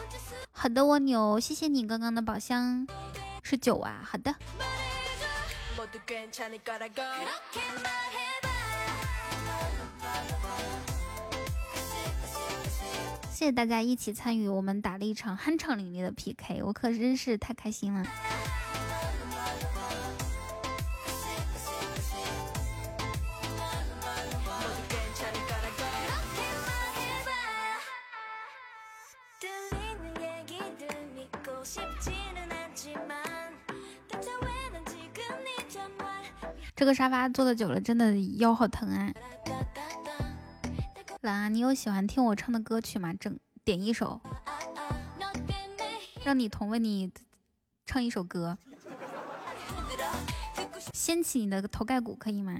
[0.52, 2.88] 好的，蜗牛，谢谢你刚刚的宝箱，
[3.44, 4.02] 是九啊。
[4.04, 4.34] 好的。
[13.38, 18.04] 谢谢大家一起参与，我们打了一场酣畅淋漓的 PK，我可真是太开心了。
[36.76, 39.14] 这个沙发坐的久了，真的腰好疼啊。
[41.28, 43.14] 啊，你有喜欢听我唱的歌曲吗？
[43.14, 44.22] 整点一首，
[46.24, 47.12] 让你同为你
[47.86, 48.58] 唱一首歌，
[50.94, 52.60] 掀起你的头盖骨，可以吗？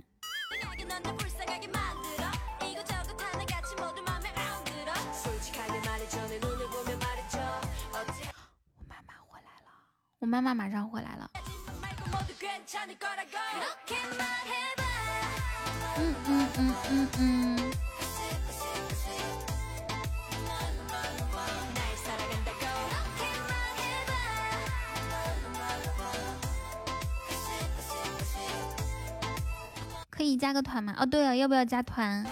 [8.80, 9.72] 我妈妈回来了，
[10.20, 11.32] 我妈妈马上回来了。
[16.00, 17.58] 嗯嗯嗯嗯嗯。
[17.68, 17.87] 可
[30.38, 30.96] 加个团吗？
[30.98, 32.26] 哦，对了，要不要加团？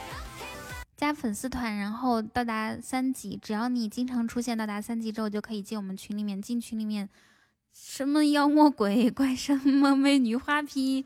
[0.95, 6.41] 加粉丝团，然后到达三级，只要你经常出现，到达三级之后就可以进我们群里面。
[6.41, 7.09] 进群里面，
[7.73, 11.05] 什么妖魔鬼怪，什么美女花批，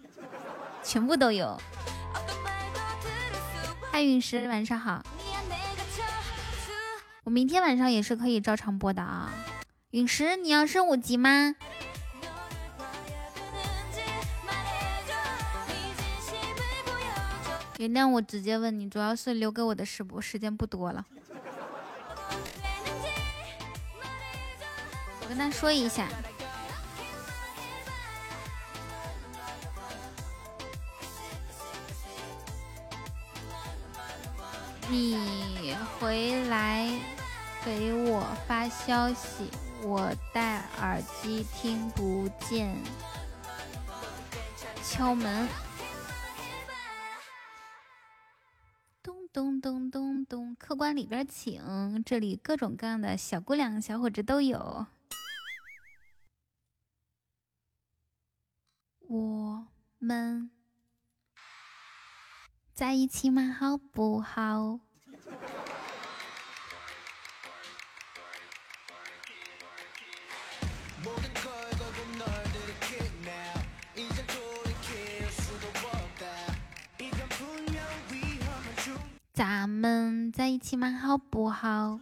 [0.83, 1.59] 全部都有。
[3.91, 5.03] 嗨，陨石，晚上好。
[7.23, 9.33] 我明天晚上也是可以照常播的啊。
[9.89, 11.55] 陨石，你要升五级吗？
[17.79, 21.05] 原谅我直接问你，主要是留给我的时不时间不多了。
[25.21, 26.05] 我跟他说一下，
[34.89, 36.91] 你回来
[37.63, 39.49] 给我发消息，
[39.83, 42.75] 我戴耳机听不见。
[44.83, 45.47] 敲门。
[49.39, 54.85] 咚咚咚咚，客官里边请，这里各种各样的小姑娘、小伙子都有。
[59.07, 59.67] 我
[59.97, 60.51] 们
[62.73, 63.55] 在一起吗？
[63.57, 64.81] 好不好？
[79.69, 80.89] 们在一起吗？
[80.91, 81.99] 好不好？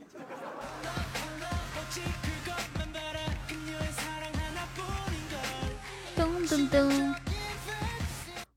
[6.15, 7.15] 噔噔噔！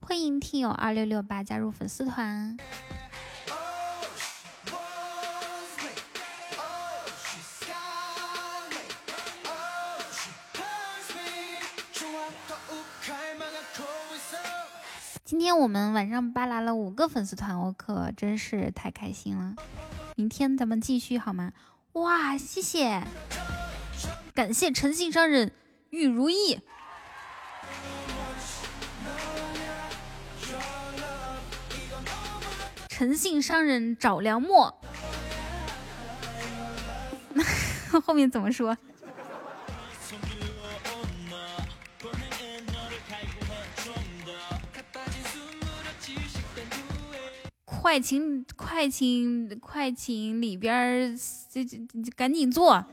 [0.00, 2.56] 欢迎听友二六六八加入粉丝团。
[15.30, 19.54] 今天我们晚上扒拉了五个粉丝团，我可真是太开心了。
[20.16, 21.52] 明天咱们继续好吗？
[21.92, 23.00] 哇，谢谢，
[24.34, 25.52] 感谢诚信商人
[25.90, 26.58] 玉如意。
[32.88, 34.80] 诚信商人找梁墨，
[38.04, 38.76] 后面怎么说？
[47.80, 51.16] 快请快请快请里边儿，
[51.50, 51.78] 这这
[52.14, 52.84] 赶紧坐。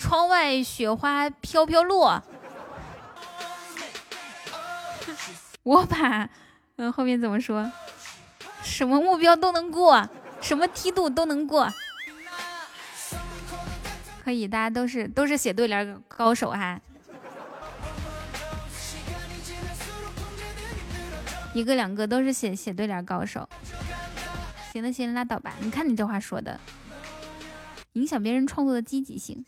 [0.00, 2.20] 窗外雪花飘飘落，
[5.62, 6.28] 我把
[6.74, 7.70] 嗯后面怎么说？
[8.64, 10.08] 什么目标都能过，
[10.40, 11.72] 什么梯度都能过，
[14.24, 16.80] 可以，大家都是都是写对联高手哈。
[21.54, 23.48] 一个两个都是写写对联高手，
[24.72, 25.54] 行了行了，拉倒吧。
[25.60, 26.58] 你看你这话说的，
[27.92, 29.44] 影响别人创作的积极性。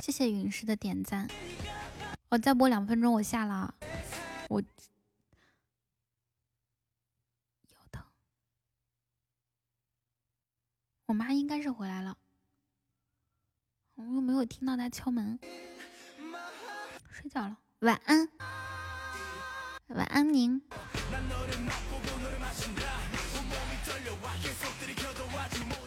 [0.00, 1.28] 谢谢陨石的点赞，
[2.30, 3.74] 我再播两分钟，我下了，
[4.48, 4.62] 我。
[11.06, 12.16] 我妈应该是回来了，
[13.96, 15.38] 我又没有听到她敲门，
[17.10, 18.28] 睡觉了，晚安，
[19.88, 20.60] 晚安您。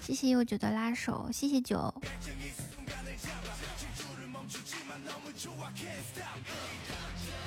[0.01, 1.93] 谢谢悠久的拉手，谢谢九，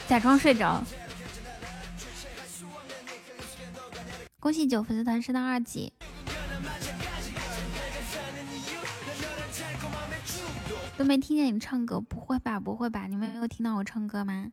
[0.07, 0.81] 假装睡着。
[4.39, 5.93] 恭喜九粉丝团升到二级。
[10.97, 12.59] 都没听见你唱歌，不会吧？
[12.59, 13.07] 不会吧？
[13.07, 14.51] 你们没有听到我唱歌吗？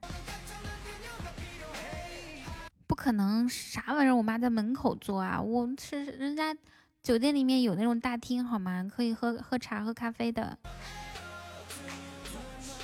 [2.86, 4.16] 不可能，啥玩意儿？
[4.16, 5.42] 我妈在门口坐啊！
[5.42, 6.56] 我是人家
[7.02, 8.84] 酒店里面有那种大厅，好吗？
[8.94, 10.58] 可以喝喝茶、喝咖啡的。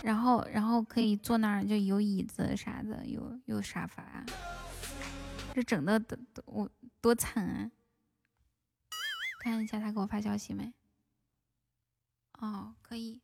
[0.01, 4.23] 然后，然后可以坐那儿，就有椅子啥的，有有沙发。
[5.53, 6.01] 这整的
[6.45, 6.69] 我
[7.01, 7.69] 多惨啊！
[9.41, 10.73] 看一下他给我发消息没？
[12.39, 13.21] 哦，可以。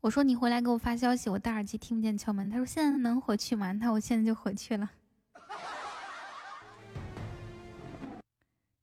[0.00, 2.48] 我说你回来给我发消息，我戴耳机听不见敲门。
[2.48, 3.70] 他说现在能回去吗？
[3.72, 4.90] 那我现在就回去了。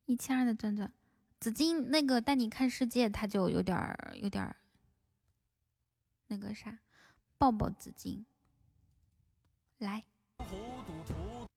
[0.06, 0.92] 一千二的钻钻，
[1.40, 4.56] 紫金那个带你看世界，他就有点儿有点儿
[6.28, 6.78] 那个啥，
[7.38, 8.24] 抱抱紫金，
[9.80, 10.04] 来，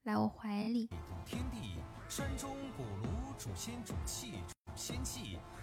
[0.05, 0.89] 来我怀里。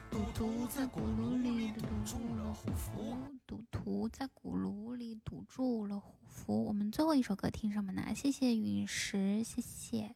[0.10, 6.66] 赌徒在鼓炉里赌住了虎符，赌徒在鼓炉里赌住了虎符。
[6.66, 8.16] 我们最后一首歌听什么呢？
[8.16, 10.16] 谢谢陨石，谢谢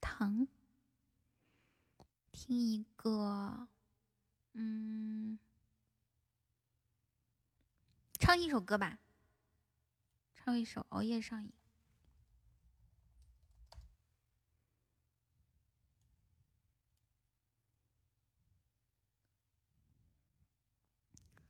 [0.00, 0.48] 糖。
[2.32, 3.68] 听一个，
[4.54, 5.38] 嗯，
[8.14, 8.98] 唱一首歌吧，
[10.34, 11.50] 唱一首《熬夜上瘾》。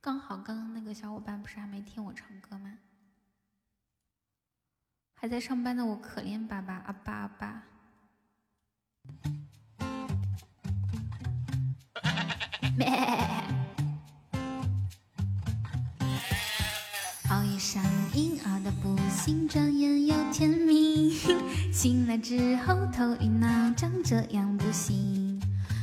[0.05, 2.77] 刚好，刚刚那个小伙伴不是还没听我唱歌吗？
[5.15, 7.63] 还在上班的我可怜巴巴，阿巴阿巴。
[17.31, 17.83] 熬夜上
[18.13, 21.09] 瘾，熬到不行，转眼又天明。
[21.73, 25.41] 醒来之后头晕脑胀，这样不行。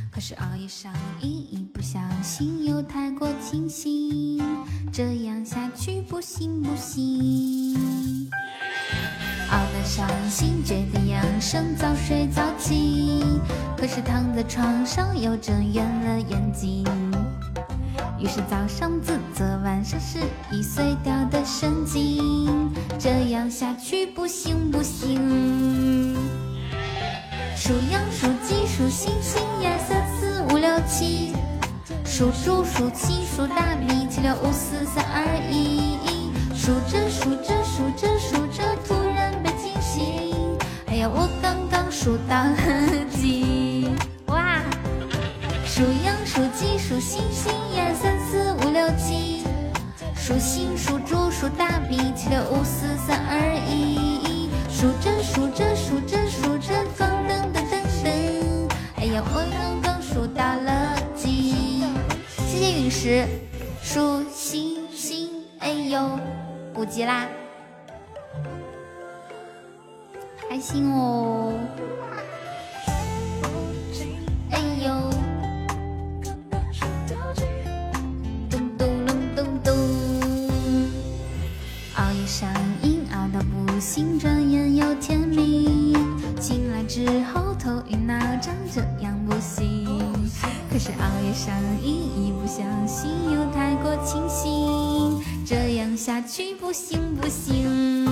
[0.09, 1.62] 可是熬夜上瘾。
[1.83, 4.41] 小心又太过清醒，
[4.89, 7.77] 这样下去不行不行。
[9.51, 13.21] 熬得伤心，决定养生，早睡早起。
[13.75, 16.85] 可是躺在床上又睁圆了眼睛。
[18.17, 20.19] 于是早上自责，晚上是
[20.53, 26.15] 已碎掉的神经，这样下去不行不行。
[27.57, 31.33] 数羊数鸡数星星，一二三四五六七。
[32.15, 35.97] 数猪数鸡数大米，七六五四三二一。
[36.55, 40.55] 数着数着数着数着，突然被惊醒。
[40.85, 43.89] 哎呀，我刚刚数到了几？
[44.27, 44.61] 哇！
[45.65, 49.41] 数羊数鸡数星星，一二三四五六七。
[50.15, 54.51] 数星数猪数大米，七六五四三二一。
[54.69, 58.69] 数着数着数着数着，咣噔噔噔噔。
[58.97, 59.92] 哎呀，我刚刚
[62.93, 63.27] 谢谢陨石。
[63.81, 66.19] 数星星，哎呦，
[66.75, 67.27] 五级啦，
[70.47, 71.53] 开心哦。
[74.51, 75.09] 哎呦。
[78.51, 79.73] 咚咚隆咚咚，
[81.95, 82.47] 熬夜上
[82.83, 85.93] 瘾，熬到不行，转眼又天明。
[86.39, 90.12] 醒来之后头晕脑胀，这样不行。
[90.73, 98.07] 可是熬夜上瘾，一不小心又太过清醒，这样下去不行不行。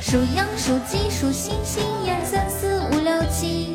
[0.00, 3.74] 数羊数鸡数星星，一二三四五六七。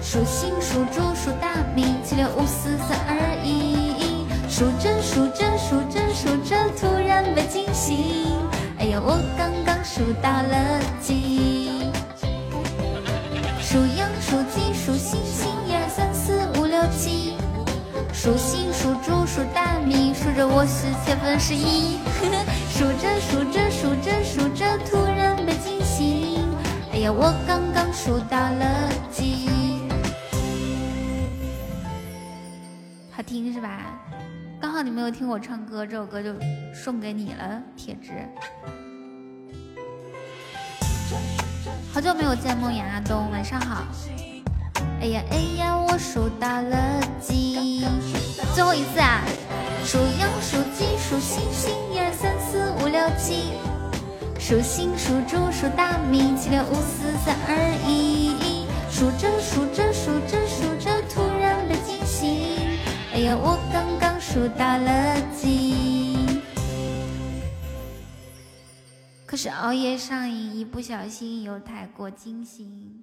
[0.00, 4.24] 数星数猪数大米，七六五四三二一。
[4.48, 8.30] 数着数着数着数着，突然被惊醒。
[8.78, 11.21] 哎呀，我刚刚数到了几？
[18.22, 21.98] 数星数猪数大米，数着我是千分之一。
[22.70, 26.38] 数着数着数着数着，突然被惊醒。
[26.92, 29.48] 哎呀，我刚刚数到了几？
[33.10, 34.00] 好听是吧？
[34.60, 36.32] 刚好你没有听我唱歌，这首歌就
[36.72, 38.12] 送给你了，铁子。
[41.92, 43.82] 好久没有见梦魇阿东，晚上好。
[45.02, 47.84] 哎呀哎呀，我数到了几？
[48.54, 49.26] 最后一次啊！
[49.84, 53.50] 数羊数鸡数星星，一二三四五六七。
[54.38, 58.64] 数星数猪数大米，七六五四三二一。
[58.92, 62.78] 数着数着数着数着，突然被惊醒。
[63.12, 66.40] 哎呀，我刚刚数到了几？
[69.26, 73.02] 可是熬夜上瘾，一不小心又太过惊醒。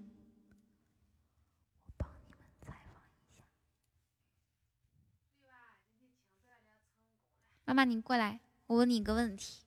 [1.87, 3.43] 我帮你们采访一下。
[7.69, 9.63] 妈妈，你过来，我问你一个问题。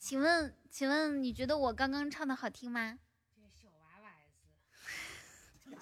[0.00, 2.98] 请问，请问你觉得我刚刚唱的好听吗？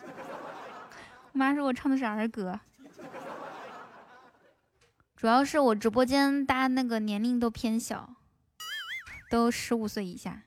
[1.32, 2.60] 我妈说我唱的是儿歌，
[5.16, 8.14] 主要是我直播间大家那个年龄都偏小，
[9.30, 10.42] 都十五岁以下。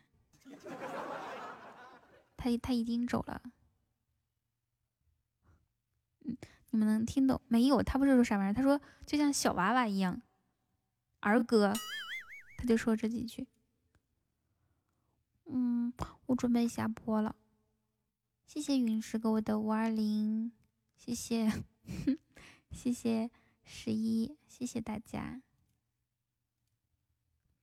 [2.38, 3.42] 他他已经走了，
[6.26, 6.38] 嗯，
[6.72, 7.84] 你们能听懂没有？
[7.84, 8.54] 他不是说啥玩意儿？
[8.54, 10.22] 他说就像小娃娃一样，
[11.20, 11.74] 儿歌，
[12.58, 13.48] 他就说这几句。
[15.46, 15.94] 嗯，
[16.28, 17.36] 我准备下播了。
[18.48, 20.52] 谢谢陨石给我的五二零，
[20.96, 21.52] 谢谢，
[22.72, 23.30] 谢谢
[23.64, 25.42] 十一，谢谢大家，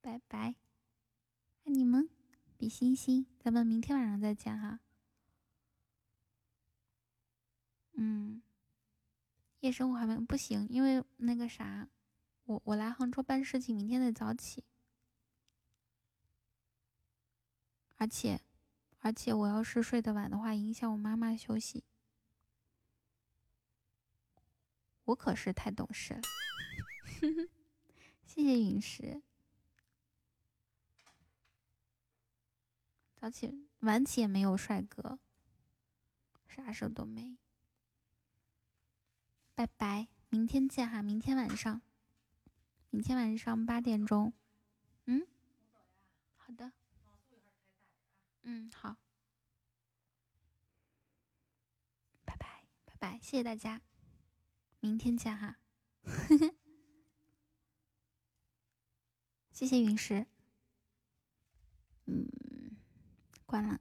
[0.01, 0.55] 拜拜，
[1.65, 2.09] 爱你们，
[2.57, 4.81] 比心心，咱们明天晚上再见哈。
[7.93, 8.43] 嗯，
[9.61, 11.89] 夜生活还没不行，因为那个啥，
[12.45, 14.65] 我我来杭州办事情，明天得早起。
[17.97, 18.41] 而且，
[19.01, 21.83] 而且我要是睡得晚的话，影响我妈妈休息。
[25.07, 26.21] 我可是太懂事了，
[28.25, 29.23] 谢谢陨石。
[33.17, 35.19] 早起晚起也没有帅哥，
[36.47, 37.37] 啥事都没。
[39.59, 41.83] 拜拜，明天见哈，明天晚上，
[42.91, 44.33] 明天晚上八点钟。
[45.07, 45.27] 嗯，
[46.37, 46.71] 好的。
[48.43, 48.97] 嗯，好，
[52.25, 53.81] 拜拜，拜拜，谢谢大家，
[54.79, 55.59] 明天见哈。
[59.51, 60.25] 谢谢陨石。
[62.07, 62.29] 嗯，
[63.45, 63.81] 关了。